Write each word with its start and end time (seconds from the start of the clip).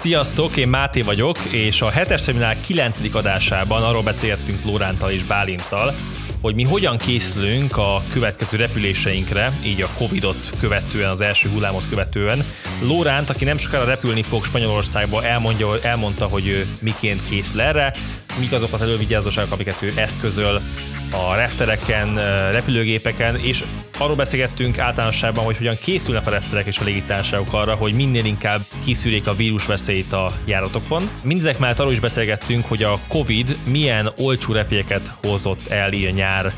Sziasztok, 0.00 0.56
én 0.56 0.68
Máté 0.68 1.02
vagyok, 1.02 1.38
és 1.50 1.82
a 1.82 1.90
7-es 1.90 2.24
terminál 2.24 2.60
9. 2.60 3.14
adásában 3.14 3.82
arról 3.82 4.02
beszélgettünk 4.02 4.64
Lórántal 4.64 5.10
és 5.10 5.22
Bálinttal, 5.22 5.94
hogy 6.40 6.54
mi 6.54 6.62
hogyan 6.62 6.96
készülünk 6.96 7.76
a 7.76 8.02
következő 8.12 8.56
repüléseinkre, 8.56 9.52
így 9.64 9.82
a 9.82 9.88
Covid-ot 9.98 10.50
követően, 10.60 11.10
az 11.10 11.20
első 11.20 11.48
hullámot 11.48 11.88
követően. 11.88 12.44
Lóránt, 12.82 13.30
aki 13.30 13.44
nem 13.44 13.56
sokára 13.56 13.84
repülni 13.84 14.22
fog 14.22 14.44
Spanyolországba, 14.44 15.24
elmondja, 15.24 15.80
elmondta, 15.82 16.26
hogy 16.26 16.46
ő 16.46 16.66
miként 16.78 17.28
készül 17.28 17.60
erre, 17.60 17.92
mik 18.38 18.52
azok 18.52 18.72
az 18.72 18.82
elővigyázóságok, 18.82 19.52
amiket 19.52 19.82
ő 19.82 19.92
eszközöl 19.96 20.60
a 21.12 21.34
reptereken, 21.34 22.14
repülőgépeken, 22.52 23.36
és 23.36 23.64
arról 23.98 24.16
beszélgettünk 24.16 24.78
általánosságban, 24.78 25.44
hogy 25.44 25.56
hogyan 25.56 25.76
készülnek 25.82 26.26
a 26.26 26.30
repterek 26.30 26.66
és 26.66 26.78
a 26.78 26.84
légitársaságok 26.84 27.52
arra, 27.52 27.74
hogy 27.74 27.92
minél 27.92 28.24
inkább 28.24 28.60
kiszűrjék 28.84 29.26
a 29.26 29.34
vírus 29.34 29.66
veszélyt 29.66 30.12
a 30.12 30.32
járatokon. 30.44 31.02
Mindezek 31.22 31.58
mellett 31.58 31.78
arról 31.78 31.92
is 31.92 32.00
beszélgettünk, 32.00 32.66
hogy 32.66 32.82
a 32.82 32.98
Covid 33.08 33.56
milyen 33.64 34.12
olcsó 34.18 34.52
repjegyeket 34.52 35.10
hozott 35.22 35.68
el 35.68 35.92
ilyen 35.92 36.12
nyár 36.12 36.52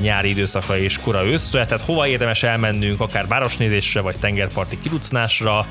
nyári 0.00 0.28
időszakra 0.28 0.78
és 0.78 0.98
kora 0.98 1.24
őszre, 1.24 1.64
tehát 1.64 1.84
hova 1.84 2.06
érdemes 2.06 2.42
elmennünk, 2.42 3.00
akár 3.00 3.26
városnézésre 3.26 4.00
vagy 4.00 4.16
tengerparti 4.18 4.78
kirucnásra, 4.82 5.66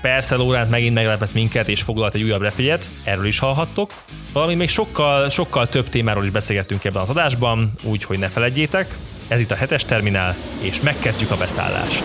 Persze 0.00 0.36
Lóránt 0.36 0.70
megint 0.70 0.94
meglepett 0.94 1.32
minket, 1.32 1.68
és 1.68 1.82
foglalt 1.82 2.14
egy 2.14 2.22
újabb 2.22 2.40
repjegyet, 2.40 2.88
erről 3.04 3.26
is 3.26 3.38
hallhattok. 3.38 3.90
Valami 4.32 4.54
még 4.54 4.68
sokkal, 4.68 5.28
sokkal 5.28 5.68
több 5.68 5.88
témáról 5.88 6.24
is 6.24 6.30
beszélgettünk 6.30 6.84
ebben 6.84 7.02
az 7.02 7.08
adásban, 7.08 7.72
úgyhogy 7.82 8.18
ne 8.18 8.28
felejtjétek. 8.28 8.96
Ez 9.28 9.40
itt 9.40 9.50
a 9.50 9.54
hetes 9.54 9.84
terminál, 9.84 10.36
és 10.60 10.80
megkezdjük 10.80 11.30
a 11.30 11.36
beszállást. 11.36 12.02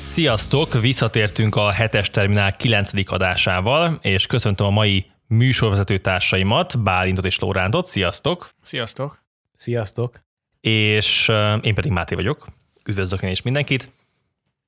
Sziasztok! 0.00 0.80
Visszatértünk 0.80 1.56
a 1.56 1.70
hetes 1.70 2.10
terminál 2.10 2.56
9. 2.56 2.92
adásával, 3.04 3.98
és 4.02 4.26
köszöntöm 4.26 4.66
a 4.66 4.70
mai 4.70 5.06
műsorvezető 5.26 5.98
társaimat, 5.98 6.82
Bálintot 6.82 7.24
és 7.24 7.38
Lórántot. 7.38 7.86
Sziasztok! 7.86 8.50
Sziasztok! 8.62 9.29
Sziasztok! 9.60 10.20
És 10.60 11.28
uh, 11.28 11.58
én 11.62 11.74
pedig 11.74 11.90
Máté 11.90 12.14
vagyok. 12.14 12.46
Üdvözlök 12.86 13.22
én 13.22 13.30
is 13.30 13.42
mindenkit. 13.42 13.90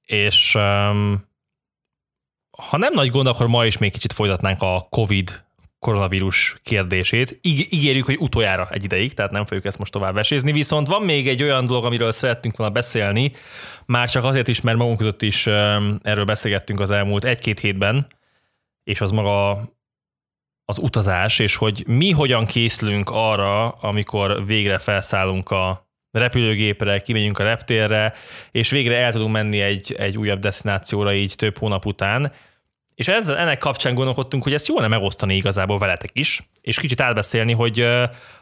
És 0.03 0.55
um, 0.55 1.25
ha 2.59 2.77
nem 2.77 2.93
nagy 2.93 3.11
gond, 3.11 3.27
akkor 3.27 3.47
ma 3.47 3.67
is 3.67 3.79
még 3.79 3.93
kicsit 3.93 4.13
folytatnánk 4.13 4.63
a 4.63 4.87
COVID 4.91 5.45
koronavírus 5.79 6.57
kérdését. 6.63 7.39
Ig- 7.43 7.73
ígérjük, 7.73 8.05
hogy 8.05 8.17
utoljára 8.19 8.69
egy 8.71 8.85
ideig, 8.85 9.15
tehát 9.15 9.31
nem 9.31 9.47
fogjuk 9.47 9.65
ezt 9.65 9.79
most 9.79 9.93
tovább 9.93 10.15
vesézni, 10.15 10.53
viszont 10.53 10.87
van 10.87 11.03
még 11.03 11.29
egy 11.29 11.43
olyan 11.43 11.67
dolog, 11.67 11.85
amiről 11.85 12.13
szerettünk 12.13 12.57
volna 12.57 12.73
beszélni, 12.73 13.33
már 13.87 14.11
csak 14.11 14.25
azért 14.25 14.49
is, 14.49 14.61
mert 14.61 14.79
magunk 14.79 14.99
között 14.99 15.23
is 15.23 15.47
erről 16.03 16.25
beszélgettünk 16.25 16.81
az 16.81 16.91
elmúlt 16.91 17.25
egy-két 17.25 17.61
hétben, 17.61 18.07
és 18.85 19.01
az 19.01 19.11
maga 19.11 19.63
az 20.65 20.79
utazás, 20.79 21.39
és 21.39 21.57
hogy 21.57 21.85
mi 21.87 22.11
hogyan 22.11 22.47
készülünk 22.47 23.11
arra, 23.11 23.69
amikor 23.69 24.47
végre 24.47 24.79
felszállunk 24.79 25.51
a 25.51 25.91
repülőgépre, 26.11 26.99
kimegyünk 26.99 27.39
a 27.39 27.43
reptérre, 27.43 28.13
és 28.51 28.71
végre 28.71 28.97
el 28.97 29.13
tudunk 29.13 29.33
menni 29.33 29.61
egy, 29.61 29.93
egy 29.99 30.19
újabb 30.19 30.41
destinációra 30.41 31.15
így 31.15 31.35
több 31.37 31.59
hónap 31.59 31.87
után. 31.87 32.33
És 32.95 33.09
ezzel, 33.09 33.37
ennek 33.37 33.59
kapcsán 33.59 33.95
gondolkodtunk, 33.95 34.43
hogy 34.43 34.53
ezt 34.53 34.69
jól 34.69 34.81
nem 34.81 34.91
megosztani 34.91 35.35
igazából 35.35 35.79
veletek 35.79 36.11
is, 36.13 36.51
és 36.61 36.79
kicsit 36.79 37.01
átbeszélni, 37.01 37.53
hogy 37.53 37.87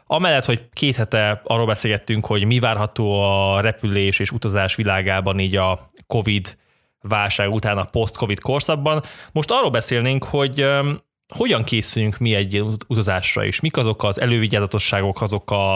amellett, 0.05 0.45
hogy 0.45 0.69
két 0.73 0.95
hete 0.95 1.41
arról 1.43 1.65
beszélgettünk, 1.65 2.25
hogy 2.25 2.45
mi 2.45 2.59
várható 2.59 3.21
a 3.21 3.61
repülés 3.61 4.19
és 4.19 4.31
utazás 4.31 4.75
világában 4.75 5.39
így 5.39 5.55
a 5.55 5.91
COVID 6.07 6.57
válság 7.01 7.51
után 7.51 7.77
a 7.77 7.85
post-COVID 7.85 8.39
korszakban, 8.39 9.03
most 9.31 9.51
arról 9.51 9.69
beszélnénk, 9.69 10.23
hogy 10.23 10.65
hogyan 11.35 11.63
készüljünk 11.63 12.17
mi 12.17 12.35
egy 12.35 12.63
utazásra, 12.87 13.45
és 13.45 13.59
mik 13.59 13.77
azok 13.77 14.03
az 14.03 14.19
elővigyázatosságok, 14.19 15.21
azok 15.21 15.51
a, 15.51 15.75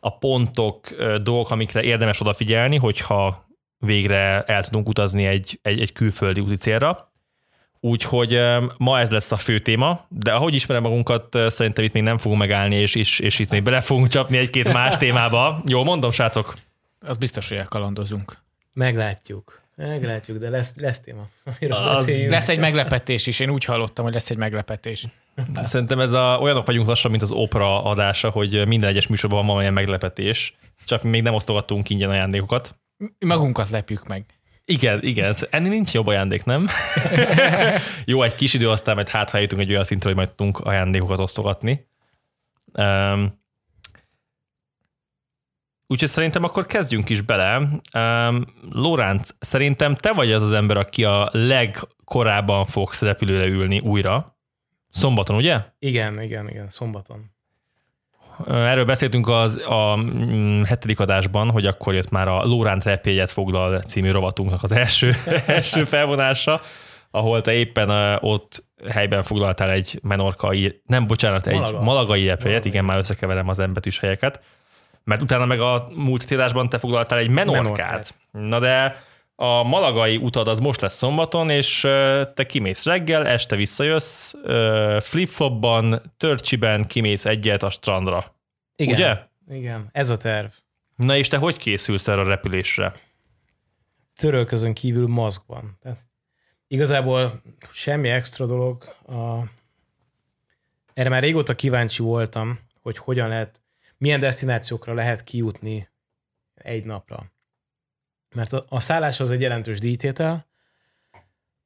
a 0.00 0.18
pontok, 0.18 0.90
dolgok, 1.22 1.50
amikre 1.50 1.82
érdemes 1.82 2.20
odafigyelni, 2.20 2.76
hogyha 2.76 3.46
végre 3.78 4.42
el 4.42 4.64
tudunk 4.64 4.88
utazni 4.88 5.26
egy, 5.26 5.58
egy, 5.62 5.80
egy 5.80 5.92
külföldi 5.92 6.40
úti 6.40 6.56
célra. 6.56 7.12
Úgyhogy 7.80 8.40
ma 8.76 9.00
ez 9.00 9.10
lesz 9.10 9.32
a 9.32 9.36
fő 9.36 9.58
téma, 9.58 10.06
de 10.08 10.32
ahogy 10.32 10.54
ismerem 10.54 10.82
magunkat, 10.82 11.38
szerintem 11.46 11.84
itt 11.84 11.92
még 11.92 12.02
nem 12.02 12.18
fogunk 12.18 12.40
megállni, 12.40 12.76
és, 12.76 12.94
és, 12.94 13.18
és 13.18 13.38
itt 13.38 13.50
még 13.50 13.62
bele 13.62 13.80
fogunk 13.80 14.08
csapni 14.08 14.36
egy-két 14.36 14.72
más 14.72 14.96
témába. 14.96 15.62
Jó, 15.66 15.84
mondom, 15.84 16.10
srácok? 16.10 16.54
Az 17.00 17.16
biztos, 17.16 17.48
hogy 17.48 17.58
elkalandozunk. 17.58 18.36
Meglátjuk. 18.74 19.61
Meglátjuk, 19.76 20.38
de 20.38 20.48
lesz, 20.48 20.74
lesz 20.76 21.00
téma. 21.00 21.28
Az, 21.68 22.12
lesz 22.28 22.48
egy 22.48 22.58
meglepetés 22.58 23.26
is, 23.26 23.40
én 23.40 23.50
úgy 23.50 23.64
hallottam, 23.64 24.04
hogy 24.04 24.14
lesz 24.14 24.30
egy 24.30 24.36
meglepetés. 24.36 25.06
Szerintem 25.62 26.00
ez 26.00 26.12
a, 26.12 26.38
olyanok 26.40 26.66
vagyunk 26.66 26.86
lassan, 26.86 27.10
mint 27.10 27.22
az 27.22 27.30
opera 27.30 27.84
adása, 27.84 28.30
hogy 28.30 28.66
minden 28.66 28.88
egyes 28.88 29.06
műsorban 29.06 29.38
van 29.38 29.46
valamilyen 29.46 29.74
meglepetés, 29.74 30.54
csak 30.84 31.02
még 31.02 31.22
nem 31.22 31.34
osztogattunk 31.34 31.90
ingyen 31.90 32.10
ajándékokat. 32.10 32.76
Magunkat 33.18 33.70
lepjük 33.70 34.06
meg. 34.06 34.24
Igen, 34.64 35.02
igen. 35.02 35.34
Ennél 35.50 35.70
nincs 35.70 35.92
jobb 35.92 36.06
ajándék, 36.06 36.44
nem? 36.44 36.66
Jó, 38.04 38.22
egy 38.22 38.34
kis 38.34 38.54
idő, 38.54 38.70
aztán 38.70 38.94
majd 38.94 39.08
hát, 39.08 39.30
ha 39.30 39.38
egy 39.38 39.70
olyan 39.70 39.84
szintre, 39.84 40.08
hogy 40.08 40.18
majd 40.18 40.32
tudunk 40.32 40.58
ajándékokat 40.58 41.18
osztogatni. 41.18 41.86
Um, 42.72 43.40
Úgyhogy 45.92 46.08
szerintem 46.08 46.44
akkor 46.44 46.66
kezdjünk 46.66 47.10
is 47.10 47.20
bele. 47.20 47.68
Um, 47.94 48.46
Lóránc, 48.70 49.30
szerintem 49.38 49.94
te 49.94 50.12
vagy 50.12 50.32
az 50.32 50.42
az 50.42 50.52
ember, 50.52 50.76
aki 50.76 51.04
a 51.04 51.28
legkorábban 51.32 52.64
fogsz 52.64 53.02
repülőre 53.02 53.46
ülni 53.46 53.78
újra. 53.78 54.36
Szombaton, 54.88 55.36
ugye? 55.36 55.58
Igen, 55.78 56.22
igen, 56.22 56.48
igen, 56.48 56.68
szombaton. 56.70 57.30
Erről 58.46 58.84
beszéltünk 58.84 59.28
az, 59.28 59.56
a 59.66 59.96
mm, 59.96 60.62
hetedik 60.62 61.00
adásban, 61.00 61.50
hogy 61.50 61.66
akkor 61.66 61.94
jött 61.94 62.10
már 62.10 62.28
a 62.28 62.44
Lóránt 62.44 62.84
repélyet 62.84 63.30
foglal 63.30 63.80
című 63.80 64.10
rovatunknak 64.10 64.62
az 64.62 64.72
első, 64.72 65.14
első 65.46 65.84
felvonása, 65.84 66.60
ahol 67.10 67.40
te 67.40 67.52
éppen 67.52 68.18
ott 68.20 68.64
helyben 68.90 69.22
foglaltál 69.22 69.70
egy 69.70 69.98
menorkai, 70.02 70.82
nem 70.86 71.06
bocsánat, 71.06 71.46
egy 71.46 71.54
Malaga. 71.54 71.82
malagai 71.82 72.26
repélyet, 72.26 72.64
igen, 72.64 72.84
már 72.84 72.98
összekeverem 72.98 73.48
az 73.48 73.58
embetűs 73.58 73.98
helyeket 73.98 74.40
mert 75.04 75.22
utána 75.22 75.46
meg 75.46 75.60
a 75.60 75.88
múlt 75.94 76.26
tétásban 76.26 76.68
te 76.68 76.78
foglaltál 76.78 77.18
egy 77.18 77.30
menorkát. 77.30 77.62
menorkát. 77.62 78.14
Na 78.30 78.58
de 78.58 79.04
a 79.34 79.62
malagai 79.62 80.16
utad 80.16 80.48
az 80.48 80.58
most 80.58 80.80
lesz 80.80 80.96
szombaton, 80.96 81.50
és 81.50 81.80
te 82.34 82.46
kimész 82.46 82.84
reggel, 82.84 83.26
este 83.26 83.56
visszajössz, 83.56 84.34
flipflopban, 85.00 86.02
törcsiben 86.16 86.84
kimész 86.86 87.24
egyet 87.24 87.62
a 87.62 87.70
strandra. 87.70 88.34
Igen, 88.76 88.94
Ugye? 88.94 89.18
Igen, 89.56 89.88
ez 89.92 90.10
a 90.10 90.16
terv. 90.16 90.50
Na 90.96 91.16
és 91.16 91.28
te 91.28 91.36
hogy 91.36 91.56
készülsz 91.56 92.08
erre 92.08 92.20
a 92.20 92.24
repülésre? 92.24 92.94
Törölközön 94.16 94.74
kívül 94.74 95.06
maszkban. 95.06 95.78
Tehát 95.80 95.98
igazából 96.66 97.42
semmi 97.72 98.08
extra 98.08 98.46
dolog. 98.46 98.84
A... 99.06 99.38
Erre 100.94 101.08
már 101.08 101.22
régóta 101.22 101.54
kíváncsi 101.54 102.02
voltam, 102.02 102.58
hogy 102.82 102.98
hogyan 102.98 103.28
lehet 103.28 103.61
milyen 104.02 104.20
destinációkra 104.20 104.94
lehet 104.94 105.24
kijutni 105.24 105.88
egy 106.54 106.84
napra. 106.84 107.32
Mert 108.34 108.52
a, 108.52 108.64
a 108.68 108.80
szállás 108.80 109.20
az 109.20 109.30
egy 109.30 109.40
jelentős 109.40 109.78
díjtétel, 109.78 110.46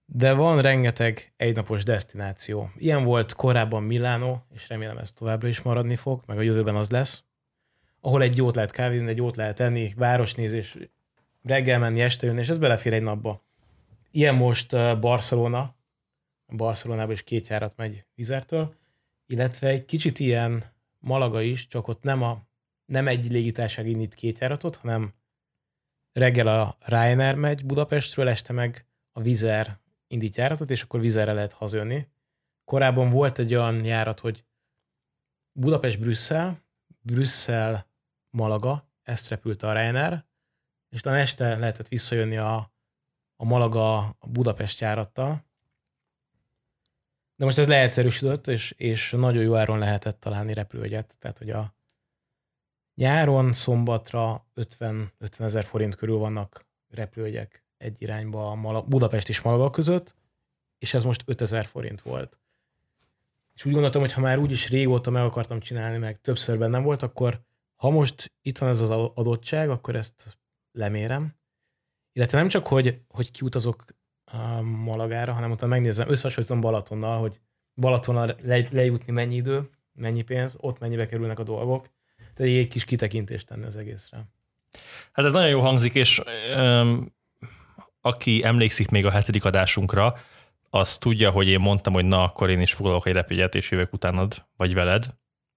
de 0.05 0.33
van 0.33 0.63
rengeteg 0.63 1.33
egynapos 1.37 1.85
destináció. 1.85 2.71
Ilyen 2.77 3.05
volt 3.05 3.33
korábban 3.33 3.83
Milánó, 3.83 4.47
és 4.55 4.69
remélem 4.69 4.99
ez 4.99 5.13
továbbra 5.13 5.49
is 5.49 5.63
maradni 5.63 5.97
fog, 5.97 6.23
meg 6.27 6.39
a 6.39 6.43
jövőben 6.43 6.77
az 6.77 6.91
lesz, 6.91 7.23
ahol 8.01 8.23
egy 8.23 8.37
jót 8.37 8.55
lehet 8.55 8.71
kávézni, 8.71 9.09
egy 9.09 9.17
jót 9.17 9.37
lehet 9.37 9.61
enni, 9.61 9.93
városnézés, 9.97 10.77
reggel 11.43 11.79
menni, 11.79 12.01
este 12.01 12.27
jönni, 12.27 12.41
és 12.41 12.49
ez 12.49 12.59
belefér 12.59 12.93
egy 12.93 13.03
napba. 13.03 13.45
Ilyen 14.11 14.35
most 14.35 14.71
Barcelona, 15.01 15.77
Barcelonában 16.47 17.13
is 17.13 17.23
két 17.23 17.49
járat 17.49 17.77
megy 17.77 18.05
Vizertől, 18.15 18.75
illetve 19.27 19.69
egy 19.69 19.85
kicsit 19.85 20.19
ilyen 20.19 20.75
Malaga 21.07 21.41
is, 21.41 21.67
csak 21.67 21.89
ott 21.89 22.03
nem, 22.03 22.23
a, 22.23 22.47
nem 22.85 23.09
egy 23.09 23.31
légitárság 23.31 23.89
indít 23.89 24.15
két 24.15 24.39
járatot, 24.39 24.77
hanem 24.77 25.15
reggel 26.13 26.47
a 26.47 26.77
Ryanair 26.85 27.35
megy 27.35 27.65
Budapestről, 27.65 28.29
este 28.29 28.53
meg 28.53 28.87
a 29.13 29.21
Vizer 29.21 29.81
indít 30.07 30.37
járatot, 30.37 30.71
és 30.71 30.83
akkor 30.83 31.01
Vizerre 31.01 31.33
lehet 31.33 31.53
hazajönni. 31.53 32.09
Korábban 32.65 33.11
volt 33.11 33.39
egy 33.39 33.55
olyan 33.55 33.85
járat, 33.85 34.21
hogy 34.21 34.45
Budapest-Brüsszel, 35.53 36.63
Brüsszel-Malaga, 37.01 38.91
ezt 39.03 39.29
repült 39.29 39.63
a 39.63 39.73
Ryanair, 39.73 40.25
és 40.89 41.01
talán 41.01 41.19
este 41.21 41.57
lehetett 41.57 41.89
visszajönni 41.89 42.37
a, 42.37 42.73
a 43.37 43.45
Malaga 43.45 44.17
Budapest 44.33 44.81
járattal, 44.81 45.46
de 47.37 47.45
most 47.45 47.59
ez 47.59 47.67
leegyszerűsödött, 47.67 48.47
és, 48.47 48.71
és 48.71 49.11
nagyon 49.11 49.43
jó 49.43 49.55
áron 49.55 49.79
lehetett 49.79 50.21
találni 50.21 50.53
repülőgyet, 50.53 51.17
tehát 51.19 51.39
hogy 51.39 51.51
a 51.51 51.75
Nyáron, 52.95 53.53
szombatra 53.53 54.47
50, 54.55 55.13
50 55.19 55.47
ezer 55.47 55.65
forint 55.65 55.95
körül 55.95 56.17
vannak 56.17 56.67
repülőjegyek 56.89 57.65
egy 57.77 58.03
irányba 58.03 58.51
a 58.51 58.55
Mala- 58.55 58.89
Budapest 58.89 59.29
és 59.29 59.41
Malaga 59.41 59.71
között, 59.71 60.15
és 60.79 60.95
ez 60.95 61.05
most 61.05 61.23
5000 61.27 61.65
forint 61.65 62.01
volt. 62.01 62.39
És 63.55 63.65
úgy 63.65 63.73
gondoltam, 63.73 64.01
hogy 64.01 64.13
ha 64.13 64.21
már 64.21 64.39
úgyis 64.39 64.69
régóta 64.69 65.11
meg 65.11 65.23
akartam 65.23 65.61
csinálni, 65.61 65.99
meg 65.99 66.21
többször 66.21 66.59
bennem 66.59 66.83
volt, 66.83 67.03
akkor 67.03 67.41
ha 67.75 67.91
most 67.91 68.33
itt 68.43 68.59
van 68.59 68.69
ez 68.69 68.81
az 68.81 68.91
adottság, 68.91 69.71
akkor 69.71 69.97
ezt 69.97 70.39
lemérem. 70.73 71.35
Illetve 72.13 72.39
nem 72.39 72.49
csak, 72.49 72.67
hogy, 72.67 73.01
hogy 73.09 73.31
kiutazok 73.31 73.85
a 74.33 74.61
Malagára, 74.61 75.33
hanem 75.33 75.51
utána 75.51 75.73
megnézem, 75.73 76.11
összehasonlítom 76.11 76.61
Balatonnal, 76.61 77.19
hogy 77.19 77.41
Balatonnal 77.75 78.37
le, 78.43 78.67
lejutni 78.71 79.13
mennyi 79.13 79.35
idő, 79.35 79.71
mennyi 79.93 80.23
pénz, 80.23 80.57
ott 80.61 80.79
mennyibe 80.79 81.07
kerülnek 81.07 81.39
a 81.39 81.43
dolgok. 81.43 81.89
Tehát 82.35 82.53
egy 82.53 82.69
kis 82.69 82.85
kitekintést 82.85 83.47
tenni 83.47 83.65
az 83.65 83.77
egészre. 83.77 84.19
Hát 85.13 85.27
ez 85.27 85.33
nagyon 85.33 85.49
jó 85.49 85.61
hangzik, 85.61 85.95
és 85.95 86.23
öm, 86.55 87.13
aki 88.01 88.45
emlékszik 88.45 88.91
még 88.91 89.07
a 89.07 89.11
hetedik 89.11 89.45
adásunkra, 89.45 90.15
az 90.71 90.99
tudja, 90.99 91.31
hogy 91.31 91.49
én 91.49 91.61
mondtam, 91.61 91.93
hogy 91.93 92.05
na, 92.05 92.23
akkor 92.23 92.51
én 92.51 92.61
is 92.61 92.73
foglalok 92.73 93.07
egy 93.07 93.13
repügyet, 93.13 93.55
és 93.55 93.71
jövök 93.71 93.93
utánad, 93.93 94.47
vagy 94.57 94.75
veled. 94.75 95.07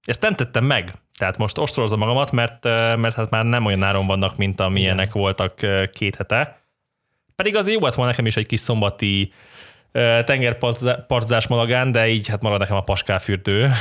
Ezt 0.02 0.22
nem 0.22 0.36
tettem 0.36 0.66
meg. 0.66 0.94
Tehát 1.18 1.38
most 1.38 1.58
ostorozom 1.58 2.00
magamat, 2.00 2.32
mert, 2.32 2.64
mert 2.96 3.14
hát 3.14 3.30
már 3.30 3.46
nem 3.46 3.66
olyan 3.66 3.84
áron 3.84 4.08
vannak, 4.08 4.38
mint 4.38 4.60
amilyenek 4.60 5.10
Igen. 5.10 5.22
voltak 5.22 5.56
két 5.92 6.16
hete. 6.16 6.59
Pedig 7.40 7.56
az 7.56 7.70
jó 7.70 7.80
volt 7.80 7.94
volna 7.94 8.10
nekem 8.12 8.26
is 8.26 8.38
egy 8.38 8.46
kis 8.46 8.60
szombati 8.60 9.32
tengerpartzás 10.26 11.48
malagán, 11.48 11.92
de 11.92 12.08
így 12.08 12.28
hát 12.28 12.42
marad 12.42 12.60
nekem 12.60 12.76
a 12.76 12.82
paskáfürdő. 12.82 13.72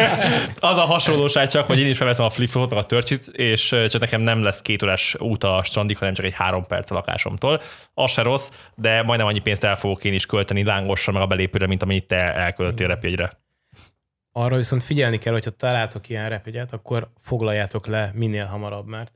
az 0.60 0.76
a 0.76 0.84
hasonlóság 0.84 1.48
csak, 1.48 1.66
hogy 1.66 1.78
én 1.78 1.86
is 1.86 1.96
felveszem 1.96 2.24
a 2.24 2.30
flipflopot, 2.30 2.70
meg 2.70 2.78
a 2.78 2.86
törcsit, 2.86 3.26
és 3.26 3.68
csak 3.88 4.00
nekem 4.00 4.20
nem 4.20 4.42
lesz 4.42 4.62
két 4.62 4.82
órás 4.82 5.16
út 5.18 5.44
a 5.44 5.62
strandig, 5.62 5.98
hanem 5.98 6.14
csak 6.14 6.24
egy 6.24 6.34
három 6.34 6.66
perc 6.66 6.90
a 6.90 6.94
lakásomtól. 6.94 7.60
Az 7.94 8.10
se 8.10 8.22
rossz, 8.22 8.52
de 8.74 9.02
majdnem 9.02 9.26
annyi 9.26 9.40
pénzt 9.40 9.64
el 9.64 9.76
fogok 9.76 10.04
én 10.04 10.12
is 10.12 10.26
költeni 10.26 10.64
lángosra, 10.64 11.12
meg 11.12 11.22
a 11.22 11.26
belépőre, 11.26 11.66
mint 11.66 11.82
amennyit 11.82 12.06
te 12.06 12.34
elköltöttél 12.34 12.86
repjegyre. 12.86 13.32
Arra 14.32 14.56
viszont 14.56 14.82
figyelni 14.82 15.18
kell, 15.18 15.32
hogyha 15.32 15.50
találtok 15.50 16.08
ilyen 16.08 16.28
repjegyet, 16.28 16.72
akkor 16.72 17.10
foglaljátok 17.20 17.86
le 17.86 18.10
minél 18.14 18.46
hamarabb, 18.46 18.86
mert 18.86 19.12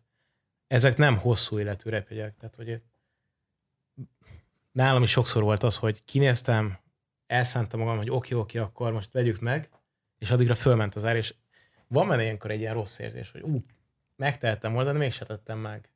ezek 0.66 0.96
nem 0.96 1.16
hosszú 1.16 1.58
életű 1.58 1.90
repjegyek. 1.90 2.34
Tehát, 2.38 2.54
hogy 2.54 2.80
nálam 4.78 5.02
is 5.02 5.10
sokszor 5.10 5.42
volt 5.42 5.62
az, 5.62 5.76
hogy 5.76 6.04
kinéztem, 6.04 6.78
elszántam 7.26 7.80
magam, 7.80 7.96
hogy 7.96 8.10
oké, 8.10 8.34
oké, 8.34 8.58
akkor 8.58 8.92
most 8.92 9.12
vegyük 9.12 9.40
meg, 9.40 9.70
és 10.18 10.30
addigra 10.30 10.54
fölment 10.54 10.94
az 10.94 11.04
ár, 11.04 11.16
és 11.16 11.34
van 11.88 12.08
benne 12.08 12.22
ilyenkor 12.22 12.50
egy 12.50 12.60
ilyen 12.60 12.74
rossz 12.74 12.98
érzés, 12.98 13.30
hogy 13.30 13.40
ú, 13.40 13.64
megtehettem 14.16 14.72
volna, 14.72 14.92
de 14.92 14.98
mégse 14.98 15.24
tettem 15.24 15.58
meg. 15.58 15.88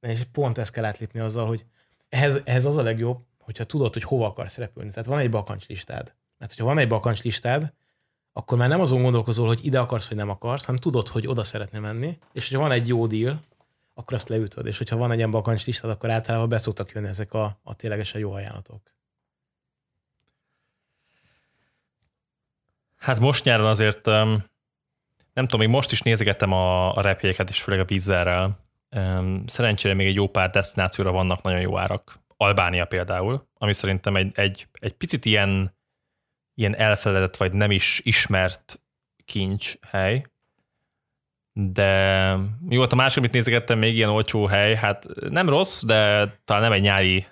És 0.00 0.22
pont 0.32 0.58
ezt 0.58 0.72
kell 0.72 0.84
átlépni 0.84 1.20
azzal, 1.20 1.46
hogy 1.46 1.64
ehhez, 2.08 2.40
ehhez 2.44 2.64
az 2.64 2.76
a 2.76 2.82
legjobb, 2.82 3.24
hogyha 3.38 3.64
tudod, 3.64 3.92
hogy 3.92 4.02
hova 4.02 4.26
akarsz 4.26 4.56
repülni. 4.56 4.90
Tehát 4.90 5.06
van 5.06 5.18
egy 5.18 5.30
bakancslistád. 5.30 6.14
Mert 6.38 6.50
hogyha 6.50 6.66
van 6.66 6.78
egy 6.78 6.88
bakancslistád, 6.88 7.72
akkor 8.32 8.58
már 8.58 8.68
nem 8.68 8.80
azon 8.80 9.02
gondolkozol, 9.02 9.46
hogy 9.46 9.64
ide 9.64 9.80
akarsz, 9.80 10.08
vagy 10.08 10.16
nem 10.16 10.30
akarsz, 10.30 10.64
hanem 10.64 10.80
tudod, 10.80 11.08
hogy 11.08 11.26
oda 11.26 11.44
szeretnél 11.44 11.80
menni, 11.80 12.18
és 12.32 12.48
hogyha 12.48 12.62
van 12.62 12.72
egy 12.72 12.88
jó 12.88 13.06
deal, 13.06 13.42
akkor 13.98 14.16
azt 14.16 14.28
leütöd. 14.28 14.66
És 14.66 14.78
hogyha 14.78 14.96
van 14.96 15.10
egy 15.10 15.16
ilyen 15.16 15.30
bakancs 15.30 15.66
listát, 15.66 15.90
akkor 15.90 16.10
általában 16.10 16.48
beszoktak 16.48 16.90
jönni 16.90 17.08
ezek 17.08 17.32
a, 17.32 17.58
a 17.62 17.74
ténylegesen 17.74 18.20
jó 18.20 18.32
ajánlatok. 18.32 18.94
Hát 22.96 23.20
most 23.20 23.44
nyáron 23.44 23.66
azért 23.66 24.04
nem 25.36 25.44
tudom, 25.44 25.60
még 25.60 25.68
most 25.68 25.92
is 25.92 26.02
nézegettem 26.02 26.52
a, 26.52 26.96
a 26.96 27.00
repjegyeket, 27.00 27.50
és 27.50 27.62
főleg 27.62 27.80
a 27.80 27.84
vízzelrel. 27.84 28.58
Szerencsére 29.46 29.94
még 29.94 30.06
egy 30.06 30.14
jó 30.14 30.28
pár 30.28 30.50
destinációra 30.50 31.12
vannak 31.12 31.42
nagyon 31.42 31.60
jó 31.60 31.78
árak. 31.78 32.18
Albánia 32.36 32.84
például, 32.84 33.48
ami 33.54 33.72
szerintem 33.74 34.16
egy, 34.16 34.32
egy, 34.34 34.68
egy 34.72 34.92
picit 34.92 35.24
ilyen, 35.24 35.76
ilyen 36.54 36.76
elfeledett, 36.76 37.36
vagy 37.36 37.52
nem 37.52 37.70
is 37.70 38.00
ismert 38.04 38.80
kincs 39.24 39.74
hely, 39.80 40.26
de 41.58 41.90
jó, 42.68 42.80
hát 42.80 42.92
a 42.92 42.96
másik, 42.96 43.18
amit 43.18 43.32
nézegettem, 43.32 43.78
még 43.78 43.94
ilyen 43.94 44.08
olcsó 44.08 44.46
hely, 44.46 44.74
hát 44.74 45.06
nem 45.28 45.48
rossz, 45.48 45.82
de 45.84 46.28
talán 46.44 46.62
nem 46.62 46.72
egy 46.72 46.82
nyári 46.82 47.26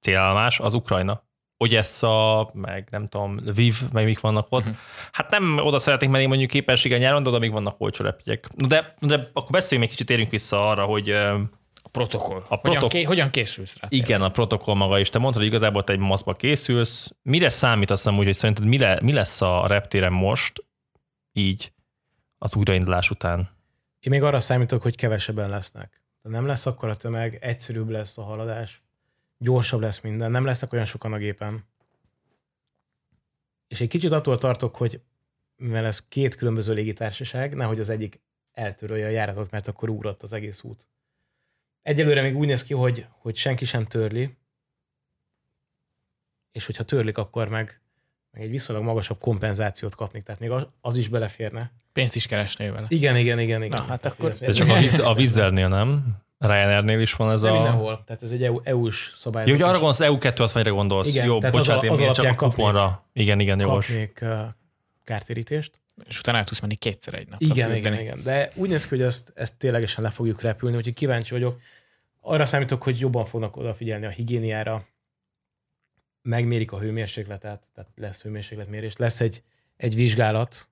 célállomás, 0.00 0.60
az 0.60 0.74
Ukrajna. 0.74 1.26
Ogyessa, 1.56 2.50
meg 2.52 2.88
nem 2.90 3.06
tudom, 3.06 3.40
Lviv, 3.44 3.80
meg 3.92 4.04
mik 4.04 4.20
vannak 4.20 4.46
ott. 4.50 4.60
Uh-huh. 4.60 4.76
Hát 5.12 5.30
nem 5.30 5.58
oda 5.58 5.78
szeretnék 5.78 6.10
menni 6.10 6.26
mondjuk 6.26 6.50
képessége 6.50 6.98
nyáron, 6.98 7.22
de 7.22 7.28
oda 7.28 7.38
még 7.38 7.52
vannak 7.52 7.80
olcsó 7.80 8.04
repjegyek. 8.04 8.48
De, 8.54 8.94
de 9.00 9.28
akkor 9.32 9.50
beszéljünk 9.50 9.88
még 9.88 9.98
kicsit, 9.98 10.10
érünk 10.16 10.30
vissza 10.30 10.68
arra, 10.68 10.84
hogy 10.84 11.10
a 11.10 11.88
protokoll. 11.90 12.42
A 12.48 12.56
protok- 12.56 12.64
hogyan, 12.64 12.88
ké- 12.88 13.06
hogyan 13.06 13.30
készülsz 13.30 13.76
rá? 13.80 13.88
Igen, 13.90 14.22
a 14.22 14.28
protokoll 14.28 14.74
maga 14.74 14.98
is. 14.98 15.08
Te 15.08 15.18
mondtad, 15.18 15.42
hogy 15.42 15.50
igazából 15.50 15.84
te 15.84 15.92
egy 15.92 15.98
maszkba 15.98 16.34
készülsz. 16.34 17.10
Mire 17.22 17.48
számít 17.48 17.90
azt 17.90 18.08
úgy, 18.08 18.24
hogy 18.24 18.34
szerinted 18.34 18.64
mi, 18.64 18.78
le, 18.78 18.98
mi 19.02 19.12
lesz 19.12 19.40
a 19.40 19.66
reptéren 19.66 20.12
most, 20.12 20.66
így 21.32 21.72
az 22.38 22.54
újraindulás 22.54 23.10
után? 23.10 23.56
Én 24.00 24.12
még 24.12 24.22
arra 24.22 24.40
számítok, 24.40 24.82
hogy 24.82 24.96
kevesebben 24.96 25.48
lesznek. 25.48 26.02
De 26.22 26.28
nem 26.28 26.46
lesz 26.46 26.66
akkor 26.66 26.88
a 26.88 26.96
tömeg, 26.96 27.38
egyszerűbb 27.40 27.88
lesz 27.88 28.18
a 28.18 28.22
haladás, 28.22 28.82
gyorsabb 29.38 29.80
lesz 29.80 30.00
minden, 30.00 30.30
nem 30.30 30.44
lesznek 30.44 30.72
olyan 30.72 30.84
sokan 30.84 31.12
a 31.12 31.18
gépen. 31.18 31.64
És 33.68 33.80
egy 33.80 33.88
kicsit 33.88 34.12
attól 34.12 34.38
tartok, 34.38 34.76
hogy 34.76 35.00
mivel 35.56 35.84
ez 35.84 36.08
két 36.08 36.34
különböző 36.34 36.72
légitársaság, 36.72 37.54
nehogy 37.54 37.80
az 37.80 37.88
egyik 37.88 38.20
eltörölje 38.52 39.06
a 39.06 39.10
járatot, 39.10 39.50
mert 39.50 39.68
akkor 39.68 39.88
ugrott 39.88 40.22
az 40.22 40.32
egész 40.32 40.62
út. 40.62 40.86
Egyelőre 41.82 42.22
még 42.22 42.36
úgy 42.36 42.46
néz 42.46 42.64
ki, 42.64 42.74
hogy, 42.74 43.06
hogy 43.08 43.36
senki 43.36 43.64
sem 43.64 43.84
törli, 43.84 44.36
és 46.52 46.66
hogyha 46.66 46.82
törlik, 46.82 47.18
akkor 47.18 47.48
meg 47.48 47.80
egy 48.38 48.50
viszonylag 48.50 48.84
magasabb 48.84 49.18
kompenzációt 49.18 49.94
kapni, 49.94 50.22
tehát 50.22 50.40
még 50.40 50.50
az 50.80 50.96
is 50.96 51.08
beleférne. 51.08 51.72
Pénzt 51.92 52.16
is 52.16 52.26
keresnél 52.26 52.72
vele. 52.72 52.86
Igen, 52.88 53.16
igen, 53.16 53.38
igen. 53.38 53.62
igen. 53.62 53.82
Na, 53.82 53.88
hát 53.88 54.06
akkor... 54.06 54.30
De 54.30 54.52
csak 54.52 54.68
a, 54.68 54.74
víz, 54.74 54.98
a 54.98 55.14
vízernél 55.14 55.68
nem? 55.68 56.16
Ryanairnél 56.38 57.00
is 57.00 57.12
van 57.12 57.30
ez 57.30 57.40
De 57.40 57.48
a... 57.48 57.52
mindenhol, 57.52 58.02
tehát 58.06 58.22
ez 58.22 58.30
egy 58.30 58.44
EU, 58.44 58.60
EU-s 58.62 59.12
szabály. 59.16 59.46
Jó, 59.46 59.52
hogy 59.52 59.62
arra 59.62 59.72
gondolsz, 59.72 60.00
EU 60.00 60.16
260-ra 60.20 60.70
gondolsz. 60.70 61.08
Igen, 61.08 61.26
Jó, 61.26 61.38
bocsánat, 61.38 61.88
az, 61.88 62.00
én 62.00 62.12
csak 62.12 62.24
a 62.24 62.34
kuponra. 62.34 62.80
Kapnék, 62.80 63.24
igen, 63.24 63.40
igen, 63.40 63.60
jogos. 63.60 63.86
Kapnék 63.86 64.18
uh, 64.22 64.38
kártérítést. 65.04 65.72
És 66.08 66.18
utána 66.18 66.38
el 66.38 66.44
tudsz 66.44 66.60
menni 66.60 66.74
kétszer 66.74 67.14
egy 67.14 67.28
nap. 67.28 67.40
Igen, 67.40 67.74
igen, 67.74 68.00
igen. 68.00 68.20
De 68.24 68.50
úgy 68.54 68.68
néz 68.68 68.82
ki, 68.82 68.88
hogy 68.88 69.04
ezt, 69.04 69.32
ezt 69.34 69.58
ténylegesen 69.58 70.04
le 70.04 70.10
fogjuk 70.10 70.40
repülni, 70.40 70.76
úgyhogy 70.76 70.94
kíváncsi 70.94 71.32
vagyok. 71.32 71.60
Arra 72.20 72.44
számítok, 72.44 72.82
hogy 72.82 73.00
jobban 73.00 73.24
fognak 73.24 73.56
odafigyelni 73.56 74.06
a 74.06 74.10
higiéniára, 74.10 74.84
megmérik 76.28 76.72
a 76.72 76.78
hőmérsékletet, 76.78 77.68
tehát 77.74 77.90
lesz 77.94 78.22
hőmérsékletmérés, 78.22 78.96
lesz 78.96 79.20
egy, 79.20 79.42
egy 79.76 79.94
vizsgálat, 79.94 80.70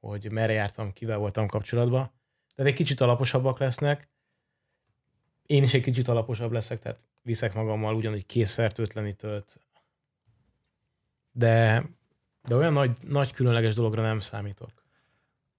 hogy 0.00 0.32
merre 0.32 0.52
jártam, 0.52 0.92
kivel 0.92 1.18
voltam 1.18 1.46
kapcsolatban. 1.46 2.10
Tehát 2.54 2.70
egy 2.70 2.76
kicsit 2.76 3.00
alaposabbak 3.00 3.58
lesznek. 3.58 4.08
Én 5.46 5.62
is 5.62 5.74
egy 5.74 5.82
kicsit 5.82 6.08
alaposabb 6.08 6.52
leszek, 6.52 6.78
tehát 6.78 6.98
viszek 7.22 7.54
magammal 7.54 7.94
ugyanúgy 7.94 8.26
készfertőtlenítőt. 8.26 9.60
De, 11.32 11.84
de 12.48 12.54
olyan 12.54 12.72
nagy, 12.72 12.90
nagy 13.00 13.32
különleges 13.32 13.74
dologra 13.74 14.02
nem 14.02 14.20
számítok. 14.20 14.70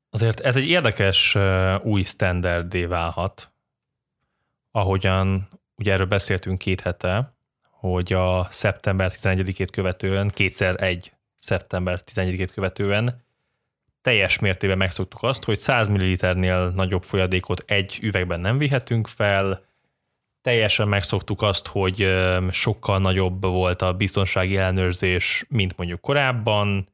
Azért 0.09 0.39
ez 0.39 0.55
egy 0.55 0.67
érdekes 0.67 1.37
új 1.83 2.03
standardé 2.03 2.85
válhat, 2.85 3.51
ahogyan 4.71 5.49
ugye 5.75 5.93
erről 5.93 6.05
beszéltünk 6.05 6.57
két 6.57 6.81
hete, 6.81 7.39
hogy 7.81 8.13
a 8.13 8.47
szeptember 8.51 9.11
11-ét 9.15 9.67
követően, 9.71 10.27
kétszer 10.27 10.83
egy 10.83 11.11
szeptember 11.35 12.01
11-ét 12.05 12.49
követően 12.53 13.23
teljes 14.01 14.39
mértében 14.39 14.77
megszoktuk 14.77 15.23
azt, 15.23 15.43
hogy 15.43 15.57
100 15.57 15.87
ml-nél 15.87 16.71
nagyobb 16.75 17.03
folyadékot 17.03 17.63
egy 17.67 17.99
üvegben 18.01 18.39
nem 18.39 18.57
vihetünk 18.57 19.07
fel, 19.07 19.65
teljesen 20.41 20.87
megszoktuk 20.87 21.41
azt, 21.41 21.67
hogy 21.67 22.11
sokkal 22.51 22.99
nagyobb 22.99 23.41
volt 23.41 23.81
a 23.81 23.93
biztonsági 23.93 24.57
ellenőrzés, 24.57 25.45
mint 25.49 25.77
mondjuk 25.77 26.01
korábban, 26.01 26.87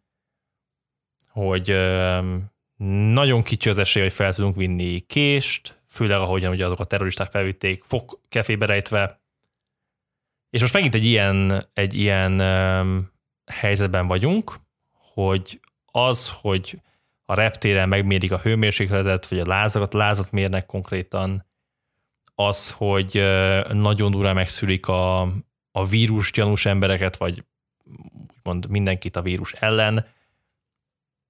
hogy 1.29 1.75
nagyon 3.12 3.44
kicsi 3.44 3.70
az 3.70 3.77
esély, 3.77 4.03
hogy 4.03 4.13
fel 4.13 4.34
tudunk 4.34 4.56
vinni 4.56 5.00
kést, 5.00 5.79
főleg 5.89 6.20
ahogyan 6.20 6.51
ugye 6.51 6.65
azok 6.65 6.79
a 6.79 6.84
terroristák 6.84 7.32
felvitték 7.32 7.84
fog 7.84 8.20
kefébe 8.29 8.65
rejtve, 8.65 9.20
és 10.50 10.62
most 10.62 10.74
megint 10.74 10.96
egy 10.96 11.06
ilyen, 11.06 11.68
egy 11.74 11.96
ilyen 11.96 12.39
um, 12.39 13.12
helyzetben 13.46 14.08
vagyunk, 14.08 14.56
hogy 15.13 15.60
az, 15.86 16.30
hogy 16.42 16.82
a 17.25 17.34
reptéren 17.34 17.89
megmérik 17.89 18.32
a 18.32 18.38
hőmérsékletet, 18.38 19.27
vagy 19.27 19.39
a 19.39 19.46
lázakat, 19.46 19.94
lázat 19.94 20.32
mérnek 20.32 20.66
konkrétan, 20.66 21.46
az, 22.36 22.72
hogy 22.72 23.24
nagyon 23.70 24.12
durva 24.12 24.34
megszűrik 24.34 24.88
a, 24.88 25.22
a 25.72 25.86
vírus 25.86 26.32
gyanús 26.32 26.66
embereket, 26.66 27.18
vagy 27.18 27.44
úgymond 28.38 28.70
mindenkit 28.70 29.16
a 29.16 29.22
vírus 29.22 29.54
ellen, 29.54 30.06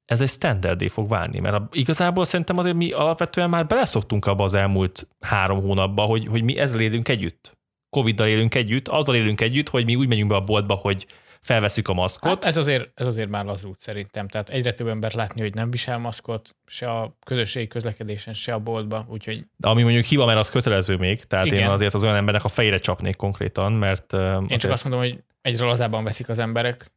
ez 0.06 0.22
egy 0.22 0.30
standardé 0.30 0.88
fog 0.88 1.10
válni, 1.10 1.40
mert 1.40 1.56
a, 1.56 1.68
igazából 1.72 2.26
szerintem 2.26 2.58
azért 2.58 2.76
mi 2.76 2.92
alapvetően 2.92 3.50
már 3.50 3.68
beleszoktunk 3.68 4.26
abba 4.26 4.44
az 4.44 4.54
elmúlt 4.54 5.08
három 5.20 5.62
hónapba, 5.62 6.02
hogy, 6.02 6.28
hogy 6.28 6.44
mi 6.44 6.58
ezzel 6.58 6.80
élünk 6.80 7.08
együtt. 7.08 7.57
Covid-dal 7.90 8.28
élünk 8.28 8.56
együtt, 8.56 8.88
azzal 8.88 9.16
élünk 9.16 9.42
együtt, 9.42 9.70
hogy 9.70 9.86
mi 9.86 9.96
úgy 9.96 10.08
megyünk 10.08 10.30
be 10.30 10.36
a 10.36 10.42
boltba, 10.42 10.74
hogy 10.74 11.06
felveszük 11.42 11.88
a 11.88 11.94
maszkot. 11.94 12.30
Hát 12.30 12.46
ez, 12.46 12.58
azért, 12.58 12.90
ez 12.94 13.06
azért 13.06 13.30
már 13.30 13.46
lazult 13.46 13.80
szerintem. 13.80 14.28
Tehát 14.28 14.50
egyre 14.50 14.72
több 14.72 14.88
ember 14.88 15.14
látni, 15.14 15.42
hogy 15.42 15.54
nem 15.54 15.72
visel 15.72 15.98
maszkot, 15.98 16.56
se 16.66 16.90
a 16.90 17.18
közösségi 17.26 17.68
közlekedésen, 17.68 18.34
se 18.34 18.54
a 18.54 18.60
boltba, 18.60 19.06
úgyhogy... 19.10 19.46
De 19.56 19.68
ami 19.68 19.84
mondjuk 19.84 20.04
hiba, 20.04 20.26
mert 20.26 20.40
az 20.40 20.50
kötelező 20.50 20.96
még, 20.96 21.24
tehát 21.24 21.46
Igen. 21.46 21.60
én 21.60 21.68
azért 21.68 21.94
az 21.94 22.04
olyan 22.04 22.16
embernek 22.16 22.44
a 22.44 22.48
fejére 22.48 22.78
csapnék 22.80 23.16
konkrétan, 23.16 23.72
mert... 23.72 24.14
Én 24.14 24.20
azért... 24.20 24.62
csak 24.62 24.72
azt 24.72 24.84
mondom, 24.84 25.02
hogy 25.02 25.24
egyre 25.42 25.66
lazábban 25.66 26.04
veszik 26.04 26.30
az 26.30 26.40
emberek, 26.40 26.92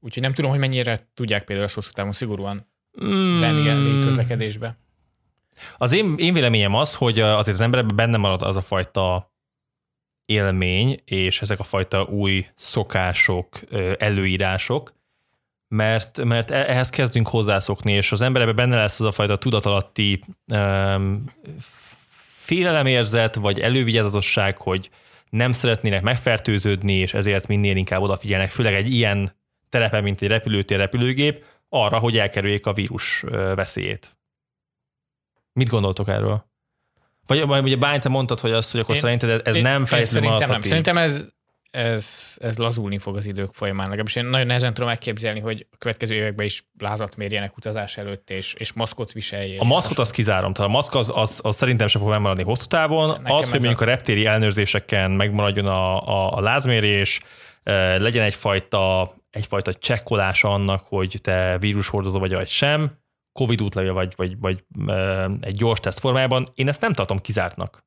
úgyhogy 0.00 0.22
nem 0.22 0.32
tudom, 0.32 0.50
hogy 0.50 0.60
mennyire 0.60 0.96
tudják 1.14 1.44
például 1.44 1.66
ezt 1.66 1.74
hosszú 1.74 1.90
távon 1.92 2.12
szigorúan 2.12 2.68
mm. 3.04 3.40
venni 3.40 3.68
a 3.68 4.04
közlekedésbe. 4.04 4.76
Az 5.76 5.92
én, 5.92 6.14
én 6.16 6.32
véleményem 6.32 6.74
az, 6.74 6.94
hogy 6.94 7.20
azért 7.20 7.56
az 7.56 7.62
emberekben 7.62 7.96
benne 7.96 8.16
marad 8.16 8.42
az 8.42 8.56
a 8.56 8.62
fajta 8.62 9.34
élmény, 10.26 11.00
és 11.04 11.40
ezek 11.40 11.60
a 11.60 11.64
fajta 11.64 12.02
új 12.02 12.46
szokások, 12.54 13.58
előírások, 13.98 14.94
mert, 15.68 16.24
mert 16.24 16.50
e, 16.50 16.70
ehhez 16.70 16.90
kezdünk 16.90 17.28
hozzászokni, 17.28 17.92
és 17.92 18.12
az 18.12 18.20
emberekben 18.20 18.56
benne 18.56 18.76
lesz 18.76 19.00
az 19.00 19.06
a 19.06 19.12
fajta 19.12 19.38
tudatalatti 19.38 20.24
um, 20.52 21.24
félelemérzet, 22.38 23.34
vagy 23.34 23.60
elővigyázatosság, 23.60 24.58
hogy 24.58 24.90
nem 25.30 25.52
szeretnének 25.52 26.02
megfertőződni, 26.02 26.94
és 26.94 27.14
ezért 27.14 27.46
minél 27.46 27.76
inkább 27.76 28.00
odafigyelnek, 28.00 28.50
főleg 28.50 28.74
egy 28.74 28.92
ilyen 28.92 29.30
telepen, 29.68 30.02
mint 30.02 30.22
egy 30.22 30.28
repülőtér, 30.28 30.76
repülőgép, 30.76 31.44
arra, 31.68 31.98
hogy 31.98 32.18
elkerüljék 32.18 32.66
a 32.66 32.72
vírus 32.72 33.20
veszélyét. 33.54 34.16
Mit 35.52 35.68
gondoltok 35.68 36.08
erről? 36.08 36.44
Vagy, 37.26 37.46
vagy 37.46 37.62
ugye 37.62 37.76
Bány, 37.76 38.00
te 38.00 38.08
mondtad, 38.08 38.40
hogy 38.40 38.52
azt, 38.52 38.70
hogy 38.70 38.80
akkor 38.80 38.94
én, 38.94 39.00
szerinted 39.00 39.40
ez 39.44 39.56
én, 39.56 39.62
nem 39.62 39.84
fejlesztő 39.84 40.20
Szerintem 40.20 40.50
nem. 40.50 40.60
Szerintem 40.60 40.98
ez, 40.98 41.26
ez, 41.70 42.34
ez 42.40 42.58
lazulni 42.58 42.98
fog 42.98 43.16
az 43.16 43.26
idők 43.26 43.54
folyamán. 43.54 43.84
Legalábbis 43.86 44.16
én 44.16 44.24
nagyon 44.24 44.46
nehezen 44.46 44.74
tudom 44.74 44.88
megképzelni, 44.88 45.40
hogy 45.40 45.66
a 45.70 45.76
következő 45.78 46.14
években 46.14 46.46
is 46.46 46.62
lázat 46.78 47.16
mérjenek 47.16 47.56
utazás 47.56 47.96
előtt, 47.96 48.30
és, 48.30 48.54
és 48.54 48.72
maszkot 48.72 49.12
viseljék. 49.12 49.60
A 49.60 49.64
maszkot 49.64 49.98
azt 49.98 50.12
kizárom, 50.12 50.52
tehát 50.52 50.70
a 50.70 50.72
maszk 50.72 50.94
az, 50.94 51.12
az, 51.14 51.40
az 51.42 51.56
szerintem 51.56 51.86
sem 51.86 52.00
fog 52.00 52.10
megmaradni 52.10 52.42
hosszú 52.42 52.66
távon. 52.66 53.08
Nekem 53.08 53.32
az, 53.32 53.50
hogy 53.50 53.60
mondjuk 53.60 53.80
a... 53.80 53.84
a 53.84 53.86
reptéri 53.86 54.26
ellenőrzéseken 54.26 55.10
megmaradjon 55.10 55.66
a, 55.66 56.08
a, 56.08 56.36
a 56.36 56.40
lázmérés, 56.40 57.20
legyen 57.98 58.24
egyfajta, 58.24 59.14
egyfajta 59.30 59.74
csekkolása 59.74 60.48
annak, 60.48 60.84
hogy 60.88 61.18
te 61.22 61.58
vírushordozó 61.58 62.18
vagy, 62.18 62.32
vagy 62.32 62.48
sem, 62.48 62.90
Covid 63.36 63.62
útlevél 63.62 63.92
vagy, 63.92 64.12
vagy, 64.16 64.38
vagy 64.38 64.64
egy 65.40 65.56
gyors 65.56 65.80
teszt 65.80 65.98
formájában, 65.98 66.46
én 66.54 66.68
ezt 66.68 66.80
nem 66.80 66.92
tartom 66.92 67.18
kizártnak. 67.18 67.84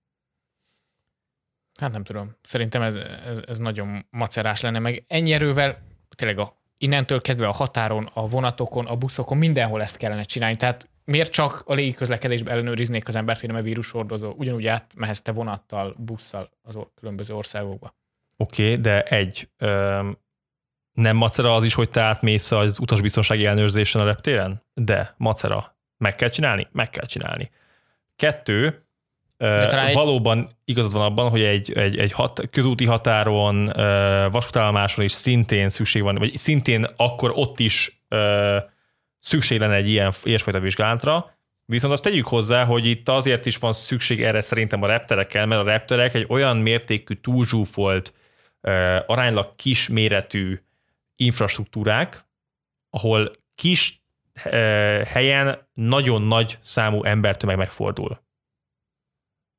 Hát 1.79 1.91
nem 1.91 2.03
tudom. 2.03 2.35
Szerintem 2.43 2.81
ez, 2.81 2.95
ez, 3.25 3.41
ez 3.47 3.57
nagyon 3.57 4.05
macerás 4.09 4.61
lenne, 4.61 4.79
meg 4.79 5.03
ennyi 5.07 5.33
erővel 5.33 5.81
tényleg 6.15 6.39
a, 6.39 6.53
innentől 6.77 7.21
kezdve 7.21 7.47
a 7.47 7.51
határon, 7.51 8.09
a 8.13 8.27
vonatokon, 8.27 8.85
a 8.85 8.95
buszokon, 8.95 9.37
mindenhol 9.37 9.81
ezt 9.81 9.97
kellene 9.97 10.23
csinálni. 10.23 10.55
Tehát 10.55 10.89
miért 11.05 11.31
csak 11.31 11.63
a 11.65 11.73
légiközlekedésben 11.73 12.53
ellenőriznék 12.53 13.07
az 13.07 13.15
embert, 13.15 13.39
hogy 13.39 13.49
nem 13.49 13.57
a 13.57 13.61
vírushordozó, 13.61 14.33
ugyanúgy 14.37 14.67
átmehetsz 14.67 15.21
te 15.21 15.31
vonattal, 15.31 15.95
busszal 15.97 16.49
az 16.61 16.75
or- 16.75 16.91
különböző 16.95 17.33
országokba. 17.33 17.95
Oké, 18.37 18.63
okay, 18.63 18.81
de 18.81 19.03
egy, 19.03 19.49
nem 20.99 21.15
macera 21.15 21.55
az 21.55 21.63
is, 21.63 21.73
hogy 21.73 21.89
te 21.89 22.01
átmész 22.01 22.51
az 22.51 22.79
utasbiztonsági 22.79 23.45
ellenőrzésen 23.45 24.01
a 24.01 24.05
reptéren? 24.05 24.63
De 24.73 25.13
macera. 25.17 25.77
Meg 25.97 26.15
kell 26.15 26.29
csinálni? 26.29 26.67
Meg 26.71 26.89
kell 26.89 27.05
csinálni. 27.05 27.51
Kettő, 28.15 28.85
egy... 29.37 29.93
valóban 29.93 30.49
igazad 30.65 30.93
van 30.93 31.01
abban, 31.01 31.29
hogy 31.29 31.43
egy, 31.43 31.71
egy, 31.71 31.97
egy 31.97 32.11
hat, 32.11 32.49
közúti 32.51 32.85
határon, 32.85 33.65
vasútállomáson 34.31 35.05
is 35.05 35.11
szintén 35.11 35.69
szükség 35.69 36.01
van, 36.01 36.15
vagy 36.15 36.37
szintén 36.37 36.87
akkor 36.95 37.31
ott 37.35 37.59
is 37.59 38.03
szükség 39.19 39.59
lenne 39.59 39.75
egy 39.75 39.89
ilyen 39.89 40.11
ilyesfajta 40.23 40.59
vizsgálatra, 40.59 41.37
Viszont 41.65 41.93
azt 41.93 42.03
tegyük 42.03 42.27
hozzá, 42.27 42.63
hogy 42.63 42.85
itt 42.85 43.09
azért 43.09 43.45
is 43.45 43.57
van 43.57 43.73
szükség 43.73 44.23
erre 44.23 44.41
szerintem 44.41 44.83
a 44.83 44.87
repterekkel, 44.87 45.45
mert 45.45 45.61
a 45.61 45.63
repterek 45.63 46.13
egy 46.13 46.25
olyan 46.29 46.57
mértékű 46.57 47.13
túlzsúfolt, 47.13 48.13
aránylag 49.05 49.55
kis 49.55 49.89
méretű 49.89 50.61
infrastruktúrák, 51.19 52.25
ahol 52.89 53.31
kis 53.55 54.03
eh, 54.33 55.05
helyen 55.05 55.67
nagyon 55.73 56.21
nagy 56.21 56.57
számú 56.61 57.03
embertömeg 57.03 57.57
megfordul. 57.57 58.21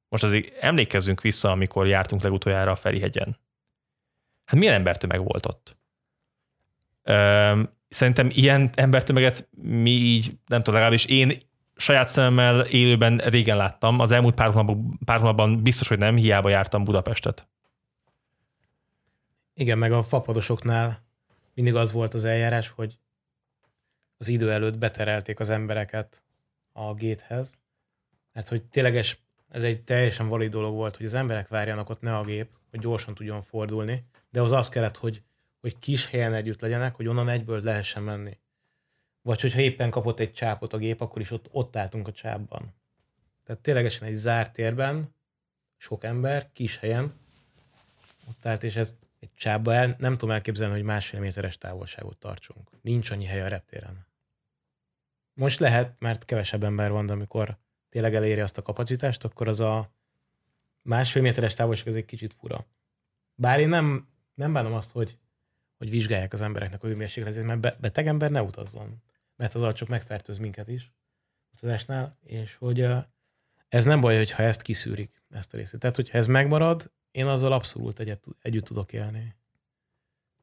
Most 0.09 0.25
azért 0.25 0.57
emlékezzünk 0.63 1.21
vissza, 1.21 1.51
amikor 1.51 1.87
jártunk 1.87 2.23
legutoljára 2.23 2.71
a 2.71 2.77
Ferihegyen. 2.77 3.39
Hát 4.45 4.59
milyen 4.59 4.75
embertömeg 4.75 5.25
volt 5.25 5.47
ott? 5.47 5.79
Szerintem 7.89 8.29
ilyen 8.31 8.71
embertömeget 8.75 9.49
mi 9.63 9.91
így, 9.91 10.39
nem 10.47 10.59
tudom, 10.59 10.75
legalábbis 10.75 11.05
én 11.05 11.39
saját 11.77 12.09
szememmel 12.09 12.61
élőben 12.61 13.17
régen 13.17 13.57
láttam. 13.57 14.01
Az 14.01 14.13
elmúlt 14.13 14.35
pár 14.35 14.51
hónapban, 14.53 14.99
pár 15.05 15.19
hónapban 15.19 15.63
biztos, 15.63 15.89
hogy 15.89 15.99
nem, 15.99 16.17
hiába 16.17 16.49
jártam 16.49 16.85
Budapestet. 16.85 17.49
Igen, 19.55 19.79
meg 19.79 19.93
a 19.93 20.03
fapadosoknál 20.03 21.10
mindig 21.63 21.81
az 21.81 21.93
volt 21.93 22.15
az 22.15 22.25
eljárás, 22.25 22.69
hogy 22.69 22.99
az 24.17 24.29
idő 24.29 24.53
előtt 24.53 24.79
beterelték 24.79 25.41
az 25.41 25.51
embereket 25.51 26.23
a 26.73 26.95
géthez, 26.95 27.59
mert 28.33 28.49
hogy 28.49 28.63
tényleges, 28.65 29.19
ez 29.49 29.63
egy 29.63 29.83
teljesen 29.83 30.29
valid 30.29 30.51
dolog 30.51 30.75
volt, 30.75 30.97
hogy 30.97 31.07
az 31.07 31.15
emberek 31.15 31.49
várjanak 31.49 31.89
ott 31.89 32.01
ne 32.01 32.17
a 32.17 32.25
gép, 32.25 32.57
hogy 32.71 32.81
gyorsan 32.81 33.15
tudjon 33.15 33.43
fordulni, 33.43 34.05
de 34.31 34.43
az 34.43 34.53
az 34.53 34.69
kellett, 34.69 34.97
hogy, 34.97 35.23
hogy 35.61 35.79
kis 35.79 36.07
helyen 36.07 36.35
együtt 36.35 36.61
legyenek, 36.61 36.95
hogy 36.95 37.07
onnan 37.07 37.29
egyből 37.29 37.61
lehessen 37.63 38.03
menni. 38.03 38.39
Vagy 39.23 39.41
hogyha 39.41 39.61
éppen 39.61 39.91
kapott 39.91 40.21
egy 40.21 40.33
csápot 40.33 40.73
a 40.73 40.79
gép, 40.79 41.01
akkor 41.01 41.23
is 41.23 41.31
ott, 41.31 41.49
ott 41.51 41.77
álltunk 41.77 42.09
a 42.09 42.13
csápban. 42.13 42.75
Tehát 43.45 43.63
ténylegesen 43.63 44.09
egy 44.09 44.15
zárt 44.15 44.53
térben, 44.53 45.15
sok 45.77 46.05
ember, 46.05 46.51
kis 46.53 46.79
helyen, 46.79 47.13
ott 48.29 48.47
állt, 48.47 48.63
és 48.63 48.77
ezt 48.77 48.97
egy 49.21 49.35
csába 49.35 49.75
el, 49.75 49.95
nem 49.99 50.13
tudom 50.13 50.31
elképzelni, 50.31 50.75
hogy 50.75 50.83
másfél 50.83 51.21
méteres 51.21 51.59
távolságot 51.59 52.17
tartsunk. 52.17 52.71
Nincs 52.83 53.11
annyi 53.11 53.25
hely 53.25 53.41
a 53.43 53.49
reptéren. 53.49 54.07
Most 55.35 55.59
lehet, 55.59 55.95
mert 55.99 56.25
kevesebb 56.25 56.65
ember 56.65 56.91
van, 56.91 57.07
de 57.07 57.13
amikor 57.13 57.59
tényleg 57.89 58.15
eléri 58.15 58.41
azt 58.41 58.59
a 58.59 58.63
kapacitást, 58.63 59.25
akkor 59.25 59.49
az 59.49 59.61
a 59.61 59.93
másfél 60.83 61.23
méteres 61.23 61.55
távolság 61.55 61.87
az 61.87 61.97
egy 61.97 62.05
kicsit 62.05 62.35
fura. 62.35 62.67
Bár 63.35 63.61
én 63.61 63.69
nem, 63.69 64.09
nem 64.35 64.53
bánom 64.53 64.73
azt, 64.73 64.93
hogy, 64.93 65.19
hogy 65.77 65.91
vizsgálják 65.91 66.33
az 66.33 66.41
embereknek 66.41 66.83
a 66.83 66.87
hőmérsékletét, 66.87 67.45
mert 67.45 67.81
beteg 67.81 68.07
ember 68.07 68.31
ne 68.31 68.43
utazzon, 68.43 69.03
mert 69.37 69.55
az 69.55 69.75
csak 69.75 69.89
megfertőz 69.89 70.39
minket 70.39 70.69
is 70.69 70.93
utazásnál, 71.53 72.19
és 72.23 72.55
hogy 72.55 72.87
ez 73.69 73.85
nem 73.85 74.01
baj, 74.01 74.17
hogyha 74.17 74.43
ezt 74.43 74.63
kiszűrik, 74.63 75.23
ezt 75.31 75.55
a 75.55 75.57
részét. 75.57 75.81
Tehát, 75.81 75.97
hogyha 75.97 76.19
ez 76.19 76.27
megmarad, 76.27 76.93
én 77.11 77.27
azzal 77.27 77.53
abszolút 77.53 77.99
egyet, 77.99 78.25
együtt 78.43 78.65
tudok 78.65 78.93
élni. 78.93 79.35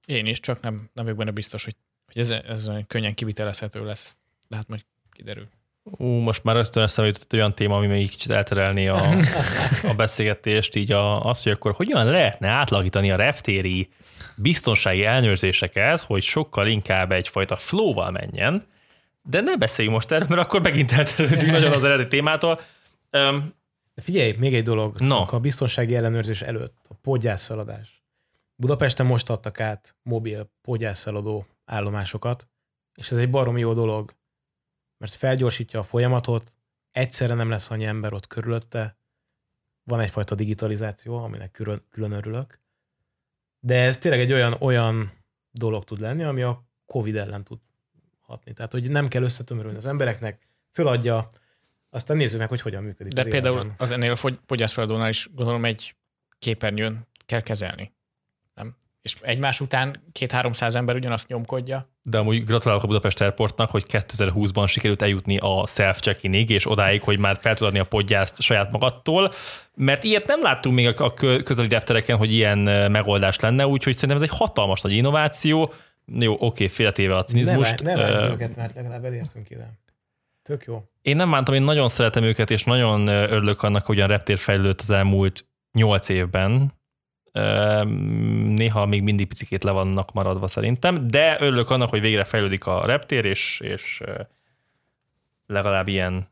Én 0.06 0.26
is, 0.26 0.40
csak 0.40 0.62
nem, 0.62 0.90
nem 0.94 1.04
vagyok 1.04 1.18
benne 1.18 1.32
biztos, 1.32 1.64
hogy, 1.64 1.76
hogy 2.06 2.18
ez, 2.18 2.32
ez 2.32 2.70
könnyen 2.88 3.14
kivitelezhető 3.14 3.86
lesz. 3.86 4.16
De 4.50 4.56
hát 4.56 4.68
majd 4.68 4.86
kiderül. 5.12 5.48
Ú, 5.84 6.06
most 6.06 6.44
már 6.44 6.56
ösztön 6.56 6.84
eszembe 6.84 7.12
jutott 7.12 7.34
olyan 7.34 7.56
téma, 7.56 7.76
ami 7.76 7.88
még 7.88 8.10
kicsit 8.10 8.32
elterelni 8.32 8.88
a, 8.88 9.18
a 9.84 9.94
beszélgetést, 9.94 10.76
így 10.76 10.92
a, 10.92 11.26
azt, 11.26 11.44
hogy 11.44 11.52
akkor 11.52 11.74
hogyan 11.74 12.06
lehetne 12.06 12.50
átlagítani 12.50 13.12
a 13.12 13.16
reptéri 13.16 13.90
biztonsági 14.36 15.04
elnőrzéseket, 15.04 16.00
hogy 16.00 16.24
sokkal 16.24 16.68
inkább 16.68 17.12
egyfajta 17.12 17.56
flow-val 17.56 18.12
menjen, 18.12 18.66
de 19.22 19.42
ne 19.42 19.56
beszéljünk 19.56 19.98
most 19.98 20.12
erről, 20.12 20.28
mert 20.28 20.42
akkor 20.42 20.62
megint 20.62 20.92
elterelődünk 20.92 21.52
nagyon 21.52 21.72
az 21.72 21.84
eredeti 21.84 22.10
témától. 22.10 22.62
Figyelj, 24.02 24.36
még 24.38 24.56
egy 24.56 24.64
dolog. 24.64 25.00
No. 25.00 25.26
A 25.28 25.40
biztonsági 25.40 25.96
ellenőrzés 25.96 26.42
előtt, 26.42 26.86
a 26.90 26.94
podgyászfeladás. 26.94 28.04
Budapesten 28.56 29.06
most 29.06 29.30
adtak 29.30 29.60
át 29.60 29.96
mobil 30.04 30.50
podgyászfeladó 30.62 31.46
állomásokat, 31.66 32.48
és 32.96 33.12
ez 33.12 33.18
egy 33.18 33.30
baromi 33.30 33.60
jó 33.60 33.74
dolog, 33.74 34.16
mert 34.98 35.14
felgyorsítja 35.14 35.80
a 35.80 35.84
folyamatot, 35.84 36.56
egyszerre 36.92 37.34
nem 37.34 37.50
lesz 37.50 37.72
annyi 37.72 37.86
ember 37.86 38.14
ott 38.14 38.28
körülötte, 38.28 38.98
van 39.84 40.00
egyfajta 40.00 40.36
digitalizáció, 40.36 41.18
aminek 41.18 41.52
külön, 41.52 41.82
külön 41.90 42.12
örülök, 42.12 42.60
de 43.60 43.84
ez 43.84 43.98
tényleg 43.98 44.20
egy 44.20 44.34
olyan, 44.34 44.56
olyan 44.60 45.12
dolog 45.52 45.84
tud 45.84 46.00
lenni, 46.00 46.24
ami 46.24 46.42
a 46.42 46.64
Covid 46.86 47.16
ellen 47.16 47.44
tud 47.44 47.60
hatni. 48.20 48.54
Tehát, 48.54 48.72
hogy 48.72 48.90
nem 48.90 49.08
kell 49.08 49.24
összetömörülni 49.24 49.78
az 49.78 49.86
embereknek, 49.86 50.48
föladja 50.72 51.30
aztán 51.90 52.18
nézzük 52.18 52.40
meg, 52.40 52.50
hogy 52.50 52.62
hogyan 52.62 52.84
működik. 52.84 53.14
De 53.14 53.22
az 53.22 53.28
például 53.28 53.56
életben. 53.56 53.76
az 53.78 53.92
ennél 53.92 54.12
a 54.12 54.38
fogyászfeladónál 54.46 55.10
is 55.10 55.30
gondolom 55.36 55.66
egy 55.66 55.96
képernyőn 56.40 57.08
kell 57.26 57.42
kezelni. 57.42 57.92
Nem? 58.54 58.76
és 59.08 59.16
egymás 59.22 59.60
után 59.60 60.04
két-háromszáz 60.12 60.76
ember 60.76 60.96
ugyanazt 60.96 61.28
nyomkodja. 61.28 61.90
De 62.04 62.18
amúgy 62.18 62.44
gratulálok 62.46 62.84
a 62.84 62.88
Budapest 62.88 63.22
Airportnak, 63.22 63.70
hogy 63.70 63.86
2020-ban 63.90 64.70
sikerült 64.70 65.02
eljutni 65.02 65.38
a 65.38 65.68
self 65.68 66.00
check 66.00 66.24
és 66.24 66.70
odáig, 66.70 67.02
hogy 67.02 67.20
már 67.20 67.38
fel 67.42 67.54
tudod 67.54 67.68
adni 67.68 67.80
a 67.80 67.86
podgyászt 67.86 68.42
saját 68.42 68.72
magadtól, 68.72 69.32
mert 69.76 70.04
ilyet 70.04 70.28
nem 70.28 70.42
láttunk 70.42 70.76
még 70.76 71.02
a 71.02 71.14
közeli 71.44 71.68
reptereken, 71.68 72.18
hogy 72.18 72.34
ilyen 72.34 72.58
megoldás 72.92 73.40
lenne, 73.40 73.68
úgyhogy 73.68 73.94
szerintem 73.94 74.18
ez 74.18 74.30
egy 74.30 74.38
hatalmas 74.38 74.82
nagy 74.82 74.92
innováció. 74.92 75.74
Jó, 76.06 76.36
oké, 76.40 76.68
félretéve 76.68 77.16
a 77.16 77.24
cinizmust. 77.24 77.84
Ne, 77.84 77.96
ne 77.96 78.26
uh, 78.26 78.32
őket, 78.32 78.56
mert 78.56 78.76
legalább 78.76 79.06
elértünk 79.06 79.50
ide. 79.50 79.70
Tök 80.48 80.64
jó. 80.64 80.84
Én 81.02 81.16
nem 81.16 81.32
bántam, 81.32 81.56
én 81.56 81.62
nagyon 81.62 81.88
szeretem 81.88 82.24
őket, 82.24 82.52
és 82.52 82.64
nagyon 82.64 83.08
örülök 83.08 83.64
annak, 83.64 83.86
hogy 83.86 84.00
a 84.00 84.06
reptér 84.06 84.38
fejlődött 84.38 84.82
az 84.82 84.90
elmúlt 84.90 85.46
nyolc 85.72 86.10
évben, 86.10 86.74
néha 88.44 88.86
még 88.86 89.02
mindig 89.02 89.28
picikét 89.28 89.64
le 89.64 89.72
vannak 89.72 90.14
maradva 90.14 90.48
szerintem, 90.48 91.08
de 91.08 91.38
örülök 91.40 91.70
annak, 91.70 91.90
hogy 91.90 92.02
végre 92.02 92.24
fejlődik 92.24 92.66
a 92.66 92.86
reptér, 92.86 93.26
és, 93.26 93.60
és 93.60 94.02
legalább 95.46 95.88
ilyen, 95.88 96.28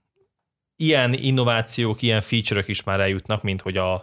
ilyen 0.75 1.13
innovációk, 1.13 2.01
ilyen 2.01 2.21
feature-ök 2.21 2.67
is 2.67 2.83
már 2.83 2.99
eljutnak, 2.99 3.41
mint 3.43 3.61
hogy 3.61 3.77
a, 3.77 3.93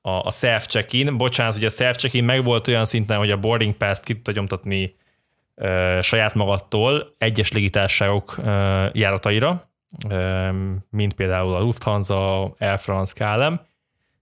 a, 0.00 0.10
a 0.10 0.32
self 0.32 0.66
check-in. 0.66 1.16
Bocsánat, 1.16 1.54
hogy 1.54 1.64
a 1.64 1.70
self 1.70 1.96
check-in 1.96 2.24
meg 2.24 2.44
volt 2.44 2.68
olyan 2.68 2.84
szinten, 2.84 3.18
hogy 3.18 3.30
a 3.30 3.40
boarding 3.40 3.74
pass-t 3.74 4.04
ki 4.04 4.12
tudta 4.14 4.32
nyomtatni 4.32 4.98
saját 6.00 6.34
magadtól 6.34 7.14
egyes 7.18 7.52
légitársaságok 7.52 8.40
járataira, 8.92 9.70
mint 10.90 11.14
például 11.14 11.54
a 11.54 11.60
Lufthansa, 11.60 12.42
Air 12.58 12.78
France, 12.78 13.12
KLM, 13.14 13.68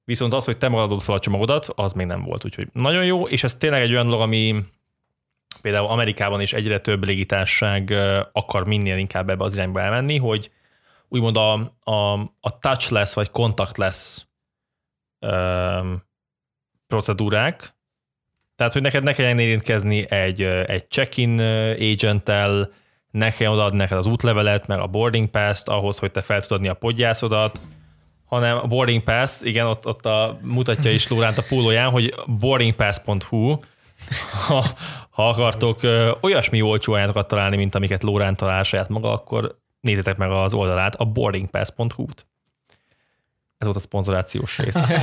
Viszont 0.09 0.33
az, 0.33 0.45
hogy 0.45 0.59
te 0.59 0.69
magadod 0.69 1.01
fel 1.01 1.15
a 1.15 1.19
csomagodat, 1.19 1.67
az 1.75 1.93
még 1.93 2.07
nem 2.07 2.23
volt. 2.23 2.45
Úgyhogy 2.45 2.69
nagyon 2.73 3.05
jó, 3.05 3.27
és 3.27 3.45
ez 3.45 3.57
tényleg 3.57 3.83
egy 3.83 3.93
olyan 3.93 4.05
dolog, 4.07 4.21
ami 4.21 4.65
például 5.63 5.87
Amerikában 5.87 6.41
is 6.41 6.53
egyre 6.53 6.81
több 6.81 7.05
légitárság 7.05 7.91
akar 8.33 8.67
minél 8.67 8.97
inkább 8.97 9.31
ebbe 9.31 9.45
az 9.45 9.55
irányba 9.55 9.81
elmenni, 9.81 10.17
hogy 10.17 10.51
úgymond 11.09 11.37
a, 11.37 11.53
a, 11.91 12.13
a 12.41 12.59
touchless 12.61 13.15
vagy 13.15 13.31
contactless 13.31 14.27
procedúrák, 16.87 17.75
tehát, 18.59 18.73
hogy 18.73 18.83
neked 18.83 19.03
ne 19.03 19.13
kelljen 19.13 19.39
érintkezni 19.39 20.11
egy, 20.11 20.43
egy 20.43 20.85
check-in 20.89 21.41
agenttel, 21.93 22.73
ne 23.11 23.31
kell 23.31 23.53
odaadni 23.53 23.79
neked 23.79 23.97
az 23.97 24.07
útlevelet, 24.07 24.67
meg 24.67 24.79
a 24.79 24.87
boarding 24.87 25.29
pass-t 25.29 25.69
ahhoz, 25.69 25.99
hogy 25.99 26.11
te 26.11 26.21
fel 26.21 26.41
tudod 26.41 26.59
adni 26.59 26.69
a 26.69 26.75
podgyászodat, 26.75 27.61
hanem 28.25 28.57
a 28.57 28.67
boarding 28.67 29.03
pass, 29.03 29.43
igen, 29.43 29.67
ott, 29.67 29.87
ott 29.87 30.07
a, 30.07 30.39
mutatja 30.43 30.91
is 30.91 31.09
Lóránt 31.09 31.39
a 31.39 31.43
pólóján, 31.49 31.91
hogy 31.91 32.15
boardingpass.hu, 32.27 33.57
ha, 34.47 34.65
ha 35.11 35.29
akartok 35.29 35.83
ö, 35.83 36.13
olyasmi 36.21 36.63
olcsó 36.63 36.93
ajánlatokat 36.93 37.29
találni, 37.29 37.57
mint 37.57 37.75
amiket 37.75 38.03
Lórán 38.03 38.37
talál 38.37 38.63
saját 38.63 38.89
maga, 38.89 39.13
akkor 39.13 39.59
nézzétek 39.81 40.17
meg 40.17 40.31
az 40.31 40.55
oldalát, 40.55 40.95
a 40.95 41.05
boardingpass.hu-t. 41.05 42.27
Ez 43.59 43.67
volt 43.67 43.77
a 43.77 43.81
szponzorációs 43.81 44.59
rész. 44.59 44.91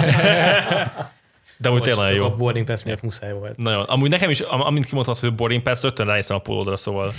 De 1.57 1.71
úgy 1.71 1.81
tényleg 1.81 2.15
jó. 2.15 2.25
A 2.25 2.35
boarding 2.35 2.65
pass 2.65 2.83
miatt 2.83 3.01
muszáj 3.01 3.33
volt. 3.33 3.57
Nagyon. 3.57 3.83
Amúgy 3.83 4.09
nekem 4.09 4.29
is, 4.29 4.39
amint 4.39 4.85
kimondtam 4.85 5.13
azt, 5.13 5.21
hogy 5.21 5.35
boarding 5.35 5.62
pass, 5.62 5.83
rögtön 5.83 6.05
ránéztem 6.05 6.38
a 6.38 6.39
pólódra, 6.39 6.77
szóval 6.77 7.12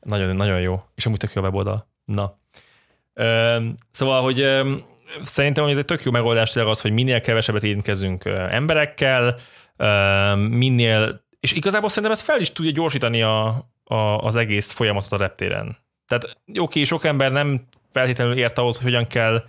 nagyon, 0.00 0.36
nagyon 0.36 0.60
jó. 0.60 0.82
És 0.94 1.06
amúgy 1.06 1.18
tök 1.18 1.32
jó 1.32 1.42
a 1.42 1.44
weboldal. 1.44 1.88
Na. 2.04 2.38
Üm, 3.14 3.76
szóval, 3.90 4.22
hogy 4.22 4.38
üm, 4.38 4.84
szerintem 5.22 5.62
hogy 5.62 5.72
ez 5.72 5.78
egy 5.78 5.84
tök 5.84 6.02
jó 6.02 6.10
megoldás 6.10 6.56
az, 6.56 6.80
hogy 6.80 6.92
minél 6.92 7.20
kevesebbet 7.20 7.62
érintkezünk 7.62 8.24
emberekkel, 8.24 9.38
minél, 10.36 11.24
és 11.40 11.52
igazából 11.52 11.88
szerintem 11.88 12.12
ez 12.12 12.20
fel 12.20 12.40
is 12.40 12.52
tudja 12.52 12.70
gyorsítani 12.70 13.22
a, 13.22 13.46
a, 13.84 13.94
az 13.94 14.36
egész 14.36 14.70
folyamatot 14.70 15.12
a 15.12 15.16
reptéren. 15.16 15.76
Tehát 16.06 16.36
oké, 16.58 16.84
sok 16.84 17.04
ember 17.04 17.32
nem 17.32 17.68
feltétlenül 17.90 18.36
ért 18.36 18.58
ahhoz, 18.58 18.76
hogy 18.76 18.84
hogyan 18.84 19.06
kell 19.06 19.44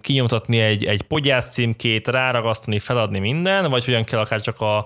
kinyomtatni 0.00 0.60
egy, 0.60 0.84
egy 0.84 1.02
podgyász 1.02 1.52
címkét, 1.52 2.08
ráragasztani, 2.08 2.78
feladni 2.78 3.18
minden, 3.18 3.70
vagy 3.70 3.84
hogyan 3.84 4.04
kell 4.04 4.20
akár 4.20 4.40
csak 4.40 4.60
a, 4.60 4.76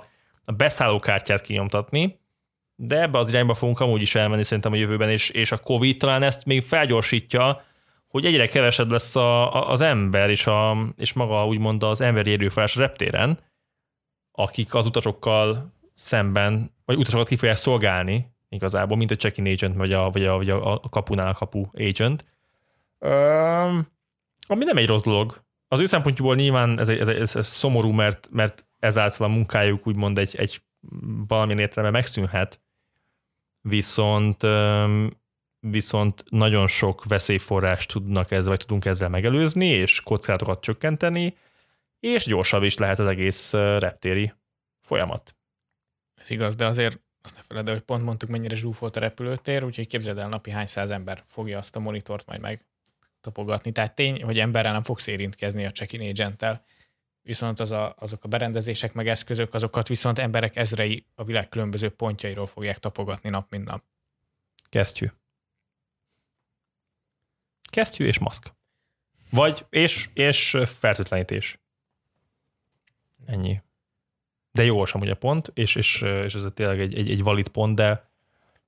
a 0.44 0.52
beszállókártyát 0.52 1.40
kinyomtatni, 1.40 2.20
de 2.74 3.00
ebbe 3.00 3.18
az 3.18 3.28
irányba 3.28 3.54
fogunk 3.54 3.80
amúgy 3.80 4.00
is 4.00 4.14
elmenni 4.14 4.44
szerintem 4.44 4.72
a 4.72 4.76
jövőben, 4.76 5.10
és, 5.10 5.30
és 5.30 5.52
a 5.52 5.58
Covid 5.58 5.96
talán 5.96 6.22
ezt 6.22 6.44
még 6.44 6.62
felgyorsítja, 6.62 7.62
hogy 8.08 8.24
egyre 8.24 8.46
kevesebb 8.46 8.90
lesz 8.90 9.16
a, 9.16 9.54
a, 9.54 9.70
az 9.70 9.80
ember 9.80 10.30
és, 10.30 10.46
a, 10.46 10.76
és 10.96 11.12
maga 11.12 11.46
úgymond 11.46 11.82
az 11.82 12.00
emberi 12.00 12.32
erőforrás 12.32 12.76
reptéren, 12.76 13.38
akik 14.32 14.74
az 14.74 14.86
utasokkal 14.86 15.72
szemben, 15.94 16.74
vagy 16.84 16.96
utasokat 16.96 17.28
ki 17.28 17.36
fogják 17.36 17.56
szolgálni 17.56 18.32
igazából, 18.48 18.96
mint 18.96 19.10
a 19.10 19.14
check-in 19.16 19.46
agent, 19.46 19.76
vagy 19.76 19.92
a, 19.92 20.10
vagy 20.10 20.24
a, 20.24 20.36
vagy 20.36 20.48
a 20.48 20.80
kapunál 20.90 21.32
kapu 21.32 21.64
agent. 21.72 22.26
Um, 22.98 23.86
ami 24.50 24.64
nem 24.64 24.76
egy 24.76 24.86
rossz 24.86 25.02
dolog. 25.02 25.44
Az 25.68 25.80
ő 25.80 25.84
szempontjúból 25.84 26.34
nyilván 26.34 26.78
ez, 26.78 26.88
ez, 26.88 27.08
ez, 27.08 27.36
ez 27.36 27.46
szomorú, 27.46 27.90
mert, 27.90 28.28
mert 28.30 28.66
ezáltal 28.78 29.26
a 29.26 29.30
munkájuk 29.30 29.86
úgymond 29.86 30.18
egy, 30.18 30.36
egy 30.36 30.62
valamilyen 31.26 31.60
értelemben 31.60 32.00
megszűnhet. 32.00 32.60
Viszont 33.60 34.42
viszont 35.60 36.24
nagyon 36.30 36.66
sok 36.66 37.04
veszélyforrást 37.04 37.92
tudnak 37.92 38.30
ezzel, 38.30 38.48
vagy 38.48 38.58
tudunk 38.58 38.84
ezzel 38.84 39.08
megelőzni, 39.08 39.66
és 39.66 40.00
kockázatokat 40.00 40.60
csökkenteni, 40.60 41.36
és 42.00 42.24
gyorsabb 42.24 42.62
is 42.62 42.76
lehet 42.76 42.98
az 42.98 43.06
egész 43.06 43.52
reptéri 43.52 44.32
folyamat. 44.80 45.36
Ez 46.14 46.30
igaz, 46.30 46.56
de 46.56 46.66
azért 46.66 47.00
azt 47.22 47.36
ne 47.36 47.42
feled, 47.42 47.68
hogy 47.68 47.80
pont 47.80 48.04
mondtuk, 48.04 48.28
mennyire 48.28 48.56
zsúfolt 48.56 48.96
a 48.96 49.00
repülőtér, 49.00 49.64
úgyhogy 49.64 49.86
képzeld 49.86 50.18
el, 50.18 50.28
napi 50.28 50.50
hány 50.50 50.66
száz 50.66 50.90
ember 50.90 51.22
fogja 51.26 51.58
azt 51.58 51.76
a 51.76 51.80
monitort 51.80 52.26
majd 52.26 52.40
meg 52.40 52.67
topogatni. 53.28 53.72
Tehát 53.72 53.94
tény, 53.94 54.22
hogy 54.22 54.38
emberrel 54.38 54.72
nem 54.72 54.82
fogsz 54.82 55.06
érintkezni 55.06 55.64
a 55.64 55.70
check-in 55.70 56.08
agenttel, 56.08 56.64
viszont 57.22 57.60
az 57.60 57.70
a, 57.70 57.94
azok 57.98 58.24
a 58.24 58.28
berendezések 58.28 58.92
meg 58.92 59.08
eszközök, 59.08 59.54
azokat 59.54 59.88
viszont 59.88 60.18
emberek 60.18 60.56
ezrei 60.56 61.06
a 61.14 61.24
világ 61.24 61.48
különböző 61.48 61.88
pontjairól 61.88 62.46
fogják 62.46 62.78
tapogatni 62.78 63.28
nap, 63.28 63.50
mint 63.50 63.64
nap. 63.64 63.82
Kesztyű. 64.68 65.06
Kesztyű 67.70 68.06
és 68.06 68.18
maszk. 68.18 68.52
Vagy, 69.30 69.66
és, 69.70 70.08
és 70.12 70.56
fertőtlenítés. 70.66 71.58
Ennyi. 73.26 73.60
De 74.52 74.64
jó 74.64 74.84
sem 74.84 75.00
ugye 75.00 75.14
pont, 75.14 75.50
és, 75.54 75.74
és, 75.74 76.02
és 76.02 76.34
ez 76.34 76.46
tényleg 76.54 76.80
egy, 76.80 76.94
egy, 76.94 77.10
egy 77.10 77.22
valid 77.22 77.48
pont, 77.48 77.74
de 77.74 78.08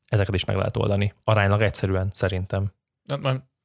ezeket 0.07 0.35
is 0.35 0.45
meg 0.45 0.57
lehet 0.57 0.77
oldani. 0.77 1.15
Aránylag 1.25 1.63
egyszerűen, 1.63 2.11
szerintem. 2.13 2.73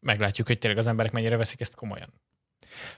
Meglátjuk, 0.05 0.47
hogy 0.47 0.57
tényleg 0.57 0.79
az 0.79 0.87
emberek 0.87 1.11
mennyire 1.11 1.37
veszik 1.37 1.61
ezt 1.61 1.75
komolyan. 1.75 2.13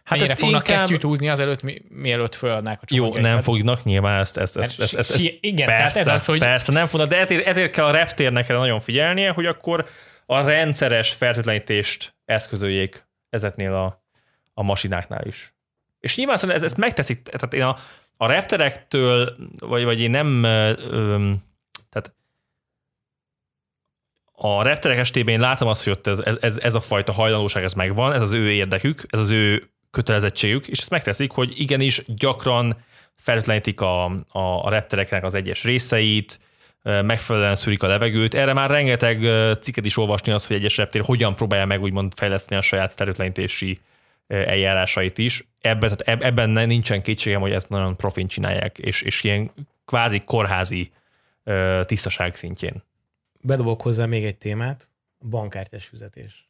Hát 0.03 0.17
Mennyire 0.17 0.35
fognak 0.35 0.67
inkább... 0.67 0.77
kesztyűt 0.77 1.01
húzni 1.01 1.29
azelőtt, 1.29 1.61
mi, 1.61 1.81
mielőtt 1.89 2.35
föladnák 2.35 2.81
a 2.81 2.85
Jó, 2.89 3.17
nem 3.17 3.41
fognak 3.41 3.83
nyilván 3.83 4.19
ezt, 4.19 4.37
ezt, 4.37 4.57
ezt, 4.57 4.79
ezt, 4.79 4.95
ezt, 4.95 5.11
ezt 5.11 5.37
igen, 5.39 5.67
persze, 5.67 5.99
ez 5.99 6.07
az, 6.07 6.25
hogy... 6.25 6.39
persze, 6.39 6.71
nem 6.71 6.87
fognak, 6.87 7.09
de 7.09 7.17
ezért, 7.17 7.45
ezért 7.45 7.71
kell 7.71 7.85
a 7.85 7.91
reptérnek 7.91 8.47
nagyon 8.47 8.79
figyelnie, 8.79 9.31
hogy 9.31 9.45
akkor 9.45 9.87
a 10.25 10.41
rendszeres 10.41 11.11
fertőtlenítést 11.11 12.15
eszközöljék 12.25 13.07
ezeknél 13.29 13.73
a, 13.73 14.03
a 14.53 14.63
masináknál 14.63 15.25
is. 15.25 15.53
És 15.99 16.15
nyilván 16.15 16.51
ez, 16.51 16.63
ezt 16.63 16.77
megteszik, 16.77 17.21
tehát 17.21 17.53
én 17.53 17.61
a, 17.61 17.77
a 18.17 18.27
repterektől, 18.27 19.35
vagy, 19.59 19.83
vagy 19.83 19.99
én 19.99 20.11
nem, 20.11 20.43
ö, 20.43 20.73
tehát 20.75 21.37
a 24.39 24.63
repterek 24.63 24.97
estében 24.97 25.39
látom 25.39 25.67
azt, 25.67 25.83
hogy 25.83 25.93
ott 25.93 26.07
ez, 26.07 26.37
ez, 26.41 26.57
ez 26.57 26.75
a 26.75 26.79
fajta 26.79 27.11
hajlandóság, 27.11 27.63
ez 27.63 27.73
megvan, 27.73 28.13
ez 28.13 28.21
az 28.21 28.33
ő 28.33 28.51
érdekük, 28.51 29.01
ez 29.09 29.19
az 29.19 29.29
ő 29.29 29.69
kötelezettségük, 29.91 30.67
és 30.67 30.79
ezt 30.79 30.89
megteszik, 30.89 31.31
hogy 31.31 31.53
igenis 31.55 32.03
gyakran 32.07 32.77
fertőtlenítik 33.15 33.81
a, 33.81 34.05
a, 34.05 34.65
a 34.65 34.69
reptereknek 34.69 35.23
az 35.23 35.33
egyes 35.33 35.63
részeit, 35.63 36.39
megfelelően 36.83 37.55
szűrik 37.55 37.83
a 37.83 37.87
levegőt. 37.87 38.33
Erre 38.33 38.53
már 38.53 38.69
rengeteg 38.69 39.19
cikket 39.59 39.85
is 39.85 39.97
olvasni 39.97 40.31
az, 40.31 40.47
hogy 40.47 40.55
egyes 40.55 40.77
reptér 40.77 41.01
hogyan 41.01 41.35
próbálja 41.35 41.65
meg 41.65 41.81
úgymond 41.81 42.11
fejleszteni 42.15 42.59
a 42.59 42.63
saját 42.63 42.93
fertőtlenítési 42.93 43.79
eljárásait 44.27 45.17
is. 45.17 45.47
Ebben, 45.61 45.97
tehát 45.97 46.23
ebben 46.23 46.49
nincsen 46.49 47.01
kétségem, 47.01 47.41
hogy 47.41 47.51
ezt 47.51 47.69
nagyon 47.69 47.95
profin 47.95 48.27
csinálják, 48.27 48.77
és, 48.77 49.01
és 49.01 49.23
ilyen 49.23 49.51
kvázi 49.85 50.21
kórházi 50.25 50.91
tisztaság 51.81 52.35
szintjén. 52.35 52.83
Bedobok 53.47 53.81
hozzá 53.81 54.05
még 54.05 54.25
egy 54.25 54.37
témát, 54.37 54.89
a 55.17 55.27
bankkártyás 55.27 55.85
fizetés. 55.85 56.49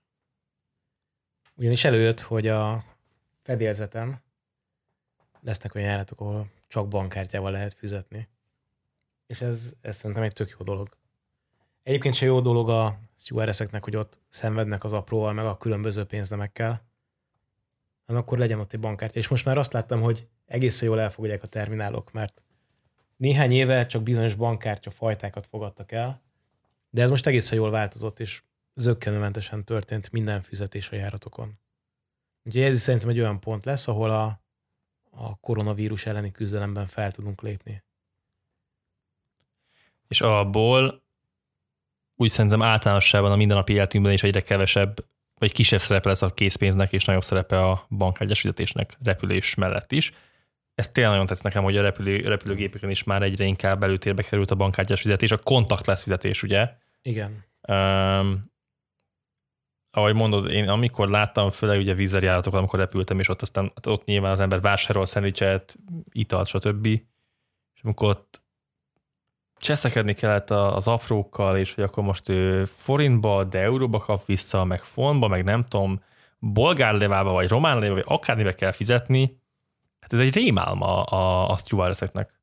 Ugyanis 1.55 1.83
előjött, 1.83 2.19
hogy 2.19 2.47
a 2.47 2.83
fedélzetem 3.41 4.19
lesznek 5.41 5.75
olyan 5.75 5.87
járatok, 5.87 6.19
ahol 6.19 6.51
csak 6.67 6.87
bankkártyával 6.87 7.51
lehet 7.51 7.73
fizetni. 7.73 8.27
És 9.27 9.41
ez, 9.41 9.73
ez 9.81 9.95
szerintem 9.95 10.23
egy 10.23 10.33
tök 10.33 10.55
jó 10.59 10.65
dolog. 10.65 10.97
Egyébként 11.83 12.15
se 12.15 12.25
jó 12.25 12.41
dolog 12.41 12.69
a 12.69 12.99
stewardesseknek, 13.17 13.83
hogy 13.83 13.95
ott 13.95 14.19
szenvednek 14.29 14.83
az 14.83 14.93
apróval, 14.93 15.33
meg 15.33 15.45
a 15.45 15.57
különböző 15.57 16.03
pénznemekkel, 16.03 16.87
hanem 18.05 18.21
akkor 18.21 18.37
legyen 18.37 18.59
ott 18.59 18.73
egy 18.73 18.79
bankkártya. 18.79 19.19
És 19.19 19.27
most 19.27 19.45
már 19.45 19.57
azt 19.57 19.73
láttam, 19.73 20.01
hogy 20.01 20.27
egészen 20.45 20.87
jól 20.87 20.99
elfogadják 20.99 21.43
a 21.43 21.47
terminálok, 21.47 22.11
mert 22.11 22.41
néhány 23.17 23.51
éve 23.51 23.85
csak 23.85 24.03
bizonyos 24.03 24.35
bankkártya 24.35 24.91
fajtákat 24.91 25.47
fogadtak 25.47 25.91
el, 25.91 26.25
de 26.97 27.03
ez 27.03 27.09
most 27.09 27.27
egészen 27.27 27.57
jól 27.57 27.71
változott, 27.71 28.19
és 28.19 28.41
zöggenőmentesen 28.75 29.63
történt 29.63 30.11
minden 30.11 30.41
fizetés 30.41 30.89
a 30.89 30.95
járatokon. 30.95 31.59
Úgyhogy 32.43 32.61
ez 32.61 32.75
is 32.75 32.81
szerintem 32.81 33.09
egy 33.09 33.19
olyan 33.19 33.39
pont 33.39 33.65
lesz, 33.65 33.87
ahol 33.87 34.09
a, 34.09 34.41
a 35.09 35.35
koronavírus 35.39 36.05
elleni 36.05 36.31
küzdelemben 36.31 36.87
fel 36.87 37.11
tudunk 37.11 37.41
lépni. 37.41 37.83
És 40.07 40.21
abból 40.21 41.03
úgy 42.15 42.29
szerintem 42.29 42.61
általánosságban 42.61 43.31
a 43.31 43.35
mindennapi 43.35 43.73
életünkben 43.73 44.13
is 44.13 44.23
egyre 44.23 44.41
kevesebb, 44.41 45.05
vagy 45.37 45.51
kisebb 45.51 45.79
szerepe 45.79 46.09
lesz 46.09 46.21
a 46.21 46.33
készpénznek, 46.33 46.91
és 46.91 47.05
nagyobb 47.05 47.23
szerepe 47.23 47.59
a 47.61 47.85
bankkártyás 47.89 48.41
fizetésnek 48.41 48.97
repülés 49.03 49.55
mellett 49.55 49.91
is. 49.91 50.11
Ez 50.75 50.89
tényleg 50.89 51.11
nagyon 51.11 51.27
tetsz 51.27 51.41
nekem, 51.41 51.63
hogy 51.63 51.77
a 51.77 51.81
repülő, 51.81 52.27
repülőgépeken 52.27 52.89
is 52.89 53.03
már 53.03 53.21
egyre 53.21 53.45
inkább 53.45 53.83
előtérbe 53.83 54.23
került 54.23 54.51
a 54.51 54.55
bankkártyás 54.55 55.01
fizetés, 55.01 55.31
a 55.31 55.37
kontaktless 55.37 56.03
fizetés, 56.03 56.43
ugye? 56.43 56.85
Igen. 57.07 57.43
Um, 57.67 58.51
ahogy 59.91 60.13
mondod, 60.13 60.49
én 60.49 60.69
amikor 60.69 61.09
láttam, 61.09 61.49
főleg 61.49 61.79
ugye 61.79 61.93
vízerjáratokat, 61.93 62.59
amikor 62.59 62.79
repültem, 62.79 63.19
és 63.19 63.29
ott 63.29 63.41
aztán 63.41 63.71
ott 63.87 64.05
nyilván 64.05 64.31
az 64.31 64.39
ember 64.39 64.61
vásárol 64.61 65.05
szendvicset, 65.05 65.77
italt, 66.11 66.47
stb. 66.47 66.85
És 67.73 67.81
amikor 67.83 68.09
ott 68.09 68.41
cseszekedni 69.55 70.13
kellett 70.13 70.49
az 70.49 70.87
aprókkal, 70.87 71.57
és 71.57 71.73
hogy 71.73 71.83
akkor 71.83 72.03
most 72.03 72.29
ő 72.29 72.65
forintba, 72.65 73.43
de 73.43 73.59
euróba 73.59 73.99
kap 73.99 74.25
vissza, 74.25 74.63
meg 74.63 74.83
fontba, 74.83 75.27
meg 75.27 75.43
nem 75.43 75.63
tudom, 75.63 76.03
bolgár 76.39 76.93
levába, 76.93 77.31
vagy 77.31 77.47
román 77.47 77.75
levába, 77.79 77.93
vagy 77.93 78.17
akármibe 78.17 78.53
kell 78.53 78.71
fizetni, 78.71 79.41
hát 79.99 80.13
ez 80.13 80.19
egy 80.19 80.33
rémálma 80.33 81.03
a, 81.03 81.49
a 81.49 81.57
stewardesseknek. 81.57 82.36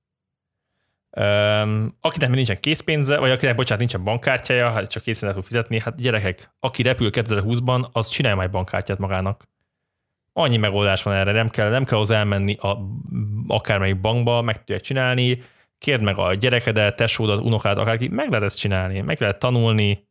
Um, 1.16 1.96
akinek 2.00 2.28
még 2.28 2.36
nincsen 2.36 2.60
készpénze, 2.60 3.18
vagy 3.18 3.30
akinek, 3.30 3.54
bocsánat, 3.54 3.78
nincsen 3.78 4.04
bankkártyája, 4.04 4.70
hát 4.70 4.90
csak 4.90 5.02
készpénzzel 5.02 5.34
tud 5.34 5.44
fizetni, 5.44 5.80
hát 5.80 6.00
gyerekek, 6.00 6.54
aki 6.60 6.82
repül 6.82 7.10
2020-ban, 7.12 7.90
az 7.92 8.08
csinálja 8.08 8.36
majd 8.36 8.50
bankkártyát 8.50 8.98
magának. 8.98 9.48
Annyi 10.32 10.56
megoldás 10.56 11.02
van 11.02 11.14
erre, 11.14 11.32
nem 11.32 11.48
kell, 11.48 11.70
nem 11.70 11.84
kell 11.84 11.98
hozzá 11.98 12.18
elmenni 12.18 12.54
a, 12.54 12.78
akármelyik 13.46 14.00
bankba, 14.00 14.42
meg 14.42 14.58
tudják 14.58 14.80
csinálni, 14.80 15.42
kérd 15.78 16.02
meg 16.02 16.18
a 16.18 16.34
gyerekedet, 16.34 16.96
tesódat, 16.96 17.40
unokát, 17.40 17.76
akárki, 17.76 18.08
meg 18.08 18.28
lehet 18.28 18.44
ezt 18.44 18.58
csinálni, 18.58 19.00
meg 19.00 19.20
lehet 19.20 19.38
tanulni. 19.38 20.08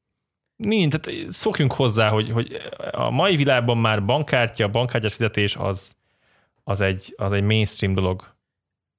Mind, 0.55 0.99
tehát 0.99 1.29
szokjunk 1.29 1.71
hozzá, 1.71 2.09
hogy, 2.09 2.31
hogy 2.31 2.61
a 2.91 3.09
mai 3.09 3.35
világban 3.35 3.77
már 3.77 4.05
bankkártya, 4.05 4.67
bankkártyás 4.67 5.13
fizetés 5.13 5.55
az, 5.55 5.95
az, 6.63 6.81
egy, 6.81 7.13
az 7.17 7.33
egy 7.33 7.43
mainstream 7.43 7.93
dolog. 7.93 8.35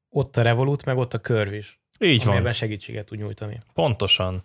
Ott 0.08 0.36
a 0.36 0.42
Revolut, 0.42 0.84
meg 0.84 0.96
ott 0.96 1.14
a 1.14 1.20
Curve 1.20 1.56
is. 1.56 1.82
Így 1.98 2.24
van. 2.24 2.52
Segítséget 2.52 3.06
tud 3.06 3.18
nyújtani. 3.18 3.62
Pontosan. 3.72 4.44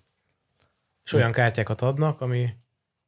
És 1.06 1.14
olyan 1.14 1.32
kártyákat 1.32 1.82
adnak, 1.82 2.22
ami 2.22 2.50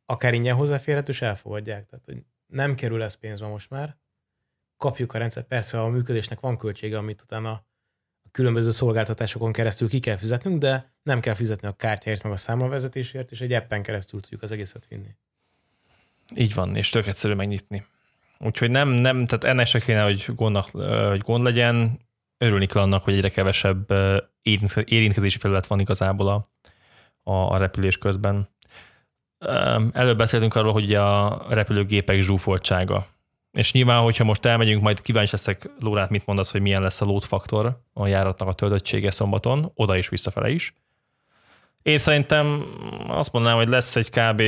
akár 0.05 0.33
ingyen 0.33 0.55
hozzáférhető, 0.55 1.11
és 1.11 1.21
elfogadják. 1.21 1.85
Tehát 1.85 2.05
hogy 2.05 2.23
nem 2.47 2.75
kerül 2.75 3.03
ez 3.03 3.13
pénzbe 3.13 3.47
most 3.47 3.69
már. 3.69 3.97
Kapjuk 4.77 5.13
a 5.13 5.17
rendszert. 5.17 5.47
Persze 5.47 5.81
a 5.81 5.87
működésnek 5.87 6.39
van 6.39 6.57
költsége, 6.57 6.97
amit 6.97 7.21
utána 7.21 7.65
különböző 8.31 8.71
szolgáltatásokon 8.71 9.51
keresztül 9.51 9.89
ki 9.89 9.99
kell 9.99 10.17
fizetnünk, 10.17 10.59
de 10.59 10.93
nem 11.03 11.19
kell 11.19 11.33
fizetni 11.33 11.67
a 11.67 11.75
kártyáért, 11.75 12.23
meg 12.23 12.31
a 12.31 12.35
számlavezetésért, 12.35 13.31
és 13.31 13.41
egy 13.41 13.53
appen 13.53 13.83
keresztül 13.83 14.19
tudjuk 14.19 14.41
az 14.41 14.51
egészet 14.51 14.87
vinni. 14.87 15.15
Így 16.35 16.53
van, 16.53 16.75
és 16.75 16.89
tök 16.89 17.07
egyszerű 17.07 17.33
megnyitni. 17.33 17.85
Úgyhogy 18.39 18.69
nem, 18.69 18.89
nem, 18.89 19.25
tehát 19.25 19.43
ennek 19.43 19.65
se 19.65 19.79
kéne, 19.79 20.03
hogy, 20.03 20.25
gondnak, 20.35 20.69
hogy 21.09 21.19
gond 21.19 21.43
legyen. 21.43 21.99
Örülni 22.41 22.65
kell 22.65 22.81
annak, 22.81 23.03
hogy 23.03 23.13
egyre 23.13 23.29
kevesebb 23.29 23.93
érintkezési 24.85 25.37
felület 25.37 25.65
van 25.65 25.79
igazából 25.79 26.27
a, 26.27 26.49
a, 27.31 27.53
a 27.53 27.57
repülés 27.57 27.97
közben. 27.97 28.49
Előbb 29.91 30.17
beszéltünk 30.17 30.55
arról, 30.55 30.71
hogy 30.71 30.93
a 30.93 31.41
repülőgépek 31.49 32.21
zsúfoltsága 32.21 33.07
és 33.51 33.71
nyilván, 33.71 34.03
hogyha 34.03 34.23
most 34.23 34.45
elmegyünk, 34.45 34.81
majd 34.81 35.01
kíváncsi 35.01 35.31
leszek, 35.31 35.69
Lórát, 35.79 36.09
mit 36.09 36.25
mondasz, 36.25 36.51
hogy 36.51 36.61
milyen 36.61 36.81
lesz 36.81 37.01
a 37.01 37.05
load 37.05 37.23
faktor 37.23 37.81
a 37.93 38.07
járatnak 38.07 38.47
a 38.47 38.53
töltöttsége 38.53 39.11
szombaton, 39.11 39.71
oda 39.75 39.97
is 39.97 40.09
visszafele 40.09 40.49
is. 40.49 40.73
Én 41.81 41.97
szerintem 41.97 42.65
azt 43.07 43.33
mondanám, 43.33 43.57
hogy 43.57 43.67
lesz 43.67 43.95
egy 43.95 44.09
kb. 44.09 44.41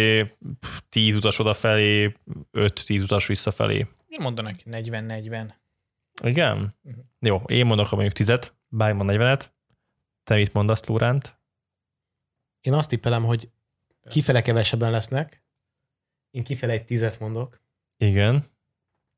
10 0.90 1.16
utas 1.16 1.40
odafelé, 1.40 2.16
5-10 2.54 3.02
utas 3.02 3.28
visszafelé. 3.28 3.88
Én 4.08 4.20
mondanak 4.22 4.56
40-40. 4.66 5.50
Igen? 6.24 6.76
Uh-huh. 6.84 7.04
Jó, 7.26 7.36
én 7.36 7.66
mondok 7.66 7.88
ha 7.88 7.96
mondjuk 7.96 8.28
10-et, 8.28 8.52
bármi 8.68 8.98
mond 8.98 9.10
40-et. 9.20 9.46
Te 10.24 10.36
mit 10.36 10.54
mondasz, 10.54 10.86
Lóránt? 10.86 11.40
Én 12.62 12.74
azt 12.74 12.90
tippelem, 12.90 13.24
hogy 13.24 13.50
kifele 14.10 14.42
kevesebben 14.42 14.92
lesznek, 14.92 15.44
én 16.32 16.44
kifele 16.44 16.74
egy 16.74 16.86
tizet 16.86 17.20
mondok. 17.20 17.62
Igen. 17.98 18.46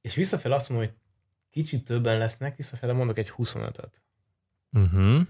És 0.01 0.15
visszafele 0.15 0.55
azt 0.55 0.69
mondom, 0.69 0.87
hogy 0.87 0.97
kicsit 1.49 1.85
többen 1.85 2.17
lesznek, 2.17 2.55
visszafele 2.55 2.93
mondok 2.93 3.17
egy 3.17 3.31
25-öt. 3.37 4.01
Uh-huh. 4.71 5.27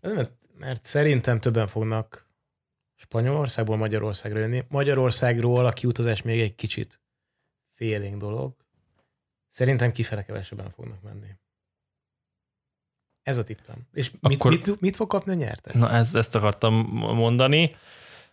Mert, 0.00 0.32
mert 0.58 0.84
szerintem 0.84 1.38
többen 1.38 1.66
fognak 1.66 2.26
Spanyolországból 2.94 3.76
Magyarországra 3.76 4.38
jönni. 4.38 4.62
Magyarországról 4.68 5.66
a 5.66 5.72
kiutazás 5.72 6.22
még 6.22 6.40
egy 6.40 6.54
kicsit 6.54 7.00
félénk 7.68 8.20
dolog. 8.20 8.56
Szerintem 9.50 9.92
kifele 9.92 10.24
kevesebben 10.24 10.70
fognak 10.70 11.02
menni. 11.02 11.40
Ez 13.22 13.38
a 13.38 13.42
tippem. 13.42 13.76
És 13.92 14.10
Akkor... 14.20 14.50
mit, 14.50 14.80
mit, 14.80 14.96
fog 14.96 15.08
kapni 15.08 15.32
a 15.32 15.34
nyertes? 15.34 15.74
Na, 15.74 15.90
ez, 15.90 16.14
ezt 16.14 16.34
akartam 16.34 16.74
mondani. 17.16 17.76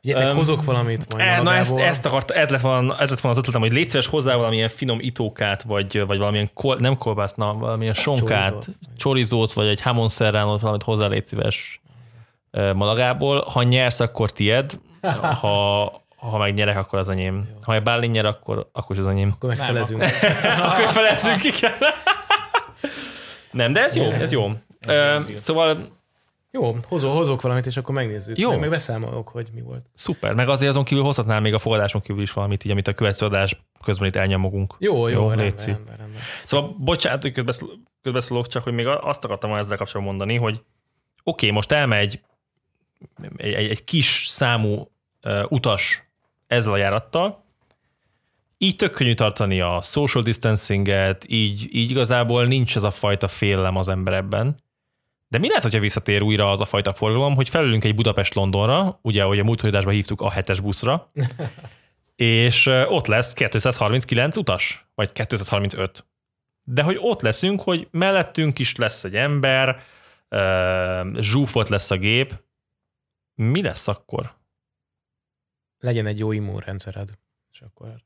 Ugye, 0.04 0.30
um, 0.30 0.36
hozok 0.36 0.63
valamit 0.63 1.13
majd 1.13 1.28
e, 1.28 1.41
Na 1.41 1.54
ezt, 1.54 1.78
ezt 1.78 2.06
akart, 2.06 2.32
ez 2.32 2.49
lett, 2.49 2.62
volna, 2.62 2.99
ez 2.99 3.10
lett 3.10 3.19
volna 3.19 3.38
az 3.38 3.43
ötletem, 3.43 3.62
hogy 3.62 3.73
légy 3.73 3.89
szíves 3.89 4.08
hozzá 4.08 4.36
valamilyen 4.36 4.69
finom 4.69 4.97
itókát, 5.02 5.63
vagy, 5.63 6.06
vagy 6.06 6.17
valamilyen, 6.17 6.49
kol, 6.54 6.75
nem 6.75 6.97
kolbász, 6.97 7.34
na, 7.34 7.54
valamilyen 7.54 7.93
sonkát, 7.93 8.52
csorizót, 8.52 8.75
csorizót, 8.97 9.54
vagy 9.54 9.67
egy 9.67 9.82
hamon 9.82 10.10
serránot, 10.10 10.62
valamit 10.62 10.84
hozzá 10.84 11.08
légy 11.08 11.25
szíves 11.25 11.82
malagából. 12.52 13.45
Ha 13.47 13.63
nyersz, 13.63 13.99
akkor 13.99 14.32
tied, 14.32 14.80
ha, 15.41 16.04
ha 16.15 16.38
megnyerek, 16.38 16.78
akkor 16.78 16.99
az 16.99 17.10
enyém. 17.10 17.49
Ha 17.62 17.71
meg 17.71 17.84
Bálin 17.84 18.12
nyer, 18.12 18.25
akkor, 18.25 18.69
akkor 18.71 18.95
is 18.95 19.02
az 19.02 19.08
enyém. 19.08 19.32
Akkor 19.36 19.49
megfelezünk. 19.49 20.02
akkor 20.62 20.91
felezünk, 20.99 21.43
igen. 21.43 21.71
Nem, 23.52 23.73
de 23.73 23.84
ez 23.84 23.95
jó, 23.95 24.04
ez 24.23 24.32
jó. 24.32 24.52
Jó. 24.88 25.38
Szóval 25.38 25.98
jó, 26.52 26.76
hozok, 26.88 27.13
hozok 27.13 27.42
valamit, 27.42 27.65
és 27.65 27.78
akkor 27.78 27.96
megnézzük. 27.96 28.38
Jó. 28.38 28.50
Meg, 28.50 28.60
meg 28.60 28.70
beszámolok, 28.70 29.30
hogy 29.30 29.50
mi 29.54 29.62
volt. 29.62 29.86
Szuper, 29.94 30.34
meg 30.34 30.50
azért 30.50 30.70
azon 30.70 30.84
kívül 30.84 31.04
hozhatnál 31.04 31.39
még 31.39 31.54
a 31.54 31.60
fogadáson 31.60 32.02
kívül 32.02 32.22
is 32.22 32.32
valamit, 32.32 32.63
így, 32.63 32.72
amit 32.72 32.88
a 32.88 32.94
következő 32.94 33.26
adás 33.26 33.62
közben 33.84 34.08
itt 34.08 34.15
elnyomogunk. 34.15 34.76
Jó, 34.80 35.08
jó, 35.08 35.08
jó 35.08 35.28
rendben, 35.28 35.65
rendben, 35.65 35.96
rendben. 35.98 36.22
Szóval 36.44 36.76
bocsánat, 36.78 37.22
hogy 37.22 37.46
közbeszólok, 38.02 38.48
csak 38.48 38.63
hogy 38.63 38.74
még 38.74 38.88
azt 38.88 39.24
akartam 39.24 39.54
ezzel 39.54 39.78
kapcsolatban 39.78 40.15
mondani, 40.15 40.39
hogy 40.39 40.54
oké, 40.54 40.63
okay, 41.24 41.52
most 41.52 41.72
elmegy 41.72 42.22
egy, 43.38 43.54
egy, 43.54 43.70
egy 43.70 43.84
kis 43.84 44.26
számú 44.28 44.92
uh, 45.24 45.44
utas 45.50 46.04
ezzel 46.48 46.74
a 46.74 46.78
járattal, 46.78 47.44
így 48.62 48.76
tök 48.76 48.92
könnyű 48.92 49.13
tartani 49.13 49.62
a 49.62 49.82
social 49.84 50.24
distancinget, 50.24 51.26
így, 51.28 51.68
így 51.72 51.89
igazából 51.89 52.46
nincs 52.46 52.76
ez 52.76 52.84
a 52.84 52.92
fajta 52.92 53.28
félelem 53.28 53.76
az 53.76 53.88
emberebben. 53.88 54.58
De 55.30 55.38
mi 55.38 55.48
lehet, 55.48 55.63
hogyha 55.63 55.80
visszatér 55.80 56.22
újra 56.22 56.52
az 56.52 56.60
a 56.60 56.65
fajta 56.65 56.94
forgalom, 56.94 57.36
hogy 57.36 57.50
felülünk 57.50 57.84
egy 57.84 57.96
Budapest-Londonra, 57.96 59.00
ugye, 59.02 59.24
ahogy 59.24 59.39
a 59.39 59.44
múlt 59.44 59.89
hívtuk 59.89 60.22
a 60.22 60.32
hetes 60.32 60.60
buszra, 60.60 61.12
és 62.15 62.65
ott 62.65 63.08
lesz 63.08 63.34
239 63.34 64.38
utas, 64.38 64.86
vagy 64.96 65.12
235. 65.12 66.06
De 66.63 66.84
hogy 66.84 66.98
ott 67.00 67.22
leszünk, 67.22 67.62
hogy 67.62 67.88
mellettünk 67.92 68.60
is 68.60 68.76
lesz 68.76 69.04
egy 69.04 69.15
ember, 69.15 69.84
zsúfolt 71.20 71.70
lesz 71.70 71.92
a 71.92 71.98
gép, 71.98 72.44
mi 73.36 73.62
lesz 73.62 73.88
akkor? 73.88 74.34
Legyen 75.80 76.06
egy 76.06 76.20
jó 76.20 76.32
immunrendszered, 76.32 77.10
és 77.52 77.62
akkor 77.62 78.04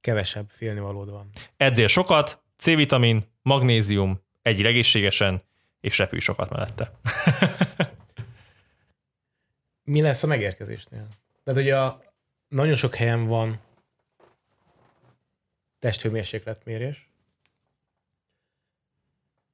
kevesebb 0.00 0.50
félnivalód 0.50 1.10
van. 1.10 1.30
Edzél 1.56 1.86
sokat, 1.86 2.42
C-vitamin, 2.56 3.24
magnézium, 3.42 4.20
egy 4.42 4.64
egészségesen, 4.64 5.42
és 5.86 5.98
repülj 5.98 6.20
sokat 6.20 6.50
mellette. 6.50 6.92
Mi 9.92 10.00
lesz 10.00 10.22
a 10.22 10.26
megérkezésnél? 10.26 11.08
Tehát 11.44 11.60
ugye 11.60 11.78
a, 11.78 12.02
nagyon 12.48 12.74
sok 12.74 12.94
helyen 12.94 13.26
van 13.26 13.60
testhőmérsékletmérés. 15.78 17.10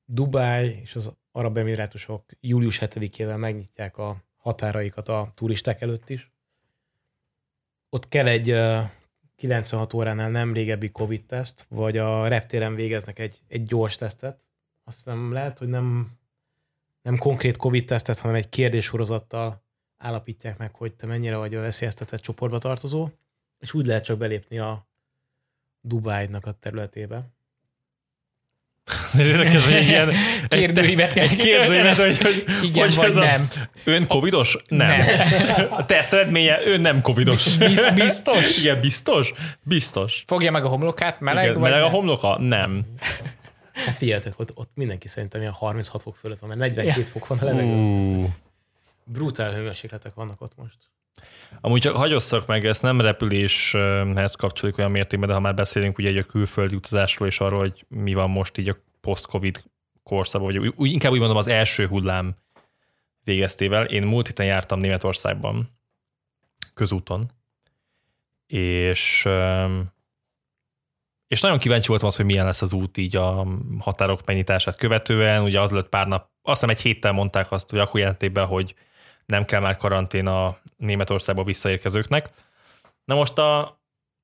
Dubáj 0.05 0.67
és 0.67 0.95
az 0.95 1.17
Arab 1.33 1.57
Emirátusok 1.57 2.25
július 2.41 2.79
7-ével 2.83 3.39
megnyitják 3.39 3.99
a 3.99 4.17
határaikat 4.37 5.09
a 5.09 5.31
turisták 5.35 5.81
előtt 5.81 6.09
is. 6.09 6.31
Ott 7.89 8.09
kell 8.09 8.27
egy 8.27 8.57
96 9.37 9.93
óránál 9.93 10.31
nem 10.31 10.53
régebbi 10.53 10.91
Covid-teszt, 10.91 11.67
vagy 11.69 11.97
a 11.97 12.29
reptéren 12.29 12.75
végeznek 12.75 13.19
egy, 13.19 13.39
egy 13.49 13.65
gyors 13.65 13.97
tesztet. 13.97 14.45
Azt 14.85 15.07
nem 15.07 15.33
lehet, 15.33 15.59
hogy 15.59 15.69
nem 15.69 16.21
nem 17.03 17.17
konkrét 17.17 17.57
COVID-tesztet, 17.57 18.19
hanem 18.19 18.37
egy 18.37 18.49
kérdéssorozattal 18.49 19.63
állapítják 19.99 20.59
meg, 20.59 20.75
hogy 20.75 20.93
te 20.93 21.07
mennyire 21.07 21.37
vagy 21.37 21.55
a 21.55 21.61
veszélyeztetett 21.61 22.21
csoportba 22.21 22.59
tartozó, 22.59 23.09
és 23.59 23.75
úgy 23.75 23.87
lehet 23.87 24.05
csak 24.05 24.19
belépni 24.19 24.59
a 24.59 24.87
Dubájnak 25.81 26.47
a 26.47 26.53
területébe. 26.53 27.29
Azért 29.05 29.29
érdekes, 29.29 29.65
hogy 29.65 29.75
egy 29.75 29.87
ilyen 29.95 30.13
Kérdőívet 30.49 31.13
kell 31.13 31.27
kérdőívet, 31.29 31.97
hogy, 31.97 32.19
hogy 32.23 32.45
Igen 32.63 32.85
hogy 32.87 32.95
vagy 32.95 33.11
ez 33.11 33.17
a- 33.17 33.21
nem. 33.25 33.49
Ön 33.85 34.07
covidos? 34.07 34.57
Nem. 34.69 34.97
Nem. 34.99 35.67
A 35.79 35.87
teszt 35.87 36.13
eredménye, 36.13 36.59
ön 36.65 36.81
nem 36.81 37.01
covidos. 37.03 37.57
Biz- 37.57 37.93
biztos? 37.95 38.59
Igen, 38.59 38.81
biztos? 38.81 39.33
Biztos. 39.63 40.23
Fogja 40.27 40.51
meg 40.51 40.65
a 40.65 40.69
homlokát, 40.69 41.21
meleg 41.21 41.45
Igen, 41.45 41.55
vagy 41.55 41.63
meleg 41.63 41.81
a 41.81 41.85
nem? 41.85 41.93
homloka? 41.95 42.39
Nem. 42.41 42.85
Hát 43.87 43.97
figyeljetek, 43.97 44.39
ott, 44.39 44.51
ott 44.55 44.71
mindenki 44.75 45.09
szerintem 45.09 45.41
ilyen 45.41 45.53
36 45.53 46.03
fok 46.03 46.17
fölött 46.17 46.39
van, 46.39 46.49
mert 46.49 46.61
42 46.61 47.01
Ja. 47.01 47.07
fok 47.07 47.27
van 47.27 47.39
a 47.39 47.45
levegő. 47.45 47.75
Uh. 47.75 48.31
Brutál 49.05 49.53
hőmérsékletek 49.53 50.15
vannak 50.15 50.41
ott 50.41 50.57
most. 50.57 50.77
Amúgy 51.61 51.81
csak 51.81 51.97
hagyosszak 51.97 52.47
meg, 52.47 52.65
ezt 52.65 52.83
nem 52.83 53.01
repüléshez 53.01 54.35
kapcsoljuk 54.35 54.79
olyan 54.79 54.91
mértékben, 54.91 55.29
de 55.29 55.35
ha 55.35 55.41
már 55.41 55.55
beszélünk 55.55 55.99
ugye 55.99 56.21
a 56.21 56.25
külföldi 56.25 56.77
utazásról 56.77 57.29
és 57.29 57.41
arról, 57.41 57.59
hogy 57.59 57.85
mi 57.89 58.15
van 58.15 58.31
most 58.31 58.59
így 58.59 58.69
a 58.69 58.77
post-covid 59.01 59.63
korszakban, 60.03 60.53
vagy 60.53 60.73
úgy, 60.77 60.93
inkább 60.93 61.13
úgy 61.13 61.19
mondom 61.19 61.37
az 61.37 61.47
első 61.47 61.87
hullám 61.87 62.37
végeztével. 63.25 63.85
Én 63.85 64.03
múlt 64.03 64.27
héten 64.27 64.47
jártam 64.47 64.81
Németországban, 64.81 65.69
közúton, 66.75 67.31
és 68.47 69.29
és 71.33 71.41
nagyon 71.41 71.59
kíváncsi 71.59 71.89
voltam 71.89 72.09
az, 72.09 72.17
hogy 72.17 72.25
milyen 72.25 72.45
lesz 72.45 72.63
az 72.63 72.73
út 72.73 72.97
így 72.97 73.17
a 73.17 73.47
határok 73.79 74.21
megnyitását 74.25 74.77
követően. 74.77 75.43
Ugye 75.43 75.61
az 75.61 75.71
lett 75.71 75.89
pár 75.89 76.07
nap, 76.07 76.29
azt 76.43 76.61
hiszem 76.61 76.69
egy 76.69 76.83
héttel 76.83 77.13
mondták 77.13 77.53
azt, 77.53 77.71
hogy 77.71 77.79
akkor 77.79 78.01
jelenték 78.01 78.39
hogy 78.39 78.75
nem 79.27 79.45
kell 79.45 79.61
már 79.61 79.77
karantén 79.77 80.27
a 80.27 80.57
Németországba 80.77 81.45
visszaérkezőknek. 81.45 82.31
Na 83.05 83.15
most 83.15 83.39
a, 83.39 83.81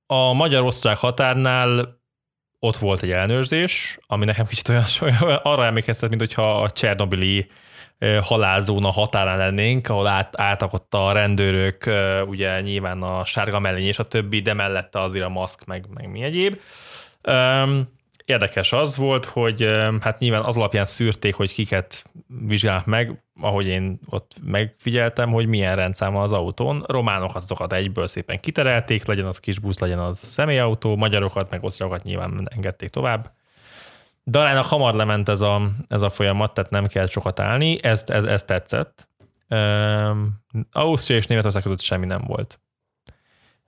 a 0.07 0.33
magyar-osztrák 0.33 0.99
határnál 0.99 2.01
ott 2.59 2.77
volt 2.77 3.03
egy 3.03 3.11
ellenőrzés, 3.11 3.99
ami 4.07 4.25
nekem 4.25 4.47
kicsit 4.47 4.69
olyan, 4.69 4.85
olyan 5.01 5.41
arra 5.43 5.65
emlékeztet, 5.65 6.09
mint 6.09 6.21
hogyha 6.21 6.63
a 6.63 6.71
Csernobili 6.71 7.47
halálzóna 8.21 8.91
határán 8.91 9.39
lennénk, 9.39 9.89
ahol 9.89 10.07
át, 10.07 10.41
álltak 10.41 10.73
ott 10.73 10.95
a 10.95 11.13
rendőrök, 11.13 11.91
ugye 12.27 12.61
nyilván 12.61 13.03
a 13.03 13.25
sárga 13.25 13.59
mellény 13.59 13.87
és 13.87 13.99
a 13.99 14.05
többi, 14.05 14.41
de 14.41 14.55
mellette 14.55 15.01
azért 15.01 15.25
a 15.25 15.29
maszk, 15.29 15.65
meg, 15.65 15.87
meg 15.95 16.11
mi 16.11 16.23
egyéb. 16.23 16.61
Érdekes 18.25 18.73
az 18.73 18.97
volt, 18.97 19.25
hogy 19.25 19.69
hát 20.01 20.19
nyilván 20.19 20.43
az 20.43 20.57
alapján 20.57 20.87
szűrték, 20.87 21.35
hogy 21.35 21.53
kiket 21.53 22.05
vizsgálnak 22.27 22.87
meg, 22.87 23.23
ahogy 23.41 23.67
én 23.67 23.99
ott 24.09 24.33
megfigyeltem, 24.45 25.31
hogy 25.31 25.47
milyen 25.47 25.77
rendszám 25.77 26.13
van 26.13 26.23
az 26.23 26.33
autón. 26.33 26.85
Románokat 26.87 27.43
azokat 27.43 27.73
egyből 27.73 28.07
szépen 28.07 28.41
kiterelték, 28.41 29.07
legyen 29.07 29.27
az 29.27 29.41
kis 29.41 29.59
busz, 29.59 29.79
legyen 29.79 29.99
az 29.99 30.19
személyautó, 30.19 30.97
magyarokat 30.97 31.51
meg 31.51 31.63
osztrákokat 31.65 32.03
nyilván 32.03 32.49
engedték 32.55 32.89
tovább. 32.89 33.33
Darának 34.27 34.65
hamar 34.65 34.95
lement 34.95 35.29
ez 35.29 35.41
a, 35.41 35.71
ez 35.89 36.03
a 36.03 36.11
folyamat, 36.11 36.55
tehát 36.55 36.71
nem 36.71 36.87
kell 36.87 37.07
sokat 37.07 37.41
állni, 37.41 37.83
ez, 37.83 38.05
ez, 38.07 38.25
ez 38.25 38.45
tetszett. 38.45 39.09
Um, 39.49 40.45
Ausztria 40.73 41.17
és 41.17 41.27
Németország 41.27 41.63
között 41.63 41.81
semmi 41.81 42.07
nem 42.07 42.23
volt. 42.27 42.61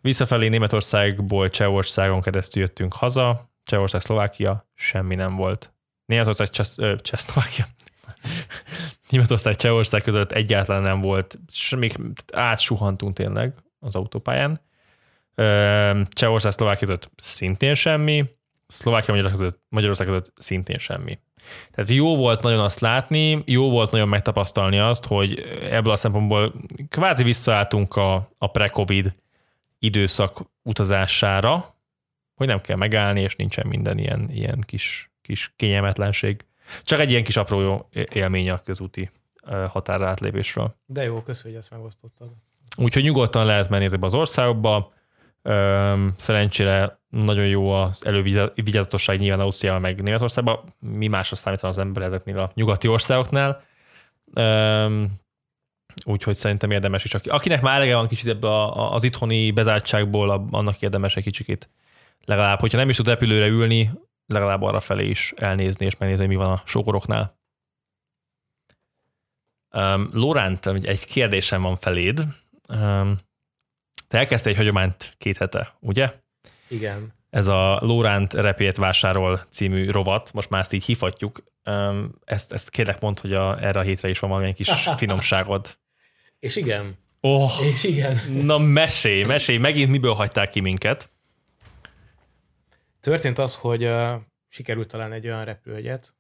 Visszafelé 0.01 0.49
Németországból 0.49 1.51
Csehországon 1.51 2.21
keresztül 2.21 2.63
jöttünk 2.63 2.93
haza, 2.93 3.50
Csehország, 3.71 4.01
Szlovákia, 4.01 4.69
semmi 4.75 5.15
nem 5.15 5.37
volt. 5.37 5.73
Németország, 6.05 6.49
Csehszlovákia. 7.01 7.67
Németország, 9.11 9.55
Csehország 9.55 10.03
között 10.03 10.33
egyáltalán 10.33 10.83
nem 10.83 11.01
volt, 11.01 11.39
semmi, 11.49 11.91
átsuhantunk 12.33 13.15
tényleg 13.15 13.55
az 13.81 13.95
autópályán. 13.95 14.61
Csehország, 16.09 16.53
Szlovákia 16.53 16.87
között 16.87 17.11
szintén 17.17 17.75
semmi, 17.75 18.25
Szlovákia, 18.67 19.15
Magyarország 19.15 19.47
között, 19.47 19.63
Magyarország 19.69 20.07
között 20.07 20.33
szintén 20.37 20.79
semmi. 20.79 21.19
Tehát 21.71 21.91
jó 21.91 22.17
volt 22.17 22.43
nagyon 22.43 22.61
azt 22.61 22.81
látni, 22.81 23.43
jó 23.47 23.71
volt 23.71 23.91
nagyon 23.91 24.09
megtapasztalni 24.09 24.79
azt, 24.79 25.07
hogy 25.07 25.39
ebből 25.71 25.93
a 25.93 25.97
szempontból 25.97 26.55
kvázi 26.89 27.23
visszaálltunk 27.23 27.97
a, 27.97 28.31
a 28.39 28.47
pre-covid 28.51 29.15
időszak 29.79 30.41
utazására, 30.63 31.75
hogy 32.41 32.49
nem 32.49 32.61
kell 32.61 32.77
megállni, 32.77 33.21
és 33.21 33.37
nincsen 33.37 33.67
minden 33.67 33.99
ilyen, 33.99 34.29
ilyen 34.31 34.61
kis, 34.67 35.11
kis 35.23 35.53
kényelmetlenség. 35.57 36.45
Csak 36.83 37.01
egy 37.01 37.11
ilyen 37.11 37.25
kis 37.25 37.37
apró 37.37 37.61
jó 37.61 37.89
élmény 38.13 38.51
a 38.51 38.59
közúti 38.59 39.11
határra 39.69 40.09
átlépésről. 40.09 40.75
De 40.87 41.03
jó, 41.05 41.23
köszönöm, 41.23 41.53
hogy 41.53 41.61
ezt 41.61 41.71
megosztottad. 41.71 42.29
Úgyhogy 42.77 43.03
nyugodtan 43.03 43.47
lehet 43.47 43.69
menni 43.69 43.85
ezekbe 43.85 44.07
az 44.07 44.15
országokba. 44.15 44.93
Szerencsére 46.17 46.99
nagyon 47.09 47.47
jó 47.47 47.71
az 47.71 48.07
elővigyázatosság 48.07 49.19
nyilván 49.19 49.41
Ausztriával 49.41 49.81
meg 49.81 50.03
Németországban. 50.03 50.59
Mi 50.79 51.07
másra 51.07 51.37
számítanak 51.37 51.77
az 51.77 51.83
ember 51.83 52.03
ezeknél 52.03 52.39
a 52.39 52.51
nyugati 52.55 52.89
országoknál. 52.89 53.63
Úgyhogy 56.05 56.35
szerintem 56.35 56.71
érdemes 56.71 57.05
is. 57.05 57.15
Aki- 57.15 57.29
Akinek 57.29 57.63
már 57.63 57.77
elege 57.77 57.95
van 57.95 58.09
kicsit 58.09 58.29
ebbe 58.29 58.49
az 58.73 59.03
itthoni 59.03 59.51
bezártságból, 59.51 60.49
annak 60.51 60.83
érdemes 60.83 61.17
egy 61.17 61.23
kicsikét 61.23 61.69
legalább, 62.25 62.61
hogyha 62.61 62.79
nem 62.79 62.89
is 62.89 62.97
tud 62.97 63.07
repülőre 63.07 63.47
ülni, 63.47 63.91
legalább 64.27 64.63
arra 64.63 64.81
felé 64.81 65.09
is 65.09 65.33
elnézni 65.37 65.87
és 65.87 65.97
megnézni, 65.97 66.27
mi 66.27 66.35
van 66.35 66.51
a 66.51 66.63
sógoroknál. 66.67 67.39
Um, 69.75 70.09
Lóránt, 70.13 70.67
egy- 70.67 71.05
kérdésem 71.05 71.63
van 71.63 71.77
feléd. 71.77 72.21
Um, 72.75 73.19
te 74.09 74.19
elkezdtél 74.19 74.53
egy 74.53 74.59
hagyományt 74.59 75.15
két 75.19 75.37
hete, 75.37 75.77
ugye? 75.81 76.13
Igen. 76.69 77.13
Ez 77.31 77.47
a 77.47 77.79
Lóránt 77.83 78.33
repét 78.33 78.77
vásárol 78.77 79.39
című 79.51 79.91
rovat, 79.91 80.33
most 80.33 80.51
már 80.51 80.61
ezt 80.61 80.73
így 80.73 80.85
hívhatjuk. 80.85 81.43
Um, 81.65 82.15
ezt, 82.25 82.53
ezt 82.53 82.71
kérlek 82.71 83.01
mondd, 83.01 83.21
hogy 83.21 83.33
a, 83.33 83.63
erre 83.63 83.81
a 83.81 83.83
hétre 83.83 84.09
is 84.09 84.19
van 84.19 84.31
valamilyen 84.31 84.57
kis 84.57 84.71
finomságod. 84.97 85.79
És 86.39 86.57
igen. 86.57 86.99
Oh, 87.21 87.51
És 87.63 87.85
igen. 87.85 88.21
na 88.43 88.59
mesélj, 88.59 89.23
mesélj, 89.25 89.59
megint 89.59 89.91
miből 89.91 90.15
hagytál 90.15 90.49
ki 90.49 90.61
minket? 90.61 91.11
Történt 93.01 93.39
az, 93.39 93.55
hogy 93.55 93.85
uh, 93.85 94.15
sikerült 94.49 94.89
találni 94.89 95.15
egy 95.15 95.27
olyan 95.27 95.45
repülőjegyet, 95.45 96.15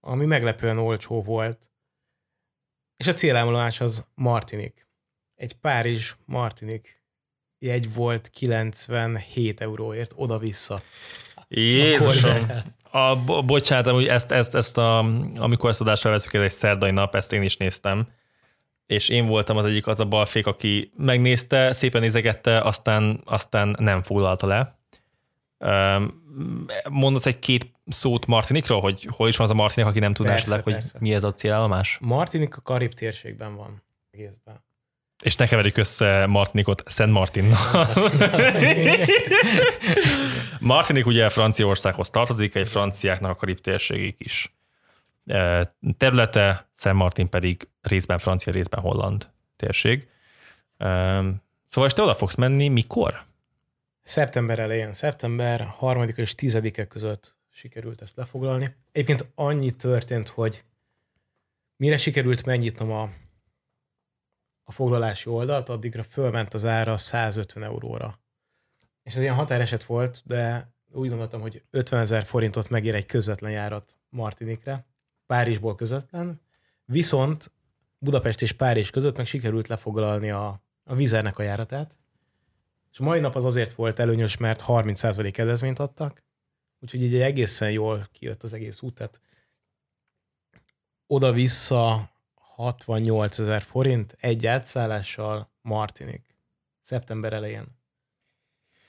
ami 0.00 0.24
meglepően 0.24 0.78
olcsó 0.78 1.22
volt, 1.22 1.70
és 2.96 3.06
a 3.06 3.12
célállomás 3.12 3.80
az 3.80 4.04
Martinik. 4.14 4.88
Egy 5.34 5.52
Párizs 5.52 6.14
Martinik 6.24 7.02
jegy 7.58 7.94
volt 7.94 8.28
97 8.28 9.60
euróért 9.60 10.12
oda-vissza. 10.16 10.80
Jézusom! 11.48 12.50
A, 12.90 13.16
bo- 13.16 13.46
bocsánat, 13.46 13.86
hogy 13.86 14.06
ezt, 14.06 14.32
ezt, 14.32 14.54
ezt 14.54 14.78
a, 14.78 14.98
amikor 15.36 15.70
ezt 15.70 15.80
adást 15.80 16.02
felveszünk, 16.02 16.34
ez 16.34 16.42
egy 16.42 16.50
szerdai 16.50 16.90
nap, 16.90 17.14
ezt 17.14 17.32
én 17.32 17.42
is 17.42 17.56
néztem, 17.56 18.08
és 18.86 19.08
én 19.08 19.26
voltam 19.26 19.56
az 19.56 19.64
egyik 19.64 19.86
az 19.86 20.00
a 20.00 20.04
balfék, 20.04 20.46
aki 20.46 20.92
megnézte, 20.96 21.72
szépen 21.72 22.00
nézegette, 22.00 22.60
aztán, 22.60 23.20
aztán 23.24 23.76
nem 23.78 24.02
foglalta 24.02 24.46
le. 24.46 24.78
Mondasz 26.88 27.26
egy 27.26 27.38
két 27.38 27.72
szót 27.86 28.26
Martinikról, 28.26 28.80
hogy 28.80 29.08
hol 29.10 29.28
is 29.28 29.36
van 29.36 29.46
az 29.46 29.52
a 29.52 29.56
Martinik, 29.56 29.88
aki 29.88 29.98
nem 29.98 30.12
tudná 30.12 30.32
esetleg, 30.32 30.62
hogy 30.62 30.72
persze. 30.72 30.98
mi 31.00 31.14
ez 31.14 31.24
a 31.24 31.34
célállomás? 31.34 31.98
Martinik 32.00 32.56
a 32.56 32.60
Karib 32.60 32.92
térségben 32.92 33.56
van 33.56 33.82
egészben. 34.10 34.62
És 35.22 35.36
ne 35.36 35.46
keverjük 35.46 35.76
össze 35.76 36.26
Martinikot 36.26 36.82
Szent 36.86 37.12
Martinnal. 37.12 37.88
Martinik 40.60 41.06
ugye 41.06 41.28
Franciaországhoz 41.28 42.10
tartozik, 42.10 42.54
egy 42.54 42.68
franciáknak 42.68 43.30
a 43.30 43.34
karib 43.34 43.60
térségig 43.60 44.14
is 44.18 44.54
területe, 45.96 46.68
Szent 46.74 46.96
Martin 46.96 47.28
pedig 47.28 47.68
részben 47.80 48.18
francia, 48.18 48.52
részben 48.52 48.80
holland 48.80 49.28
térség. 49.56 50.08
Szóval 51.66 51.86
és 51.86 51.92
te 51.92 52.02
oda 52.02 52.14
fogsz 52.14 52.34
menni, 52.34 52.68
mikor? 52.68 53.24
Szeptember 54.04 54.58
elején, 54.58 54.92
szeptember 54.92 55.74
3 55.78 56.08
és 56.14 56.34
10-e 56.36 56.86
között 56.86 57.36
sikerült 57.50 58.02
ezt 58.02 58.16
lefoglalni. 58.16 58.76
Egyébként 58.92 59.30
annyi 59.34 59.70
történt, 59.70 60.28
hogy 60.28 60.64
mire 61.76 61.96
sikerült 61.96 62.46
megnyitnom 62.46 62.90
a, 62.90 63.10
a 64.64 64.72
foglalási 64.72 65.28
oldalt, 65.28 65.68
addigra 65.68 66.02
fölment 66.02 66.54
az 66.54 66.64
ára 66.64 66.96
150 66.96 67.62
euróra. 67.62 68.20
És 69.02 69.14
ez 69.14 69.22
ilyen 69.22 69.34
határeset 69.34 69.84
volt, 69.84 70.22
de 70.24 70.72
úgy 70.92 71.08
gondoltam, 71.08 71.40
hogy 71.40 71.62
50 71.70 72.00
ezer 72.00 72.24
forintot 72.24 72.68
megér 72.68 72.94
egy 72.94 73.06
közvetlen 73.06 73.50
járat 73.50 73.96
Martinikre, 74.08 74.86
Párizsból 75.26 75.74
közvetlen, 75.74 76.40
viszont 76.84 77.52
Budapest 77.98 78.42
és 78.42 78.52
Párizs 78.52 78.90
között 78.90 79.16
meg 79.16 79.26
sikerült 79.26 79.68
lefoglalni 79.68 80.30
a, 80.30 80.62
a 80.84 80.94
vizernek 80.94 81.38
a 81.38 81.42
járatát, 81.42 81.96
és 82.94 83.00
mai 83.00 83.20
nap 83.20 83.34
az 83.34 83.44
azért 83.44 83.72
volt 83.72 83.98
előnyös, 83.98 84.36
mert 84.36 84.62
30% 84.66 85.30
kedvezményt 85.32 85.78
adtak, 85.78 86.22
úgyhogy 86.80 87.02
így 87.02 87.14
egészen 87.14 87.70
jól 87.70 88.08
kijött 88.12 88.42
az 88.42 88.52
egész 88.52 88.80
út, 88.80 88.94
tehát 88.94 89.20
oda-vissza 91.06 92.10
68 92.34 93.38
ezer 93.38 93.62
forint 93.62 94.14
egy 94.18 94.46
átszállással 94.46 95.50
Martinik. 95.62 96.36
Szeptember 96.82 97.32
elején. 97.32 97.66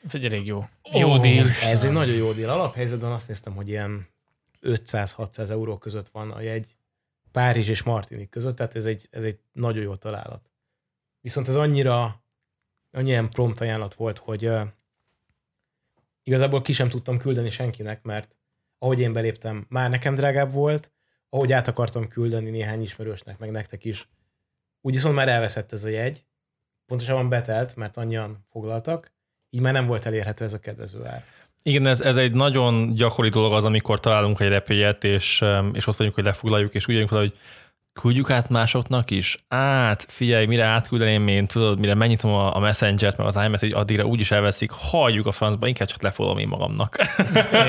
Ez 0.03 0.15
egy 0.15 0.25
elég 0.25 0.45
jó. 0.45 0.65
Jó 0.91 1.11
oh, 1.11 1.21
deal. 1.21 1.49
Ez 1.49 1.83
egy 1.83 1.91
nagyon 1.91 2.15
jó 2.15 2.31
deal. 2.31 2.49
Alaphelyzetben 2.49 3.11
azt 3.11 3.27
néztem, 3.27 3.53
hogy 3.55 3.69
ilyen 3.69 4.07
500-600 4.61 5.49
euró 5.49 5.77
között 5.77 6.07
van 6.07 6.31
a 6.31 6.41
jegy 6.41 6.75
Párizs 7.31 7.67
és 7.67 7.83
Martinik 7.83 8.29
között, 8.29 8.55
tehát 8.55 8.75
ez 8.75 8.85
egy, 8.85 9.07
ez 9.11 9.23
egy 9.23 9.39
nagyon 9.51 9.83
jó 9.83 9.95
találat. 9.95 10.49
Viszont 11.21 11.47
ez 11.47 11.55
annyira, 11.55 12.24
annyira 12.95 13.27
prompt 13.27 13.61
ajánlat 13.61 13.93
volt, 13.93 14.17
hogy 14.17 14.51
igazából 16.23 16.61
ki 16.61 16.73
sem 16.73 16.89
tudtam 16.89 17.17
küldeni 17.17 17.49
senkinek, 17.49 18.03
mert 18.03 18.35
ahogy 18.79 18.99
én 18.99 19.13
beléptem, 19.13 19.65
már 19.69 19.89
nekem 19.89 20.15
drágább 20.15 20.51
volt, 20.51 20.91
ahogy 21.29 21.51
át 21.51 21.67
akartam 21.67 22.07
küldeni 22.07 22.49
néhány 22.49 22.81
ismerősnek, 22.81 23.37
meg 23.37 23.51
nektek 23.51 23.85
is, 23.85 24.07
úgy 24.81 24.93
viszont 24.93 25.15
már 25.15 25.27
elveszett 25.27 25.71
ez 25.71 25.83
a 25.83 25.89
jegy, 25.89 26.23
pontosabban 26.85 27.29
betelt, 27.29 27.75
mert 27.75 27.97
annyian 27.97 28.45
foglaltak, 28.49 29.11
így 29.49 29.61
már 29.61 29.73
nem 29.73 29.85
volt 29.85 30.05
elérhető 30.05 30.45
ez 30.45 30.53
a 30.53 30.59
kedvező 30.59 31.05
ár. 31.05 31.23
Igen, 31.63 31.87
ez, 31.87 32.01
ez 32.01 32.17
egy 32.17 32.33
nagyon 32.33 32.93
gyakori 32.93 33.29
dolog 33.29 33.53
az, 33.53 33.65
amikor 33.65 33.99
találunk 33.99 34.39
egy 34.39 34.49
repélyet, 34.49 35.03
és, 35.03 35.43
és 35.73 35.87
ott 35.87 35.95
vagyunk, 35.95 36.15
hogy 36.15 36.23
lefoglaljuk, 36.23 36.73
és 36.73 36.87
úgy 36.87 36.93
vagyunk 36.93 37.09
fel, 37.09 37.19
hogy 37.19 37.37
küldjük 38.01 38.29
át 38.29 38.49
másoknak 38.49 39.11
is? 39.11 39.37
Át, 39.47 40.05
figyelj, 40.09 40.45
mire 40.45 40.63
átküldeném 40.63 41.27
én, 41.27 41.47
tudod, 41.47 41.79
mire 41.79 41.93
megnyitom 41.93 42.31
a, 42.31 42.55
a 42.55 42.59
Messenger-t, 42.59 43.17
meg 43.17 43.27
az 43.27 43.35
iMessage, 43.35 43.59
hogy 43.59 43.81
addigra 43.81 44.05
úgyis 44.05 44.31
elveszik, 44.31 44.71
halljuk 44.71 45.25
a 45.25 45.31
francba, 45.31 45.67
inkább 45.67 45.87
csak 45.87 46.01
lefoglalom 46.01 46.39
én 46.39 46.47
magamnak. 46.47 46.97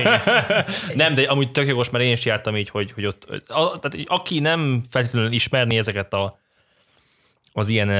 nem, 0.95 1.15
de 1.15 1.23
amúgy 1.29 1.51
tök 1.51 1.67
jogos, 1.67 1.91
mert 1.91 2.05
én 2.05 2.13
is 2.13 2.25
jártam 2.25 2.57
így, 2.57 2.69
hogy, 2.69 2.93
hogy 2.93 3.07
ott, 3.07 3.25
a, 3.47 3.79
tehát 3.79 4.07
aki 4.07 4.39
nem 4.39 4.83
feltétlenül 4.91 5.33
ismerni 5.33 5.79
ezeket 5.79 6.13
a 6.13 6.39
az 7.53 7.69
ilyen 7.69 7.91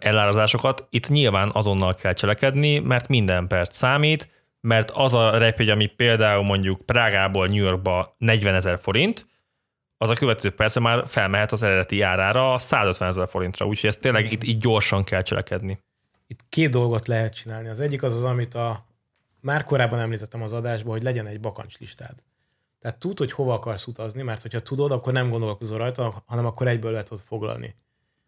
elárazásokat, 0.00 0.86
itt 0.90 1.08
nyilván 1.08 1.50
azonnal 1.52 1.94
kell 1.94 2.12
cselekedni, 2.12 2.78
mert 2.78 3.08
minden 3.08 3.46
perc 3.46 3.76
számít, 3.76 4.28
mert 4.60 4.90
az 4.90 5.14
a 5.14 5.38
repjegy, 5.38 5.70
ami 5.70 5.86
például 5.86 6.42
mondjuk 6.42 6.86
Prágából 6.86 7.46
New 7.46 7.64
Yorkba 7.64 8.14
40 8.18 8.54
ezer 8.54 8.78
forint, 8.78 9.26
az 10.04 10.10
a 10.10 10.14
következő 10.14 10.50
persze 10.50 10.80
már 10.80 11.06
felmehet 11.06 11.52
az 11.52 11.62
eredeti 11.62 12.00
árára 12.00 12.58
150 12.58 13.08
ezer 13.08 13.28
forintra, 13.28 13.66
úgyhogy 13.66 13.88
ezt 13.88 14.00
tényleg 14.00 14.32
itt 14.32 14.44
így 14.44 14.58
gyorsan 14.58 15.04
kell 15.04 15.22
cselekedni. 15.22 15.78
Itt 16.26 16.40
két 16.48 16.70
dolgot 16.70 17.06
lehet 17.06 17.34
csinálni. 17.34 17.68
Az 17.68 17.80
egyik 17.80 18.02
az 18.02 18.14
az, 18.14 18.24
amit 18.24 18.54
a 18.54 18.86
már 19.40 19.64
korábban 19.64 19.98
említettem 19.98 20.42
az 20.42 20.52
adásban, 20.52 20.92
hogy 20.92 21.02
legyen 21.02 21.26
egy 21.26 21.40
bakancslistád. 21.40 22.14
Tehát 22.80 22.98
tud, 22.98 23.18
hogy 23.18 23.32
hova 23.32 23.52
akarsz 23.54 23.86
utazni, 23.86 24.22
mert 24.22 24.42
hogyha 24.42 24.60
tudod, 24.60 24.92
akkor 24.92 25.12
nem 25.12 25.30
gondolkozol 25.30 25.78
rajta, 25.78 26.22
hanem 26.26 26.46
akkor 26.46 26.68
egyből 26.68 26.90
lehet 26.90 27.10
ott 27.10 27.24
foglalni. 27.26 27.74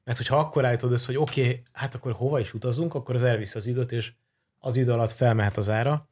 Mert 0.05 0.19
hogyha 0.19 0.37
akkor 0.37 0.65
állítod 0.65 0.93
össze, 0.93 1.07
hogy 1.07 1.17
oké, 1.17 1.41
okay, 1.41 1.62
hát 1.73 1.95
akkor 1.95 2.12
hova 2.12 2.41
is 2.41 2.55
utazunk, 2.55 2.95
akkor 2.95 3.15
az 3.15 3.23
elvisz 3.23 3.55
az 3.55 3.67
időt, 3.67 3.93
és 3.93 4.12
az 4.59 4.77
idő 4.77 4.93
alatt 4.93 5.12
felmehet 5.12 5.57
az 5.57 5.69
ára. 5.69 6.09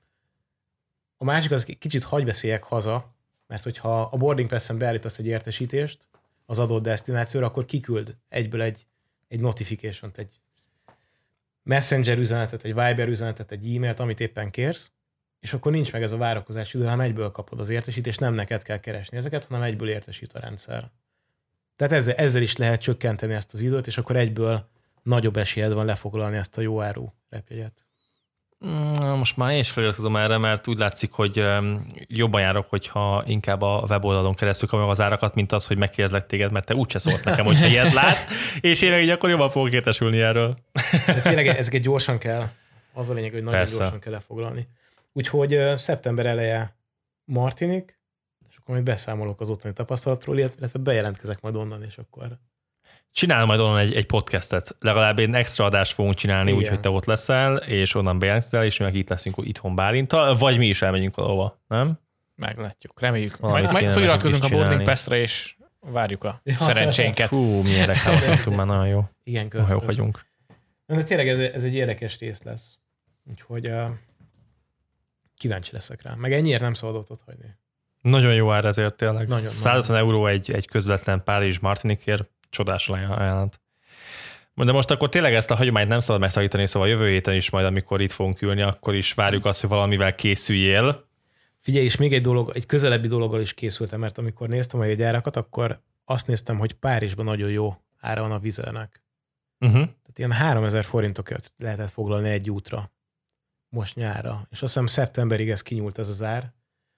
A 1.16 1.24
másik 1.24 1.50
az 1.50 1.64
kicsit 1.78 2.02
hagy 2.02 2.24
beszéljek 2.24 2.62
haza, 2.62 3.13
mert 3.46 3.62
hogyha 3.62 4.02
a 4.02 4.16
boarding 4.16 4.48
pass-en 4.48 4.78
beállítasz 4.78 5.18
egy 5.18 5.26
értesítést 5.26 6.08
az 6.46 6.58
adott 6.58 6.82
destinációra, 6.82 7.46
akkor 7.46 7.64
kiküld 7.64 8.16
egyből 8.28 8.62
egy, 8.62 8.86
egy 9.28 9.40
notification 9.40 10.10
egy 10.14 10.40
messenger 11.62 12.18
üzenetet, 12.18 12.64
egy 12.64 12.74
Viber 12.74 13.08
üzenetet, 13.08 13.50
egy 13.50 13.76
e-mailt, 13.76 14.00
amit 14.00 14.20
éppen 14.20 14.50
kérsz, 14.50 14.92
és 15.40 15.52
akkor 15.52 15.72
nincs 15.72 15.92
meg 15.92 16.02
ez 16.02 16.12
a 16.12 16.16
várakozás 16.16 16.74
idő, 16.74 16.84
hanem 16.84 17.00
egyből 17.00 17.30
kapod 17.30 17.60
az 17.60 17.68
értesítést, 17.68 18.20
nem 18.20 18.34
neked 18.34 18.62
kell 18.62 18.80
keresni 18.80 19.16
ezeket, 19.16 19.44
hanem 19.44 19.62
egyből 19.62 19.88
értesít 19.88 20.32
a 20.32 20.38
rendszer. 20.38 20.90
Tehát 21.76 21.92
ezzel, 21.92 22.14
ezzel 22.14 22.42
is 22.42 22.56
lehet 22.56 22.80
csökkenteni 22.80 23.34
ezt 23.34 23.54
az 23.54 23.60
időt, 23.60 23.86
és 23.86 23.98
akkor 23.98 24.16
egyből 24.16 24.68
nagyobb 25.02 25.36
esélyed 25.36 25.72
van 25.72 25.84
lefoglalni 25.84 26.36
ezt 26.36 26.58
a 26.58 26.60
jó 26.60 26.82
áru 26.82 27.06
repjegyet. 27.28 27.86
Mm, 28.66 29.16
most 29.18 29.36
már 29.36 29.52
én 29.52 29.58
is 29.58 29.70
feliratkozom 29.70 30.16
erre, 30.16 30.38
mert 30.38 30.68
úgy 30.68 30.78
látszik, 30.78 31.12
hogy 31.12 31.44
jobban 32.06 32.40
járok, 32.40 32.66
hogyha 32.68 33.22
inkább 33.26 33.62
a 33.62 33.84
weboldalon 33.88 34.34
keresztül 34.34 34.68
kapom 34.68 34.88
az 34.88 35.00
árakat, 35.00 35.34
mint 35.34 35.52
az, 35.52 35.66
hogy 35.66 35.76
megkérdezlek 35.76 36.26
téged, 36.26 36.52
mert 36.52 36.66
te 36.66 36.74
úgyse 36.74 36.98
szólsz 36.98 37.22
nekem, 37.22 37.44
hogyha 37.44 37.66
ilyet 37.66 37.92
látsz, 38.02 38.26
és 38.60 38.82
én 38.82 39.00
így 39.00 39.10
akkor 39.10 39.30
jobban 39.30 39.50
fogok 39.50 39.72
értesülni 39.72 40.20
erről. 40.20 40.56
De 41.06 41.20
tényleg 41.22 41.46
ezeket 41.46 41.82
gyorsan 41.82 42.18
kell, 42.18 42.48
az 42.92 43.10
a 43.10 43.12
lényeg, 43.12 43.32
hogy 43.32 43.42
nagyon 43.42 43.58
Persze. 43.58 43.78
gyorsan 43.78 44.00
kell 44.00 44.12
lefoglalni. 44.12 44.68
Úgyhogy 45.12 45.58
szeptember 45.76 46.26
eleje 46.26 46.76
Martinik, 47.24 47.98
és 48.48 48.56
akkor 48.56 48.74
majd 48.74 48.86
beszámolok 48.86 49.40
az 49.40 49.50
ottani 49.50 49.74
tapasztalatról, 49.74 50.38
illetve 50.38 50.78
bejelentkezek 50.78 51.40
majd 51.40 51.56
onnan, 51.56 51.82
és 51.82 51.98
akkor 51.98 52.38
Csinálom 53.14 53.46
majd 53.46 53.60
onnan 53.60 53.78
egy, 53.78 53.94
egy 53.94 54.06
podcastet. 54.06 54.76
Legalább 54.80 55.18
egy 55.18 55.34
extra 55.34 55.64
adást 55.64 55.92
fogunk 55.92 56.14
csinálni, 56.14 56.52
úgyhogy 56.52 56.80
te 56.80 56.90
ott 56.90 57.04
leszel, 57.04 57.56
és 57.56 57.94
onnan 57.94 58.18
bejelentkezel, 58.18 58.64
és 58.64 58.78
mi 58.78 58.84
meg 58.84 58.94
itt 58.94 59.08
leszünk 59.08 59.36
itthon 59.40 59.74
Bálintal, 59.74 60.36
vagy 60.36 60.58
mi 60.58 60.66
is 60.66 60.82
elmegyünk 60.82 61.16
valahova, 61.16 61.62
nem? 61.68 61.98
Meglátjuk, 62.34 63.00
reméljük. 63.00 63.36
Valamit 63.36 63.70
majd, 63.70 63.82
majd 63.82 63.94
feliratkozunk 63.94 64.44
a 64.44 64.48
boarding 64.48 64.82
pass 64.82 65.06
és 65.06 65.56
várjuk 65.80 66.24
a 66.24 66.40
ja, 66.44 66.56
szerencsénket. 66.58 67.28
Fú, 67.28 67.62
milyen 67.62 67.86
reklámot 67.86 68.56
már 68.56 68.66
nagyon 68.66 68.86
jó. 68.86 69.08
Igen, 69.24 69.48
köszönöm. 69.48 69.78
Jó 69.78 69.86
vagyunk. 69.86 70.26
De 70.86 71.02
tényleg 71.02 71.28
ez, 71.28 71.38
ez 71.38 71.64
egy 71.64 71.74
érdekes 71.74 72.18
rész 72.18 72.42
lesz. 72.42 72.78
Úgyhogy 73.30 73.66
uh, 73.66 73.84
kíváncsi 75.36 75.70
leszek 75.72 76.02
rá. 76.02 76.14
Meg 76.14 76.32
ennyiért 76.32 76.60
nem 76.60 76.74
szabad 76.74 77.06
ott 77.08 77.22
hagyni. 77.26 77.56
Nagyon 78.00 78.34
jó 78.34 78.52
ár 78.52 78.64
ezért 78.64 78.96
tényleg. 78.96 79.28
Nagyon, 79.28 79.44
150 79.44 79.96
nagyon. 79.96 80.06
euró 80.06 80.26
egy, 80.26 80.50
egy 80.50 80.66
közvetlen 80.66 81.22
Párizs 81.24 81.58
Martinikért 81.58 82.32
csodás 82.54 82.88
ajánlat. 82.88 83.60
De 84.54 84.72
most 84.72 84.90
akkor 84.90 85.08
tényleg 85.08 85.34
ezt 85.34 85.50
a 85.50 85.56
hagyományt 85.56 85.88
nem 85.88 86.00
szabad 86.00 86.20
megszakítani, 86.20 86.66
szóval 86.66 86.88
jövő 86.88 87.08
héten 87.08 87.34
is 87.34 87.50
majd, 87.50 87.66
amikor 87.66 88.00
itt 88.00 88.12
fogunk 88.12 88.42
ülni, 88.42 88.62
akkor 88.62 88.94
is 88.94 89.12
várjuk 89.12 89.44
azt, 89.44 89.60
hogy 89.60 89.70
valamivel 89.70 90.14
készüljél. 90.14 91.08
Figyelj, 91.58 91.84
és 91.84 91.96
még 91.96 92.12
egy 92.12 92.22
dolog, 92.22 92.50
egy 92.54 92.66
közelebbi 92.66 93.08
dologgal 93.08 93.40
is 93.40 93.54
készültem, 93.54 94.00
mert 94.00 94.18
amikor 94.18 94.48
néztem 94.48 94.80
a 94.80 94.86
gyárakat, 94.86 95.36
akkor 95.36 95.80
azt 96.04 96.26
néztem, 96.26 96.58
hogy 96.58 96.72
Párizsban 96.72 97.24
nagyon 97.24 97.50
jó 97.50 97.74
ára 98.00 98.20
van 98.20 98.32
a 98.32 98.38
vizelnek. 98.38 99.02
Uh-huh. 99.60 99.80
Tehát 99.80 100.18
ilyen 100.18 100.32
3000 100.32 100.84
forintokat 100.84 101.52
lehetett 101.56 101.90
foglalni 101.90 102.28
egy 102.28 102.50
útra 102.50 102.90
most 103.68 103.96
nyára. 103.96 104.46
És 104.50 104.62
azt 104.62 104.72
hiszem 104.72 104.86
szeptemberig 104.86 105.50
ez 105.50 105.62
kinyúlt 105.62 105.98
ez 105.98 106.08
az 106.08 106.22
ár. 106.22 106.40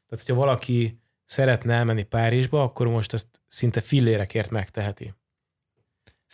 Tehát, 0.08 0.24
hogyha 0.26 0.34
valaki 0.34 1.00
szeretne 1.24 1.74
elmenni 1.74 2.02
Párizsba, 2.02 2.62
akkor 2.62 2.88
most 2.88 3.12
ezt 3.12 3.40
szinte 3.46 3.80
fillérekért 3.80 4.50
megteheti. 4.50 5.14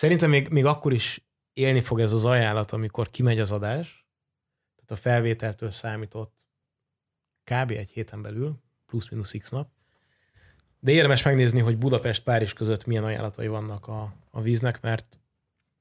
Szerintem 0.03 0.31
még, 0.31 0.49
még 0.49 0.65
akkor 0.65 0.93
is 0.93 1.27
élni 1.53 1.81
fog 1.81 2.01
ez 2.01 2.13
az 2.13 2.25
ajánlat, 2.25 2.73
amikor 2.73 3.11
kimegy 3.11 3.39
az 3.39 3.53
adás, 3.53 4.07
tehát 4.75 4.91
a 4.91 4.97
felvételtől 4.97 5.71
számított 5.71 6.47
kb. 7.45 7.71
egy 7.71 7.91
héten 7.91 8.23
belül, 8.23 8.63
plusz-minusz 8.87 9.33
x 9.39 9.51
nap, 9.51 9.69
de 10.81 10.91
érdemes 10.91 11.23
megnézni, 11.23 11.61
hogy 11.61 11.79
Budapest-Párizs 11.79 12.53
között 12.53 12.85
milyen 12.85 13.05
ajánlatai 13.05 13.47
vannak 13.47 13.89
a, 13.89 14.15
a 14.31 14.41
víznek, 14.41 14.81
mert, 14.81 15.21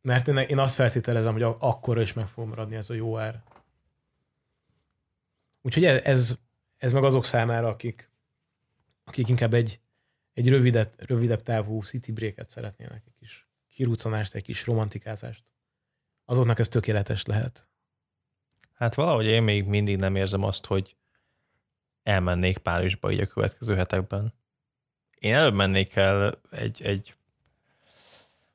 mert 0.02 0.28
én, 0.28 0.38
én 0.38 0.60
azt 0.60 0.76
feltételezem, 0.76 1.34
hogy 1.34 1.56
akkor 1.60 2.02
is 2.02 2.14
meg 2.14 2.28
fog 2.28 2.48
maradni 2.48 2.76
ez 2.76 2.90
a 2.90 2.94
jó 2.94 3.18
ár. 3.18 3.44
Úgyhogy 5.62 5.86
ez, 5.86 6.02
ez, 6.04 6.40
ez 6.78 6.92
meg 6.92 7.04
azok 7.04 7.26
számára, 7.26 7.68
akik, 7.68 8.12
akik 9.04 9.28
inkább 9.28 9.54
egy, 9.54 9.80
egy 10.34 10.50
rövidebb, 10.50 10.94
rövidebb 10.98 11.42
távú 11.42 11.82
city 11.82 12.12
breaket 12.12 12.50
szeretnének 12.50 13.04
egy 13.06 13.16
kis 13.20 13.50
kiruccanást, 13.82 14.36
egy 14.36 14.44
kis 14.44 14.66
romantikázást. 14.66 15.44
Azoknak 16.26 16.60
ez 16.60 16.68
tökéletes 16.68 17.26
lehet. 17.26 17.68
Hát 18.74 18.94
valahogy 18.94 19.26
én 19.26 19.44
még 19.44 19.66
mindig 19.66 19.98
nem 19.98 20.16
érzem 20.16 20.44
azt, 20.44 20.66
hogy 20.66 20.96
elmennék 22.04 22.58
Párizsba 22.58 23.12
így 23.12 23.20
a 23.20 23.26
következő 23.26 23.76
hetekben. 23.76 24.34
Én 25.16 25.34
előbb 25.34 25.54
mennék 25.54 25.96
el 25.96 26.42
egy, 26.52 26.82
egy 26.84 27.16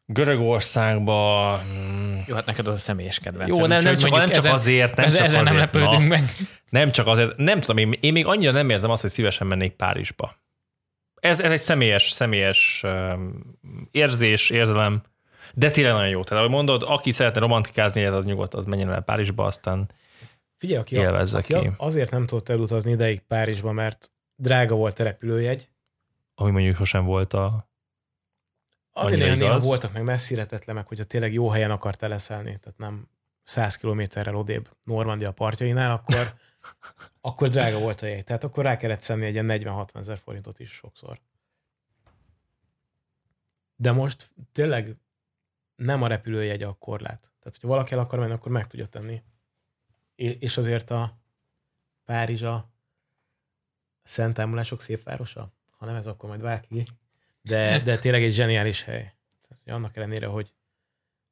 Görögországba. 0.04 1.56
Hmm. 1.58 2.24
Jó, 2.26 2.34
hát 2.34 2.46
neked 2.46 2.68
az 2.68 2.74
a 2.74 2.78
személyes 2.78 3.18
kedvenc. 3.18 3.58
Jó, 3.58 3.66
nem, 3.66 3.82
nem, 3.82 3.94
csak, 3.94 4.10
nem 4.10 4.26
csak 4.26 4.36
ezen, 4.36 4.52
azért, 4.52 4.96
nem 4.96 5.06
csak 5.06 5.14
ezen 5.14 5.40
azért. 5.40 5.44
nem 5.44 5.56
lepődünk 5.56 6.02
na, 6.02 6.16
meg. 6.16 6.22
Nem 6.68 6.90
csak 6.90 7.06
azért, 7.06 7.36
nem 7.36 7.60
tudom, 7.60 7.76
én, 7.76 7.98
én 8.00 8.12
még 8.12 8.26
annyira 8.26 8.52
nem 8.52 8.70
érzem 8.70 8.90
azt, 8.90 9.02
hogy 9.02 9.10
szívesen 9.10 9.46
mennék 9.46 9.72
Párizsba. 9.72 10.36
Ez, 11.14 11.40
ez 11.40 11.50
egy 11.50 11.62
személyes, 11.62 12.10
személyes 12.10 12.80
um, 12.84 13.58
érzés, 13.90 14.50
érzelem, 14.50 15.02
de 15.58 15.70
tényleg 15.70 15.92
nagyon 15.92 16.08
jó. 16.08 16.22
Tehát 16.22 16.42
ahogy 16.42 16.54
mondod, 16.54 16.82
aki 16.86 17.12
szeretne 17.12 17.40
romantikázni, 17.40 18.04
az 18.04 18.24
nyugodt, 18.24 18.54
az 18.54 18.64
menjen 18.64 18.90
el 18.92 19.02
Párizsba, 19.02 19.44
aztán 19.44 19.90
Figyelj, 20.56 20.80
aki, 20.80 20.96
élvezze 20.96 21.38
aki 21.38 21.58
ki. 21.58 21.70
azért 21.76 22.10
nem 22.10 22.26
tudott 22.26 22.48
elutazni 22.48 22.92
ideig 22.92 23.20
Párizsba, 23.20 23.72
mert 23.72 24.12
drága 24.34 24.74
volt 24.74 25.00
a 25.00 25.02
repülőjegy. 25.02 25.68
Ami 26.34 26.50
mondjuk 26.50 26.76
sosem 26.76 27.04
volt 27.04 27.32
a 27.32 27.70
Azért 28.92 29.20
néha, 29.20 29.34
néha 29.34 29.58
voltak 29.58 29.92
meg 29.92 30.02
messzire 30.02 30.46
meg, 30.66 30.86
hogyha 30.86 31.04
tényleg 31.04 31.32
jó 31.32 31.48
helyen 31.48 31.70
akartál 31.70 32.08
leszelni, 32.08 32.58
tehát 32.58 32.78
nem 32.78 33.08
100 33.42 33.76
kilométerrel 33.76 34.36
odébb 34.36 34.68
Normandia 34.84 35.32
partjainál, 35.32 35.90
akkor 35.92 36.34
akkor 37.20 37.48
drága 37.48 37.78
volt 37.78 38.02
a 38.02 38.06
jegy. 38.06 38.24
Tehát 38.24 38.44
akkor 38.44 38.64
rá 38.64 38.76
kellett 38.76 39.00
szenni 39.00 39.24
egy 39.24 39.32
ilyen 39.32 39.48
40-60 39.50 39.96
ezer 39.96 40.18
forintot 40.18 40.60
is 40.60 40.70
sokszor. 40.70 41.20
De 43.76 43.92
most 43.92 44.28
tényleg 44.52 44.96
nem 45.76 46.02
a 46.02 46.06
repülőjegy 46.06 46.62
a 46.62 46.72
korlát. 46.72 47.20
Tehát, 47.20 47.54
hogyha 47.60 47.68
valaki 47.68 47.92
el 47.92 47.98
akar 47.98 48.18
menni, 48.18 48.32
akkor 48.32 48.52
meg 48.52 48.66
tudja 48.66 48.86
tenni. 48.86 49.22
És 50.14 50.56
azért 50.56 50.90
a 50.90 51.18
Párizs 52.04 52.42
a 52.42 52.70
Szent 54.02 54.38
Ámulások 54.38 54.80
szép 54.80 55.02
városa? 55.02 55.52
Ha 55.70 55.86
nem 55.86 55.94
ez, 55.94 56.06
akkor 56.06 56.28
majd 56.28 56.40
bárki. 56.40 56.84
De, 57.40 57.80
de 57.82 57.98
tényleg 57.98 58.22
egy 58.22 58.32
zseniális 58.32 58.82
hely. 58.82 59.14
Tehát, 59.48 59.62
annak 59.66 59.96
ellenére, 59.96 60.26
hogy, 60.26 60.54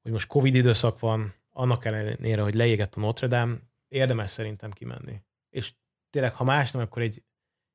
hogy 0.02 0.12
most 0.12 0.28
Covid 0.28 0.54
időszak 0.54 1.00
van, 1.00 1.34
annak 1.50 1.84
ellenére, 1.84 2.42
hogy 2.42 2.54
leégett 2.54 2.94
a 2.94 3.00
Notre 3.00 3.26
Dame, 3.26 3.56
érdemes 3.88 4.30
szerintem 4.30 4.70
kimenni. 4.70 5.22
És 5.50 5.74
tényleg, 6.10 6.34
ha 6.34 6.44
más 6.44 6.70
nem, 6.70 6.82
akkor 6.82 7.02
egy 7.02 7.24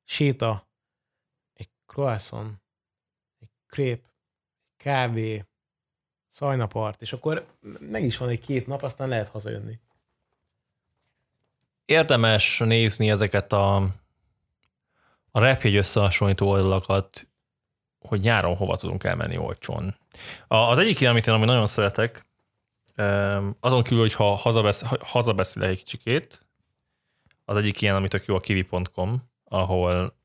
séta, 0.04 0.70
egy 1.52 1.70
croissant, 1.86 2.62
egy 3.38 3.50
krép, 3.66 4.06
egy 4.06 4.76
kávé, 4.76 5.44
szajnapart, 6.30 7.02
és 7.02 7.12
akkor 7.12 7.46
meg 7.80 8.04
is 8.04 8.16
van 8.16 8.28
egy 8.28 8.40
két 8.40 8.66
nap, 8.66 8.82
aztán 8.82 9.08
lehet 9.08 9.28
hazajönni. 9.28 9.78
Érdemes 11.84 12.58
nézni 12.58 13.10
ezeket 13.10 13.52
a, 13.52 13.76
a 15.30 15.40
repjegy 15.40 15.76
összehasonlító 15.76 16.48
oldalakat, 16.48 17.28
hogy 17.98 18.20
nyáron 18.20 18.56
hova 18.56 18.76
tudunk 18.76 19.04
elmenni 19.04 19.36
olcsón. 19.36 19.96
Az 20.48 20.78
egyik 20.78 21.00
ilyen, 21.00 21.12
amit 21.12 21.26
én 21.26 21.34
ami 21.34 21.44
nagyon 21.44 21.66
szeretek, 21.66 22.26
azon 23.60 23.82
kívül, 23.82 23.98
hogy 23.98 24.14
ha 24.14 24.34
hazabesz, 24.34 24.82
hazabeszél 25.00 25.62
egy 25.62 25.78
kicsikét, 25.78 26.46
az 27.44 27.56
egyik 27.56 27.80
ilyen, 27.80 27.94
amit 27.94 28.10
tök 28.10 28.24
jó 28.24 28.34
a 28.34 28.40
kiwi.com, 28.40 29.22
ahol 29.44 30.19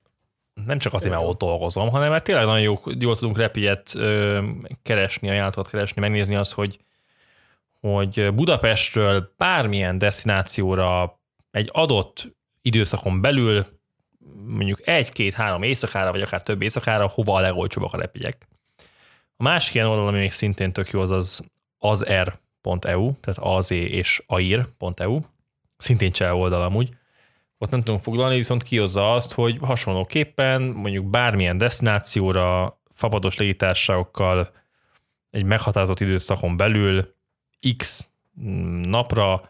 nem 0.66 0.80
csak 0.80 0.94
azért, 0.94 1.14
mert 1.14 1.26
ott 1.26 1.40
dolgozom, 1.40 1.90
hanem 1.90 2.10
mert 2.10 2.24
tényleg 2.24 2.46
nagyon 2.46 2.62
jó, 2.62 2.80
jól 3.00 3.16
tudunk 3.16 3.38
repjegyet 3.38 3.94
keresni, 4.84 5.30
ajánlatot 5.30 5.70
keresni, 5.70 6.02
megnézni 6.02 6.36
azt, 6.36 6.54
hogy, 6.54 6.80
hogy 7.80 8.34
Budapestről 8.34 9.34
bármilyen 9.38 9.98
destinációra 9.98 11.20
egy 11.52 11.70
adott 11.74 12.36
időszakon 12.62 13.22
belül, 13.22 13.66
mondjuk 14.48 14.88
egy-két-három 14.88 15.64
éjszakára, 15.64 16.12
vagy 16.12 16.22
akár 16.22 16.42
több 16.42 16.62
éjszakára, 16.62 17.08
hova 17.08 17.36
a 17.36 17.40
legolcsóbbak 17.40 17.94
a 17.94 17.98
repjegyek. 17.98 18.48
A 19.38 19.44
másik 19.44 19.74
ilyen 19.74 19.88
oldal, 19.88 20.08
ami 20.08 20.18
még 20.18 20.32
szintén 20.32 20.74
tök 20.74 20.90
jó, 20.90 21.02
az 21.02 21.12
az 21.12 21.44
azer.eu, 21.80 23.14
tehát 23.20 23.40
az 23.40 23.72
és 23.72 24.22
air.eu, 24.28 25.20
szintén 25.78 26.12
cseh 26.12 26.38
oldal 26.38 26.62
amúgy, 26.62 26.90
ott 27.66 27.72
nem 27.72 27.84
tudunk 27.84 28.04
foglalni, 28.04 28.36
viszont 28.36 28.64
kihozza 28.64 29.14
azt, 29.14 29.34
hogy 29.34 29.58
hasonlóképpen 29.62 30.62
mondjuk 30.62 31.06
bármilyen 31.06 31.58
destinációra, 31.58 32.80
fapados 32.94 33.38
légitársaságokkal 33.38 34.52
egy 35.32 35.44
meghatározott 35.44 36.00
időszakon 36.00 36.58
belül 36.58 37.16
x 37.78 38.10
napra 38.82 39.50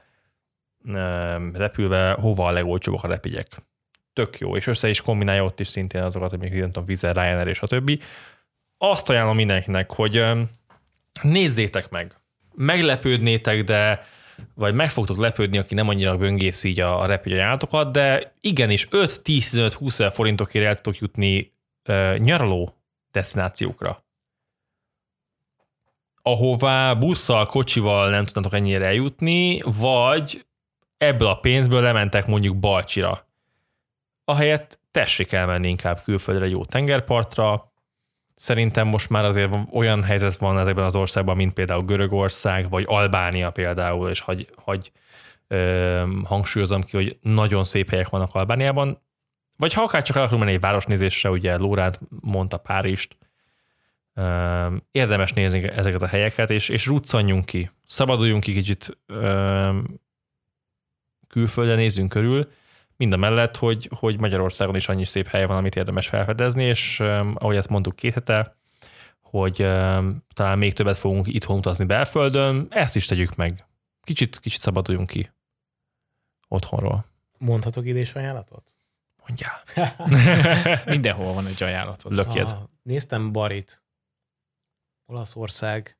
repülve 1.53 2.11
hova 2.11 2.47
a 2.47 2.51
legolcsóbbak 2.51 3.03
a 3.03 3.07
repjegyek. 3.07 3.61
Tök 4.13 4.39
jó, 4.39 4.55
és 4.55 4.68
össze 4.68 4.89
is 4.89 5.01
kombinálja 5.01 5.43
ott 5.43 5.59
is 5.59 5.68
szintén 5.68 6.01
azokat, 6.01 6.30
hogy 6.30 6.39
még 6.39 6.53
nem 6.53 6.66
tudom, 6.66 6.86
Vizer, 6.86 7.16
Ryanair 7.16 7.47
és 7.47 7.59
a 7.59 7.68
többi. 7.68 7.99
Azt 8.78 9.09
ajánlom 9.09 9.36
mindenkinek, 9.36 9.91
hogy 9.91 10.24
nézzétek 11.22 11.89
meg. 11.89 12.13
Meglepődnétek, 12.53 13.63
de 13.63 14.07
vagy 14.54 14.74
meg 14.74 14.90
fogtok 14.90 15.18
lepődni, 15.18 15.58
aki 15.58 15.74
nem 15.74 15.90
annyira 15.90 16.18
böngész 16.18 16.64
így 16.64 16.80
a, 16.80 17.02
a 17.02 17.06
repülőjáratokat, 17.06 17.92
de 17.92 18.34
igenis 18.42 18.88
5-10-15-20 18.92 20.12
forintokért 20.14 20.66
el 20.66 20.76
tudtok 20.76 20.98
jutni 20.98 21.54
uh, 21.88 22.18
nyaraló 22.18 22.76
destinációkra 23.12 24.06
ahová 26.28 26.94
busszal, 26.94 27.46
kocsival 27.46 28.10
nem 28.10 28.26
tudnátok 28.26 28.54
ennyire 28.54 28.86
eljutni, 28.86 29.62
vagy 29.62 30.46
ebből 30.98 31.28
a 31.28 31.40
pénzből 31.40 31.82
lementek 31.82 32.28
mondjuk 32.28 32.58
Balcsira. 32.58 33.28
Ahelyett 34.24 34.80
tessék 34.92 35.32
elmenni 35.32 35.70
inkább 35.70 36.02
külföldre 36.04 36.48
jó 36.48 36.66
tengerpartra, 36.66 37.74
Szerintem 38.36 38.88
most 38.88 39.10
már 39.10 39.26
azért 39.26 39.56
olyan 39.72 40.04
helyzet 40.04 40.36
van 40.36 40.60
ezekben 40.60 40.86
az 40.86 40.96
országban, 40.96 41.36
mint 41.36 41.54
például 41.54 41.84
Görögország, 41.84 42.70
vagy 42.70 42.84
Albánia 42.88 43.52
például, 43.52 44.10
és 44.10 44.20
hagy, 44.20 44.50
hagy 44.56 44.92
ö, 45.48 46.04
hangsúlyozom 46.24 46.82
ki, 46.82 46.96
hogy 46.96 47.18
nagyon 47.22 47.64
szép 47.64 47.90
helyek 47.90 48.10
vannak 48.10 48.34
Albániában, 48.34 49.02
vagy 49.58 49.74
ha 49.74 49.82
akár 49.82 50.04
csak 50.04 50.16
el 50.16 50.22
akarunk 50.22 50.44
menni 50.44 50.56
egy 50.56 50.62
városnézésre, 50.62 51.30
ugye 51.30 51.58
Lóránt 51.58 52.00
mondta 52.22 52.58
Párizst, 52.58 53.18
ö, 54.14 54.76
érdemes 54.92 55.34
nézni 55.34 55.70
ezeket 55.70 56.02
a 56.02 56.08
helyeket, 56.08 56.50
és, 56.50 56.70
és 56.70 56.86
ruccanjunk 56.86 57.46
ki, 57.46 57.72
szabaduljunk 57.86 58.44
ki 58.44 58.54
kicsit 58.54 58.98
ö, 59.06 59.80
külföldre, 61.28 61.76
nézzünk 61.76 62.10
körül, 62.10 62.48
mind 62.98 63.14
a 63.14 63.18
mellett, 63.18 63.56
hogy, 63.56 63.89
hogy 63.96 64.20
Magyarországon 64.20 64.76
is 64.76 64.88
annyi 64.88 65.06
szép 65.06 65.28
hely 65.28 65.46
van, 65.46 65.58
amit 65.58 65.76
érdemes 65.76 66.08
felfedezni, 66.08 66.64
és 66.64 67.00
um, 67.00 67.36
ahogy 67.38 67.56
ezt 67.56 67.70
mondtuk 67.70 67.96
két 67.96 68.14
hete, 68.14 68.56
hogy 69.22 69.62
um, 69.62 70.24
talán 70.34 70.58
még 70.58 70.74
többet 70.74 70.98
fogunk 70.98 71.34
itthon 71.34 71.58
utazni 71.58 71.86
belföldön, 71.86 72.68
ezt 72.70 72.96
is 72.96 73.06
tegyük 73.06 73.36
meg. 73.36 73.68
Kicsit, 74.02 74.39
kicsit 74.39 74.62
szabaduljunk 74.62 75.08
ki 75.10 75.30
otthonról. 76.48 77.06
Mondhatok 77.38 77.86
idés 77.86 78.14
ajánlatot? 78.14 78.76
Mondjál. 79.28 79.64
Mindenhol 80.86 81.34
van 81.34 81.48
egy 81.48 81.64
ajánlatot. 81.64 82.14
Lökjed. 82.14 82.48
Ah, 82.48 82.64
néztem 82.82 83.32
Barit. 83.32 83.84
Olaszország. 85.06 85.98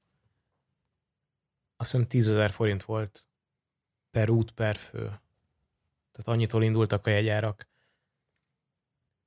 Azt 1.78 1.91
hiszem 1.91 2.08
10 2.08 2.52
forint 2.52 2.84
volt 2.84 3.28
per 4.12 4.30
út, 4.30 4.52
per 4.52 4.76
fő. 4.76 5.20
Tehát 6.16 6.28
annyitól 6.28 6.63
indultak 6.63 7.05
a 7.05 7.09
jegyárak. 7.09 7.68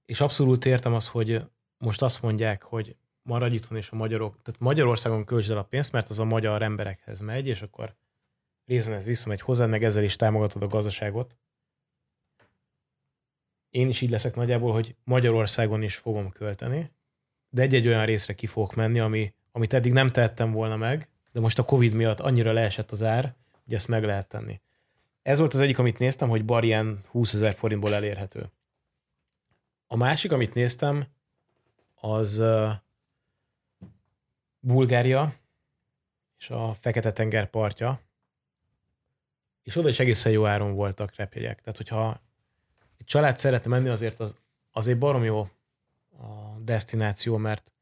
És 0.04 0.20
abszolút 0.20 0.64
értem 0.64 0.94
az, 0.94 1.08
hogy 1.08 1.42
most 1.78 2.02
azt 2.02 2.22
mondják, 2.22 2.62
hogy 2.62 2.96
maradj 3.22 3.54
itthon 3.54 3.78
és 3.78 3.90
a 3.90 3.96
magyarok, 3.96 4.42
tehát 4.42 4.60
Magyarországon 4.60 5.24
költsd 5.24 5.50
el 5.50 5.58
a 5.58 5.62
pénzt, 5.62 5.92
mert 5.92 6.08
az 6.08 6.18
a 6.18 6.24
magyar 6.24 6.62
emberekhez 6.62 7.20
megy, 7.20 7.46
és 7.46 7.62
akkor 7.62 7.94
részben 8.64 8.96
ez 8.96 9.04
visszamegy 9.04 9.40
hozzád, 9.40 9.68
meg 9.68 9.84
ezzel 9.84 10.02
is 10.02 10.16
támogatod 10.16 10.62
a 10.62 10.66
gazdaságot. 10.66 11.36
Én 13.70 13.88
is 13.88 14.00
így 14.00 14.10
leszek 14.10 14.34
nagyjából, 14.34 14.72
hogy 14.72 14.96
Magyarországon 15.04 15.82
is 15.82 15.96
fogom 15.96 16.30
költeni, 16.30 16.92
de 17.48 17.62
egy-egy 17.62 17.86
olyan 17.86 18.04
részre 18.04 18.34
ki 18.34 18.46
fogok 18.46 18.74
menni, 18.74 19.00
ami, 19.00 19.34
amit 19.52 19.72
eddig 19.72 19.92
nem 19.92 20.08
tettem 20.08 20.52
volna 20.52 20.76
meg, 20.76 21.08
de 21.32 21.40
most 21.40 21.58
a 21.58 21.64
Covid 21.64 21.92
miatt 21.92 22.20
annyira 22.20 22.52
leesett 22.52 22.90
az 22.90 23.02
ár, 23.02 23.34
hogy 23.64 23.74
ezt 23.74 23.88
meg 23.88 24.04
lehet 24.04 24.28
tenni. 24.28 24.60
Ez 25.28 25.38
volt 25.38 25.54
az 25.54 25.60
egyik, 25.60 25.78
amit 25.78 25.98
néztem, 25.98 26.28
hogy 26.28 26.44
bar 26.44 26.64
ilyen 26.64 27.00
20 27.08 27.34
ezer 27.34 27.54
forintból 27.54 27.94
elérhető. 27.94 28.50
A 29.86 29.96
másik, 29.96 30.32
amit 30.32 30.54
néztem, 30.54 31.06
az 31.94 32.42
Bulgária 34.60 35.34
és 36.38 36.50
a 36.50 36.74
Fekete-tenger 36.74 37.50
partja, 37.50 38.00
és 39.62 39.76
oda 39.76 39.88
is 39.88 39.98
egészen 39.98 40.32
jó 40.32 40.46
áron 40.46 40.74
voltak 40.74 41.14
repjegyek. 41.14 41.60
Tehát, 41.60 41.76
hogyha 41.76 42.20
egy 42.98 43.06
család 43.06 43.38
szeretne 43.38 43.70
menni, 43.70 43.88
azért 43.88 44.20
az, 44.20 44.36
azért 44.72 44.98
barom 44.98 45.24
jó 45.24 45.40
a 46.10 46.58
destináció, 46.60 47.36
mert 47.36 47.72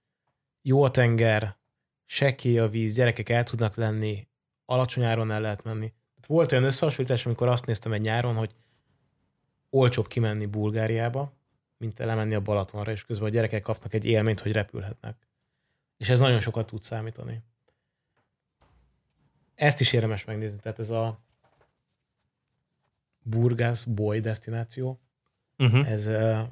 jó 0.62 0.82
a 0.82 0.90
tenger, 0.90 1.57
sekély 2.05 2.59
a 2.59 2.68
víz, 2.68 2.94
gyerekek 2.94 3.28
el 3.28 3.44
tudnak 3.44 3.74
lenni, 3.74 4.28
alacsony 4.64 5.05
áron 5.05 5.30
el 5.30 5.40
lehet 5.40 5.62
menni 5.62 5.94
volt 6.27 6.53
olyan 6.53 6.64
összehasonlítás, 6.64 7.27
amikor 7.27 7.49
azt 7.49 7.66
néztem 7.66 7.93
egy 7.93 8.01
nyáron, 8.01 8.35
hogy 8.35 8.55
olcsóbb 9.70 10.07
kimenni 10.07 10.47
Bulgáriába, 10.47 11.33
mint 11.79 11.99
lemenni 11.99 12.35
a 12.35 12.41
Balatonra, 12.41 12.93
és 12.93 13.05
közben 13.05 13.29
a 13.29 13.33
gyerekek 13.33 13.62
kapnak 13.62 13.95
egy 13.95 14.05
élményt, 14.05 14.41
hogy 14.41 14.53
repülhetnek. 14.53 15.16
És 15.97 16.09
ez 16.09 16.20
nagyon 16.20 16.41
sokat 16.41 16.66
tud 16.66 16.83
számítani. 16.83 17.43
Ezt 19.55 19.81
is 19.81 19.93
érdemes 19.93 20.24
megnézni. 20.24 20.59
Tehát 20.59 20.79
ez 20.79 20.91
a 20.91 21.20
Burgas 23.22 23.85
Boy 23.85 24.20
destináció, 24.20 25.01
uh-huh. 25.59 25.91
ez, 25.91 26.07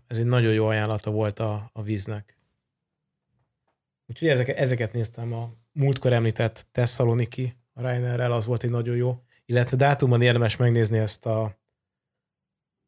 ez 0.07 0.19
egy 0.19 0.25
nagyon 0.25 0.53
jó 0.53 0.67
ajánlata 0.67 1.11
volt 1.11 1.39
a, 1.39 1.71
a 1.73 1.83
víznek. 1.83 2.37
Úgyhogy 4.07 4.29
ezeket, 4.29 4.57
ezeket 4.57 4.93
néztem 4.93 5.33
a 5.33 5.53
múltkor 5.73 6.13
említett 6.13 6.67
Thessaloniki 6.73 7.57
a 7.73 7.81
Ryanair-rel, 7.81 8.33
az 8.33 8.47
volt 8.47 8.63
egy 8.63 8.71
nagyon 8.71 8.97
jó 8.97 9.24
illetve 9.47 9.77
dátumban 9.77 10.23
érdemes 10.23 10.57
megnézni 10.57 10.99
ezt 10.99 11.27
a 11.27 11.59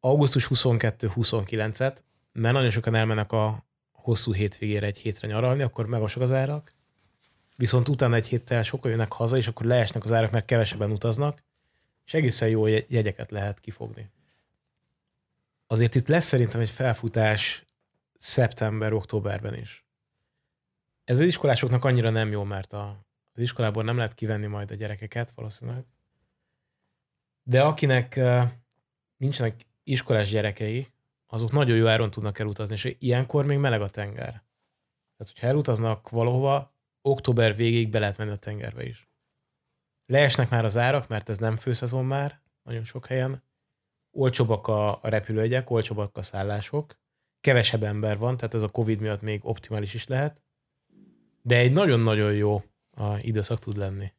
augusztus 0.01 0.49
22-29-et, 0.51 1.97
mert 2.33 2.55
nagyon 2.55 2.71
sokan 2.71 2.95
elmennek 2.95 3.33
a 3.33 3.65
hosszú 3.93 4.33
hétvégére 4.33 4.87
egy 4.87 4.99
hétre 4.99 5.29
nyaralni, 5.29 5.63
akkor 5.63 5.87
megasok 5.87 6.23
az 6.23 6.33
árak, 6.33 6.73
viszont 7.57 7.89
utána 7.89 8.15
egy 8.15 8.27
héttel 8.27 8.63
sokan 8.63 8.91
jönnek 8.91 9.13
haza, 9.13 9.37
és 9.37 9.49
akkor 9.49 9.67
leesnek 9.67 10.05
az 10.05 10.13
árak, 10.13 10.31
mert 10.31 10.45
kevesebben 10.45 10.91
utaznak, 10.91 11.43
és 12.05 12.15
egészen 12.15 12.49
jó 12.49 12.67
jegyeket 12.67 13.31
lehet 13.31 13.61
kifogni. 13.61 14.11
Azért 15.67 15.95
itt 15.95 16.09
lesz 16.09 16.27
szerintem 16.27 16.61
egy 16.61 16.71
felfutás 16.71 17.65
szeptember-októberben 18.17 19.55
is. 19.55 19.85
Ez 21.05 21.19
az 21.21 21.27
iskolásoknak 21.27 21.85
annyira 21.85 22.11
nem 22.11 22.31
jó, 22.31 22.45
mert 22.45 22.73
a, 22.73 23.07
az 23.33 23.43
iskolából 23.43 23.83
nem 23.85 23.97
lehet 23.97 24.15
kivenni 24.15 24.47
majd 24.47 24.71
a 24.71 24.75
gyerekeket 24.75 25.31
valószínűleg. 25.31 25.85
De 27.49 27.63
akinek 27.63 28.21
nincsenek 29.17 29.67
iskolás 29.83 30.31
gyerekei, 30.31 30.87
azok 31.27 31.53
nagyon 31.53 31.77
jó 31.77 31.87
áron 31.87 32.11
tudnak 32.11 32.39
elutazni, 32.39 32.75
és 32.75 32.97
ilyenkor 32.99 33.47
még 33.47 33.59
meleg 33.59 33.81
a 33.81 33.89
tenger. 33.89 34.45
Tehát, 35.17 35.33
hogyha 35.33 35.47
elutaznak 35.47 36.11
valahova, 36.11 36.75
október 37.03 37.57
végéig 37.57 37.89
be 37.91 37.99
lehet 37.99 38.17
menni 38.17 38.31
a 38.31 38.37
tengerbe 38.37 38.87
is. 38.87 39.09
Leesnek 40.07 40.51
már 40.51 40.65
az 40.65 40.77
árak, 40.77 41.09
mert 41.09 41.29
ez 41.29 41.39
nem 41.39 41.57
főszezon 41.57 42.05
már, 42.05 42.41
nagyon 42.63 42.85
sok 42.85 43.07
helyen. 43.07 43.43
Olcsóbbak 44.11 44.67
a, 44.67 45.03
a 45.03 45.09
repülőjegyek, 45.09 45.71
olcsóbbak 45.71 46.17
a 46.17 46.23
szállások, 46.23 46.99
kevesebb 47.41 47.83
ember 47.83 48.19
van, 48.19 48.37
tehát 48.37 48.55
ez 48.55 48.63
a 48.63 48.69
Covid 48.69 49.01
miatt 49.01 49.23
még 49.23 49.41
optimális 49.45 49.95
is 49.95 50.07
lehet, 50.07 50.41
de 51.43 51.57
egy 51.57 51.73
nagyon-nagyon 51.73 52.33
jó 52.33 52.63
a 52.91 53.19
időszak 53.19 53.59
tud 53.59 53.77
lenni. 53.77 54.13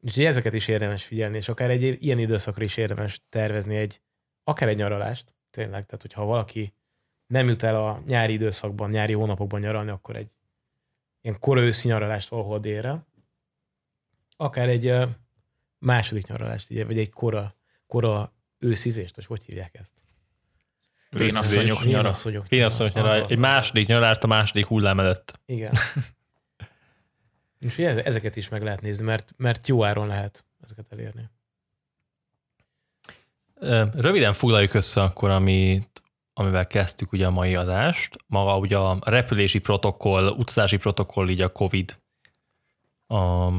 Úgyhogy 0.00 0.24
ezeket 0.24 0.54
is 0.54 0.68
érdemes 0.68 1.04
figyelni, 1.04 1.36
és 1.36 1.48
akár 1.48 1.70
egy 1.70 2.02
ilyen 2.04 2.18
időszakra 2.18 2.64
is 2.64 2.76
érdemes 2.76 3.22
tervezni 3.28 3.76
egy, 3.76 4.00
akár 4.44 4.68
egy 4.68 4.76
nyaralást, 4.76 5.34
tényleg, 5.50 5.86
tehát 5.86 6.02
hogyha 6.02 6.24
valaki 6.24 6.74
nem 7.26 7.48
jut 7.48 7.62
el 7.62 7.84
a 7.84 8.02
nyári 8.06 8.32
időszakban, 8.32 8.90
nyári 8.90 9.12
hónapokban 9.12 9.60
nyaralni, 9.60 9.90
akkor 9.90 10.16
egy 10.16 10.30
ilyen 11.20 11.38
kora 11.38 11.60
őszi 11.60 11.88
nyaralást 11.88 12.28
valahol 12.28 12.58
délre, 12.58 13.06
akár 14.36 14.68
egy 14.68 14.94
második 15.78 16.26
nyaralást, 16.26 16.68
vagy 16.68 16.98
egy 16.98 17.10
kora, 17.10 17.56
kora 17.86 18.32
őszizést, 18.58 19.16
vagy 19.16 19.26
hogy 19.26 19.42
hívják 19.44 19.74
ezt? 19.74 19.92
Vénasszonyok 21.10 21.84
nyara. 21.84 22.02
Vénasszonyok 22.02 22.48
Vénasszonyok 22.48 22.94
nyara. 22.94 23.26
Egy 23.26 23.38
második 23.38 23.86
nyarást 23.86 24.22
a 24.22 24.26
második 24.26 24.66
hullám 24.66 25.00
előtt. 25.00 25.40
Igen. 25.46 25.72
És 27.58 27.78
ezeket 27.78 28.36
is 28.36 28.48
meg 28.48 28.62
lehet 28.62 28.80
nézni, 28.80 29.04
mert, 29.04 29.32
mert 29.36 29.68
jó 29.68 29.84
áron 29.84 30.06
lehet 30.06 30.44
ezeket 30.62 30.92
elérni. 30.92 31.30
Röviden 33.94 34.32
foglaljuk 34.32 34.74
össze 34.74 35.02
akkor, 35.02 35.30
amit, 35.30 36.02
amivel 36.32 36.66
kezdtük 36.66 37.12
ugye 37.12 37.26
a 37.26 37.30
mai 37.30 37.54
adást. 37.54 38.16
Maga 38.26 38.58
ugye 38.58 38.76
a 38.76 38.98
repülési 39.04 39.58
protokoll, 39.58 40.28
utazási 40.28 40.76
protokoll 40.76 41.28
így 41.28 41.42
a 41.42 41.52
COVID, 41.52 41.98
a 43.06 43.50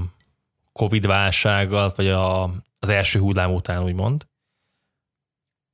COVID 0.73 1.05
válsággal, 1.05 1.91
vagy 1.95 2.07
a, 2.07 2.43
az 2.79 2.89
első 2.89 3.19
hullám 3.19 3.53
után 3.53 3.83
úgymond. 3.83 4.27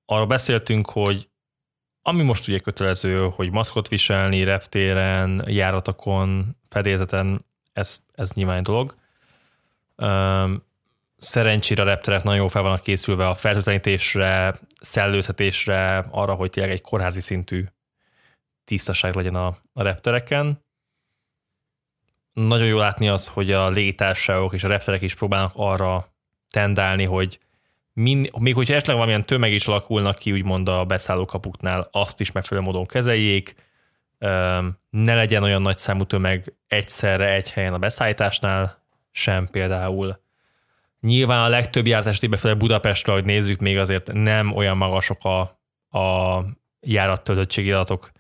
Arról 0.06 0.28
beszéltünk, 0.28 0.90
hogy 0.90 1.30
ami 2.02 2.24
most 2.24 2.48
ugye 2.48 2.60
kötelező, 2.60 3.30
hogy 3.30 3.52
maszkot 3.52 3.88
viselni 3.88 4.44
reptéren, 4.44 5.44
járatokon, 5.48 6.58
fedélzeten, 6.70 7.46
ez, 7.76 8.06
ez 8.14 8.32
nyilván 8.34 8.64
dolog. 8.64 8.96
Szerencsére 11.18 11.82
a 11.82 11.86
repterek 11.86 12.24
nagyon 12.24 12.40
jól 12.40 12.50
fel 12.50 12.62
vannak 12.62 12.82
készülve 12.82 13.28
a 13.28 13.36
fertőtlenítésre, 13.36 14.60
szellőzhetésre, 14.82 16.06
arra, 16.12 16.34
hogy 16.34 16.50
tényleg 16.50 16.72
egy 16.72 16.82
kórházi 16.82 17.22
szintű 17.22 17.66
tisztaság 18.64 19.16
legyen 19.16 19.36
a, 19.36 19.58
a 19.74 19.82
reptereken. 19.82 20.64
Nagyon 22.34 22.68
jó 22.68 22.78
látni 22.78 23.10
az, 23.10 23.28
hogy 23.28 23.52
a 23.52 23.70
légitársaságok 23.70 24.54
és 24.54 24.64
a 24.64 24.68
repterek 24.68 25.02
is 25.02 25.16
próbálnak 25.16 25.52
arra 25.56 26.14
tendálni, 26.52 27.04
hogy 27.04 27.40
min, 27.94 28.30
még 28.40 28.54
hogyha 28.54 28.74
esetleg 28.74 28.96
valamilyen 28.96 29.26
tömeg 29.26 29.52
is 29.52 29.68
alakulnak 29.68 30.18
ki, 30.18 30.32
úgymond 30.32 30.68
a 30.68 30.86
beszállókapuknál, 30.86 31.88
azt 31.92 32.20
is 32.20 32.32
megfelelő 32.32 32.66
módon 32.66 32.86
kezeljék, 32.86 33.56
ne 34.90 35.16
legyen 35.16 35.44
olyan 35.44 35.62
nagy 35.62 35.78
számú 35.78 36.04
tömeg 36.04 36.54
egyszerre 36.68 37.34
egy 37.34 37.52
helyen 37.52 37.74
a 37.74 37.78
beszállításnál, 37.78 38.84
sem 39.12 39.48
például. 39.48 40.24
Nyilván 41.02 41.44
a 41.44 41.48
legtöbb 41.48 41.88
járat 41.88 42.06
esetében 42.06 42.40
főleg 42.40 42.58
Budapestre, 42.58 43.14
hogy 43.14 43.26
nézzük, 43.26 43.60
még 43.60 43.78
azért 43.78 44.12
nem 44.14 44.52
olyan 44.52 44.78
magasok 44.78 45.24
a, 45.24 45.40
a 46.00 46.44
járattöltöttségi 46.80 47.72
adatok 47.72 48.12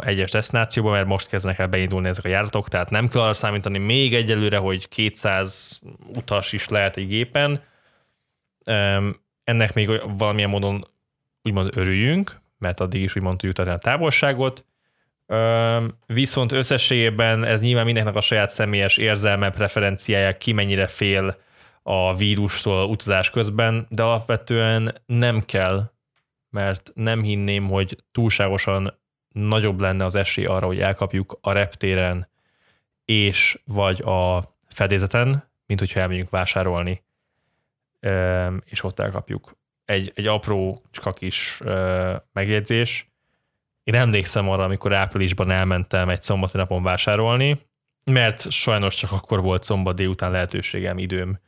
egyes 0.00 0.30
destinációban, 0.30 0.92
mert 0.92 1.06
most 1.06 1.28
kezdenek 1.28 1.58
el 1.58 1.68
beindulni 1.68 2.08
ezek 2.08 2.24
a 2.24 2.28
járatok, 2.28 2.68
tehát 2.68 2.90
nem 2.90 3.08
kell 3.08 3.22
arra 3.22 3.32
számítani 3.32 3.78
még 3.78 4.14
egyelőre, 4.14 4.56
hogy 4.56 4.88
200 4.88 5.80
utas 6.14 6.52
is 6.52 6.68
lehet 6.68 6.96
egy 6.96 7.06
gépen, 7.06 7.62
ennek 9.44 9.74
még 9.74 10.02
valamilyen 10.18 10.50
módon 10.50 10.86
úgymond 11.42 11.76
örüljünk, 11.76 12.40
mert 12.58 12.80
addig 12.80 13.02
is 13.02 13.16
úgymond 13.16 13.38
tudjuk 13.38 13.68
a 13.68 13.78
távolságot, 13.78 14.64
viszont 16.06 16.52
összességében 16.52 17.44
ez 17.44 17.60
nyilván 17.60 17.84
mindenkinek 17.84 18.18
a 18.18 18.24
saját 18.24 18.50
személyes 18.50 18.96
érzelme, 18.96 19.50
preferenciája, 19.50 20.36
ki 20.36 20.52
mennyire 20.52 20.86
fél 20.86 21.36
a 21.82 22.16
vírustól 22.16 22.84
utazás 22.84 23.30
közben, 23.30 23.86
de 23.90 24.02
alapvetően 24.02 25.02
nem 25.06 25.44
kell, 25.44 25.90
mert 26.50 26.90
nem 26.94 27.22
hinném, 27.22 27.68
hogy 27.68 27.96
túlságosan 28.12 28.98
nagyobb 29.28 29.80
lenne 29.80 30.04
az 30.04 30.14
esély 30.14 30.44
arra, 30.44 30.66
hogy 30.66 30.80
elkapjuk 30.80 31.38
a 31.40 31.52
reptéren 31.52 32.28
és 33.04 33.60
vagy 33.64 34.02
a 34.02 34.42
fedélzeten, 34.68 35.50
mint 35.66 35.80
hogyha 35.80 36.00
elmegyünk 36.00 36.30
vásárolni 36.30 37.02
és 38.64 38.82
ott 38.82 38.98
elkapjuk. 38.98 39.56
Egy, 39.84 40.12
egy 40.14 40.26
apró, 40.26 40.82
csak 40.90 41.14
kis 41.14 41.60
megjegyzés. 42.32 43.09
Én 43.90 43.96
emlékszem 43.96 44.48
arra, 44.48 44.64
amikor 44.64 44.94
áprilisban 44.94 45.50
elmentem 45.50 46.08
egy 46.08 46.22
szombati 46.22 46.56
napon 46.56 46.82
vásárolni, 46.82 47.66
mert 48.04 48.50
sajnos 48.50 48.94
csak 48.94 49.12
akkor 49.12 49.42
volt 49.42 49.62
szombat 49.62 49.94
délután 49.94 50.30
lehetőségem, 50.30 50.98
időm 50.98 51.40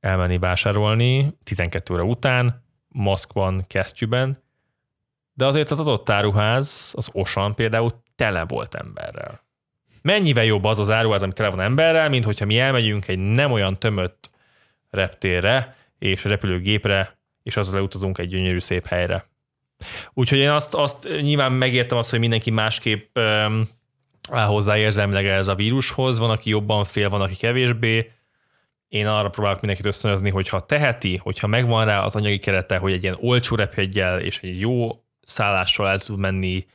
elmenni 0.00 0.38
vásárolni, 0.38 1.36
12 1.44 1.94
óra 1.94 2.02
után, 2.02 2.64
Moszkvan, 2.88 3.64
kesztyűben, 3.66 4.42
de 5.32 5.46
azért 5.46 5.70
az 5.70 5.80
adott 5.80 6.10
áruház, 6.10 6.92
az 6.96 7.08
Osan 7.12 7.54
például 7.54 8.02
tele 8.14 8.44
volt 8.44 8.74
emberrel. 8.74 9.40
Mennyivel 10.02 10.44
jobb 10.44 10.64
az 10.64 10.78
az 10.78 10.90
áruház, 10.90 11.22
ami 11.22 11.32
tele 11.32 11.50
van 11.50 11.60
emberrel, 11.60 12.08
mint 12.08 12.24
hogyha 12.24 12.46
mi 12.46 12.58
elmegyünk 12.58 13.08
egy 13.08 13.18
nem 13.18 13.52
olyan 13.52 13.78
tömött 13.78 14.30
reptérre, 14.90 15.76
és 15.98 16.24
repülőgépre, 16.24 17.18
és 17.42 17.56
azzal 17.56 17.74
leutazunk 17.74 18.18
egy 18.18 18.28
gyönyörű 18.28 18.58
szép 18.58 18.86
helyre. 18.86 19.29
Úgyhogy 20.12 20.38
én 20.38 20.50
azt, 20.50 20.74
azt 20.74 21.08
nyilván 21.20 21.52
megértem 21.52 21.98
azt, 21.98 22.10
hogy 22.10 22.18
mindenki 22.18 22.50
másképp 22.50 23.18
um, 23.18 23.68
áll 24.30 24.46
hozzá 24.46 24.78
érzelmileg 24.78 25.26
ez 25.26 25.48
a 25.48 25.54
vírushoz, 25.54 26.18
van, 26.18 26.30
aki 26.30 26.50
jobban 26.50 26.84
fél, 26.84 27.08
van, 27.08 27.20
aki 27.20 27.36
kevésbé. 27.36 28.12
Én 28.88 29.06
arra 29.06 29.28
próbálok 29.28 29.60
mindenkit 29.60 29.86
ösztönözni, 29.86 30.30
hogy 30.30 30.48
ha 30.48 30.60
teheti, 30.60 31.16
hogyha 31.16 31.46
megvan 31.46 31.84
rá 31.84 32.00
az 32.00 32.16
anyagi 32.16 32.38
kerete, 32.38 32.76
hogy 32.76 32.92
egy 32.92 33.02
ilyen 33.02 33.18
olcsó 33.20 33.56
repjeggyel 33.56 34.20
és 34.20 34.38
egy 34.38 34.60
jó 34.60 35.04
szállással 35.22 35.88
el 35.88 35.98
tud 35.98 36.18
menni 36.18 36.66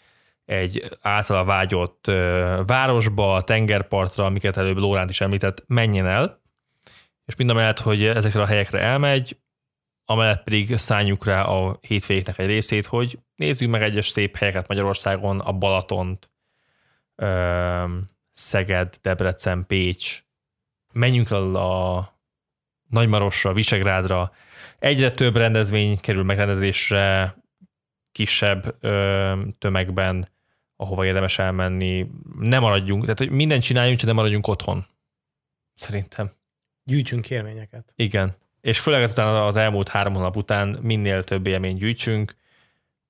egy 0.46 0.98
általa 1.02 1.44
vágyott 1.44 2.12
városba, 2.66 3.42
tengerpartra, 3.42 4.26
amiket 4.26 4.58
előbb 4.58 4.78
Lóránt 4.78 5.10
is 5.10 5.22
említett, 5.22 5.64
menjen 5.68 6.08
el, 6.08 6.42
és 7.26 7.36
mind 7.36 7.50
a 7.50 7.54
mellett, 7.54 7.80
hogy 7.80 8.04
ezekre 8.04 8.42
a 8.42 8.46
helyekre 8.46 8.80
elmegy, 8.80 9.38
amellett 10.06 10.44
pedig 10.44 10.78
szálljuk 10.78 11.26
rá 11.26 11.44
a 11.44 11.78
hétvégéknek 11.82 12.38
egy 12.40 12.46
részét, 12.46 12.86
hogy 12.86 13.20
nézzük 13.36 13.70
meg 13.70 13.82
egyes 13.82 14.08
szép 14.08 14.38
helyeket 14.38 14.68
Magyarországon, 14.68 15.40
a 15.40 15.54
Balatont, 15.54 16.30
Szeged, 18.32 18.96
Debrecen, 19.02 19.66
Pécs, 19.68 20.24
menjünk 20.94 21.30
el 21.30 21.56
a 21.56 22.14
Nagymarosra, 22.90 23.54
Visegrádra, 23.54 24.32
egyre 24.80 25.12
több 25.12 25.36
rendezvény 25.36 26.00
kerül 26.00 26.24
megrendezésre, 26.24 27.36
kisebb 28.12 28.76
ö, 28.80 29.42
tömegben, 29.58 30.30
ahova 30.76 31.06
érdemes 31.06 31.40
elmenni. 31.40 32.12
Ne 32.40 32.60
maradjunk, 32.60 33.02
tehát 33.02 33.20
hogy 33.20 33.30
mindent 33.30 33.64
csináljunk, 33.64 34.00
csak 34.00 34.08
ne 34.08 34.14
maradjunk 34.14 34.48
otthon. 34.48 34.86
Szerintem. 35.76 36.32
Gyűjtsünk 36.84 37.30
élményeket. 37.30 37.94
Igen. 37.96 38.36
És 38.66 38.80
főleg 38.80 39.02
ezután 39.02 39.36
az 39.36 39.56
elmúlt 39.56 39.88
három 39.88 40.14
hónap 40.14 40.36
után 40.36 40.80
minél 40.82 41.24
több 41.24 41.48
élményt 41.48 41.78
gyűjtsünk. 41.78 42.36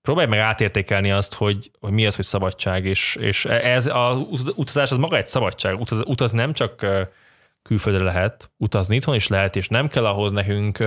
Próbálj 0.02 0.28
meg 0.28 0.40
átértékelni 0.40 1.12
azt, 1.12 1.34
hogy, 1.34 1.72
hogy 1.80 1.92
mi 1.92 2.06
az, 2.06 2.16
hogy 2.16 2.26
szabadság, 2.26 2.86
és, 2.86 3.16
és 3.16 3.46
ez 3.46 3.86
a 3.86 4.28
utazás 4.56 4.92
az 4.92 4.98
maga 4.98 5.18
egy 5.18 5.28
szabadság. 5.28 5.80
Utaz, 5.80 6.02
utaz 6.06 6.32
nem 6.32 6.54
csak 6.54 6.86
külföldre 7.62 8.04
lehet, 8.04 8.52
utazni 8.58 8.96
itthon 8.96 9.16
is 9.16 9.28
lehet, 9.28 9.56
és 9.56 9.68
nem 9.68 9.88
kell 9.88 10.06
ahhoz 10.06 10.32
nekünk 10.32 10.84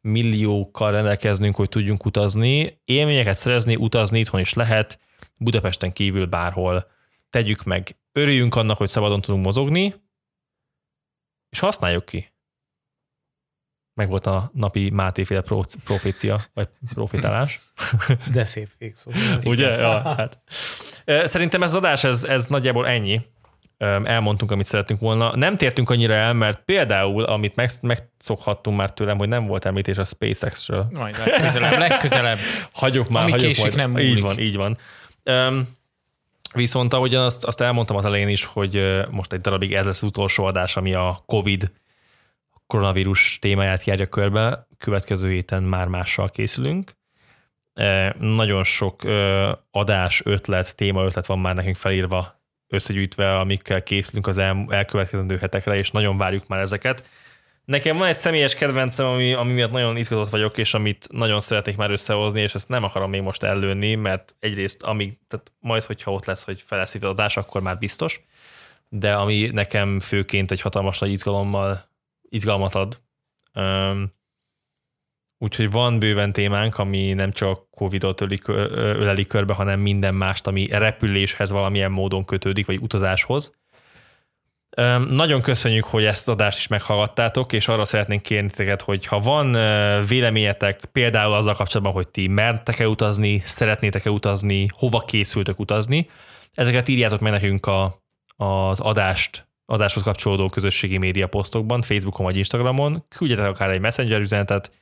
milliókkal 0.00 0.90
rendelkeznünk, 0.90 1.54
hogy 1.54 1.68
tudjunk 1.68 2.04
utazni. 2.04 2.80
Élményeket 2.84 3.34
szerezni, 3.34 3.76
utazni 3.76 4.18
itthon 4.18 4.40
is 4.40 4.54
lehet, 4.54 4.98
Budapesten 5.36 5.92
kívül 5.92 6.26
bárhol. 6.26 6.90
Tegyük 7.30 7.62
meg. 7.62 7.96
Örüljünk 8.12 8.54
annak, 8.54 8.76
hogy 8.76 8.88
szabadon 8.88 9.20
tudunk 9.20 9.44
mozogni, 9.44 9.94
és 11.50 11.58
használjuk 11.58 12.04
ki. 12.04 12.34
Meg 13.96 14.08
volt 14.08 14.26
a 14.26 14.50
napi 14.54 14.90
Máté 14.90 15.24
profécia, 15.84 16.40
vagy 16.54 16.68
profétálás. 16.94 17.60
De 18.32 18.44
szép 18.44 18.68
végszó. 18.78 19.10
Ugye? 19.44 19.68
Ja, 19.68 20.02
hát. 20.16 20.38
Szerintem 21.24 21.62
ez 21.62 21.70
az 21.70 21.76
adás, 21.76 22.04
ez, 22.04 22.24
ez 22.24 22.46
nagyjából 22.46 22.86
ennyi. 22.86 23.20
Elmondtunk, 24.04 24.50
amit 24.50 24.66
szeretünk 24.66 25.00
volna. 25.00 25.36
Nem 25.36 25.56
tértünk 25.56 25.90
annyira 25.90 26.14
el, 26.14 26.32
mert 26.32 26.60
például, 26.64 27.22
amit 27.22 27.56
meg, 27.56 27.70
megszokhattunk 27.80 28.76
már 28.76 28.92
tőlem, 28.92 29.18
hogy 29.18 29.28
nem 29.28 29.46
volt 29.46 29.64
említés 29.64 29.98
a 29.98 30.04
SpaceX-ről. 30.04 30.86
Majd 30.90 31.18
legközelebb, 31.18 31.78
legközelebb. 31.78 32.38
hagyjuk 32.72 33.08
már, 33.08 33.22
Ami 33.22 33.30
hagyjuk 33.30 33.48
késik, 33.48 33.64
majd. 33.64 33.76
nem 33.76 33.90
múlik. 33.90 34.06
Így 34.06 34.20
van, 34.20 34.38
így 34.38 34.56
van. 34.56 34.78
Um, 35.24 35.68
viszont 36.54 36.92
ahogyan 36.92 37.22
azt, 37.22 37.44
azt 37.44 37.60
elmondtam 37.60 37.96
az 37.96 38.04
elején 38.04 38.28
is, 38.28 38.44
hogy 38.44 39.04
most 39.10 39.32
egy 39.32 39.40
darabig 39.40 39.74
ez 39.74 39.86
lesz 39.86 40.02
az 40.02 40.08
utolsó 40.08 40.44
adás, 40.44 40.76
ami 40.76 40.94
a 40.94 41.22
COVID 41.26 41.70
koronavírus 42.66 43.38
témáját 43.40 43.84
járja 43.84 44.06
körbe. 44.06 44.66
Következő 44.78 45.30
héten 45.30 45.62
már 45.62 45.88
mással 45.88 46.30
készülünk. 46.30 46.92
E, 47.74 48.16
Nagyon 48.18 48.64
sok 48.64 49.04
ö, 49.04 49.50
adás, 49.70 50.22
ötlet, 50.24 50.76
téma 50.76 51.04
ötlet 51.04 51.26
van 51.26 51.38
már 51.38 51.54
nekünk 51.54 51.76
felírva, 51.76 52.40
összegyűjtve, 52.68 53.38
amikkel 53.38 53.82
készülünk 53.82 54.26
az 54.26 54.38
el, 54.38 54.66
elkövetkezendő 54.68 55.36
hetekre, 55.36 55.76
és 55.76 55.90
nagyon 55.90 56.16
várjuk 56.16 56.46
már 56.46 56.60
ezeket. 56.60 57.04
Nekem 57.64 57.96
van 57.96 58.08
egy 58.08 58.14
személyes 58.14 58.54
kedvencem, 58.54 59.06
ami, 59.06 59.32
ami 59.32 59.52
miatt 59.52 59.70
nagyon 59.70 59.96
izgatott 59.96 60.28
vagyok, 60.28 60.58
és 60.58 60.74
amit 60.74 61.08
nagyon 61.10 61.40
szeretnék 61.40 61.76
már 61.76 61.90
összehozni, 61.90 62.40
és 62.40 62.54
ezt 62.54 62.68
nem 62.68 62.84
akarom 62.84 63.10
még 63.10 63.22
most 63.22 63.42
ellőni, 63.42 63.94
mert 63.94 64.34
egyrészt 64.38 64.82
amíg, 64.82 65.18
tehát 65.28 65.52
majd, 65.60 65.82
hogyha 65.82 66.12
ott 66.12 66.24
lesz, 66.24 66.44
hogy 66.44 66.62
feleszik 66.66 67.02
az 67.02 67.08
adás, 67.08 67.36
akkor 67.36 67.62
már 67.62 67.78
biztos, 67.78 68.20
de 68.88 69.14
ami 69.14 69.50
nekem 69.52 70.00
főként 70.00 70.50
egy 70.50 70.60
hatalmas 70.60 70.98
nagy 70.98 71.10
izgalommal, 71.10 71.88
izgalmat 72.28 72.74
ad. 72.74 73.00
Um, 73.54 74.12
úgyhogy 75.38 75.70
van 75.70 75.98
bőven 75.98 76.32
témánk, 76.32 76.78
ami 76.78 77.12
nem 77.12 77.32
csak 77.32 77.70
Covid-ot 77.70 78.20
öleli 78.46 79.26
körbe, 79.26 79.54
hanem 79.54 79.80
minden 79.80 80.14
mást, 80.14 80.46
ami 80.46 80.66
repüléshez 80.66 81.50
valamilyen 81.50 81.90
módon 81.90 82.24
kötődik, 82.24 82.66
vagy 82.66 82.78
utazáshoz. 82.82 83.54
Öm, 84.70 85.02
Nagyon 85.02 85.42
köszönjük, 85.42 85.84
hogy 85.84 86.04
ezt 86.04 86.28
az 86.28 86.34
adást 86.34 86.58
is 86.58 86.66
meghallgattátok, 86.66 87.52
és 87.52 87.68
arra 87.68 87.84
szeretnénk 87.84 88.22
kérni 88.22 88.50
titeket, 88.50 88.82
hogy 88.82 89.06
ha 89.06 89.18
van 89.18 89.52
véleményetek 90.06 90.84
például 90.84 91.32
azzal 91.32 91.54
kapcsolatban, 91.54 91.94
hogy 91.94 92.08
ti 92.08 92.28
mertek-e 92.28 92.88
utazni, 92.88 93.42
szeretnétek-e 93.44 94.10
utazni, 94.10 94.66
hova 94.70 95.00
készültök 95.00 95.58
utazni, 95.58 96.08
ezeket 96.52 96.88
írjátok 96.88 97.20
meg 97.20 97.32
nekünk 97.32 97.66
a, 97.66 98.02
az 98.36 98.80
adást, 98.80 99.48
adáshoz 99.66 100.02
kapcsolódó 100.02 100.48
közösségi 100.48 100.98
média 100.98 101.26
posztokban, 101.26 101.82
Facebookon 101.82 102.26
vagy 102.26 102.36
Instagramon, 102.36 103.04
küldjetek 103.08 103.46
akár 103.46 103.70
egy 103.70 103.80
messenger 103.80 104.20
üzenetet, 104.20 104.72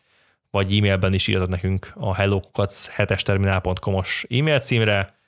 vagy 0.50 0.76
e-mailben 0.76 1.14
is 1.14 1.28
írjatok 1.28 1.48
nekünk 1.48 1.92
a 1.94 2.16
hellokukac7esterminál.com-os 2.16 4.26
e-mail 4.28 4.58
címre. 4.58 5.18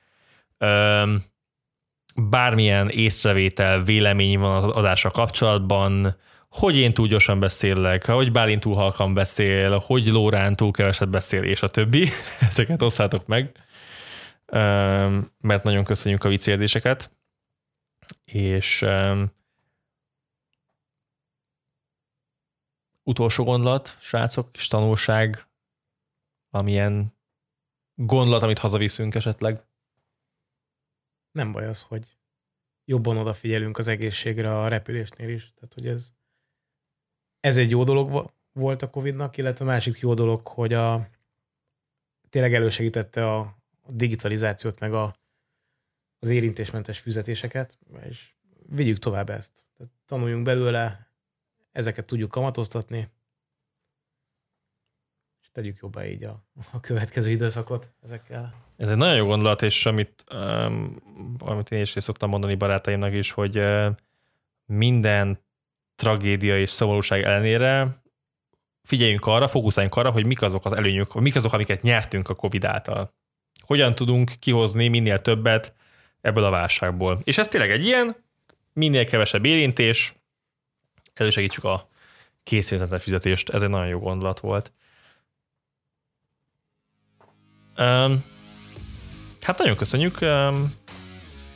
Bármilyen 2.16 2.88
észrevétel, 2.88 3.82
vélemény 3.82 4.38
van 4.38 4.64
az 4.64 4.70
adással 4.70 5.11
kapcsolatban, 5.11 6.16
hogy 6.48 6.76
én 6.76 6.94
túl 6.94 7.07
gyorsan 7.07 7.40
beszélek, 7.40 8.07
hogy 8.07 8.32
Bálint 8.32 8.61
túl 8.61 8.74
halkan 8.74 9.14
beszél, 9.14 9.78
hogy 9.78 10.07
Lórán 10.07 10.57
túl 10.57 10.70
keveset 10.70 11.09
beszél, 11.09 11.42
és 11.42 11.62
a 11.62 11.68
többi. 11.68 12.09
Ezeket 12.48 12.82
osszátok 12.82 13.26
meg, 13.26 13.52
mert 15.40 15.62
nagyon 15.62 15.84
köszönjük 15.84 16.24
a 16.24 16.28
vicérdéseket. 16.28 17.11
És 18.24 18.84
utolsó 23.07 23.44
gondolat, 23.44 23.96
srácok, 24.00 24.48
és 24.52 24.66
tanulság, 24.66 25.46
amilyen 26.50 27.12
gondolat, 27.94 28.42
amit 28.42 28.59
hazaviszünk 28.59 29.14
esetleg. 29.14 29.64
Nem 31.32 31.52
baj 31.52 31.66
az, 31.66 31.82
hogy 31.82 32.18
jobban 32.84 33.16
odafigyelünk 33.16 33.78
az 33.78 33.88
egészségre 33.88 34.59
a 34.61 34.68
repülésnél 34.68 35.28
is. 35.28 35.52
Tehát, 35.54 35.74
hogy 35.74 35.86
ez, 35.86 36.12
ez 37.40 37.57
egy 37.57 37.70
jó 37.70 37.84
dolog 37.84 38.11
vo- 38.11 38.32
volt 38.52 38.82
a 38.82 38.90
Covid-nak, 38.90 39.36
illetve 39.36 39.64
a 39.64 39.68
másik 39.68 39.98
jó 39.98 40.14
dolog, 40.14 40.46
hogy 40.46 40.72
a, 40.72 41.09
tényleg 42.28 42.54
elősegítette 42.54 43.34
a 43.34 43.57
digitalizációt, 43.88 44.78
meg 44.78 44.92
a, 44.94 45.16
az 46.18 46.28
érintésmentes 46.28 46.98
fizetéseket, 46.98 47.78
és 48.09 48.34
vigyük 48.68 48.98
tovább 48.98 49.30
ezt. 49.30 49.66
Tehát 49.76 49.92
tanuljunk 50.07 50.44
belőle, 50.44 51.11
ezeket 51.77 52.07
tudjuk 52.07 52.31
kamatoztatni, 52.31 53.09
és 55.43 55.49
tegyük 55.53 55.79
jobbá 55.81 56.07
így 56.07 56.24
a, 56.24 56.45
a 56.72 56.81
következő 56.81 57.31
időszakot 57.31 57.93
ezekkel. 58.03 58.55
Ez 58.77 58.89
egy 58.89 58.97
nagyon 58.97 59.16
jó 59.16 59.27
gondolat, 59.27 59.62
és 59.62 59.87
amit, 59.87 60.24
amit 61.39 61.70
én 61.70 61.81
is 61.81 61.95
szoktam 61.97 62.31
mondani 62.31 62.55
barátaimnak 62.55 63.12
is, 63.12 63.31
hogy 63.31 63.59
uh, 63.59 63.87
minden 64.64 65.39
tragédia 65.95 66.59
és 66.59 66.70
szomorúság 66.70 67.22
ellenére 67.22 68.03
figyeljünk 68.83 69.27
arra, 69.27 69.49
fókuszáljunk 69.49 69.97
arra, 69.97 70.11
hogy 70.11 70.27
mik 70.27 70.43
azok 70.43 70.64
az 70.64 70.72
előnyök, 70.72 71.14
mik 71.14 71.37
azok, 71.37 71.53
amiket 71.53 71.83
nyertünk 71.83 72.29
a 72.29 72.35
Covid 72.35 72.64
által. 72.64 73.14
Hogyan 73.61 73.95
tudunk 73.95 74.33
kihozni 74.39 74.89
minél 74.89 75.20
többet 75.20 75.74
ebből 76.20 76.45
a 76.45 76.51
válságból. 76.51 77.20
És 77.24 77.39
ez 77.39 77.49
tényleg 77.49 77.70
egy 77.70 77.85
ilyen, 77.85 78.16
minél 78.72 79.05
kevesebb 79.05 79.45
érintés, 79.45 80.14
elősegítsük 81.21 81.64
a 81.64 81.89
készpénzentes 82.43 83.03
fizetést. 83.03 83.49
Ez 83.49 83.62
egy 83.62 83.69
nagyon 83.69 83.89
jó 83.89 83.99
gondolat 83.99 84.41
volt. 84.41 84.73
Um, 87.79 88.25
hát 89.41 89.59
nagyon 89.59 89.77
köszönjük, 89.77 90.19
um, 90.21 90.75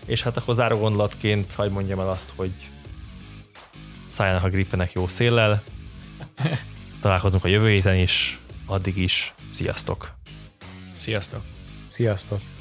és 0.07 0.23
hát 0.23 0.37
akkor 0.37 0.55
záró 0.55 0.79
gondolatként 0.79 1.53
hagyd 1.53 1.73
mondjam 1.73 2.01
el 2.01 2.09
azt, 2.09 2.33
hogy 2.37 2.53
szálljanak 4.07 4.45
a 4.45 4.49
grippenek 4.49 4.93
jó 4.93 5.09
széllel. 5.09 5.63
Találkozunk 7.01 7.45
a 7.45 7.49
jövő 7.49 7.69
héten 7.69 7.97
is, 7.97 8.41
addig 8.67 8.97
is 8.97 9.35
sziasztok! 9.49 10.11
Sziasztok! 10.99 11.43
Sziasztok! 11.89 12.60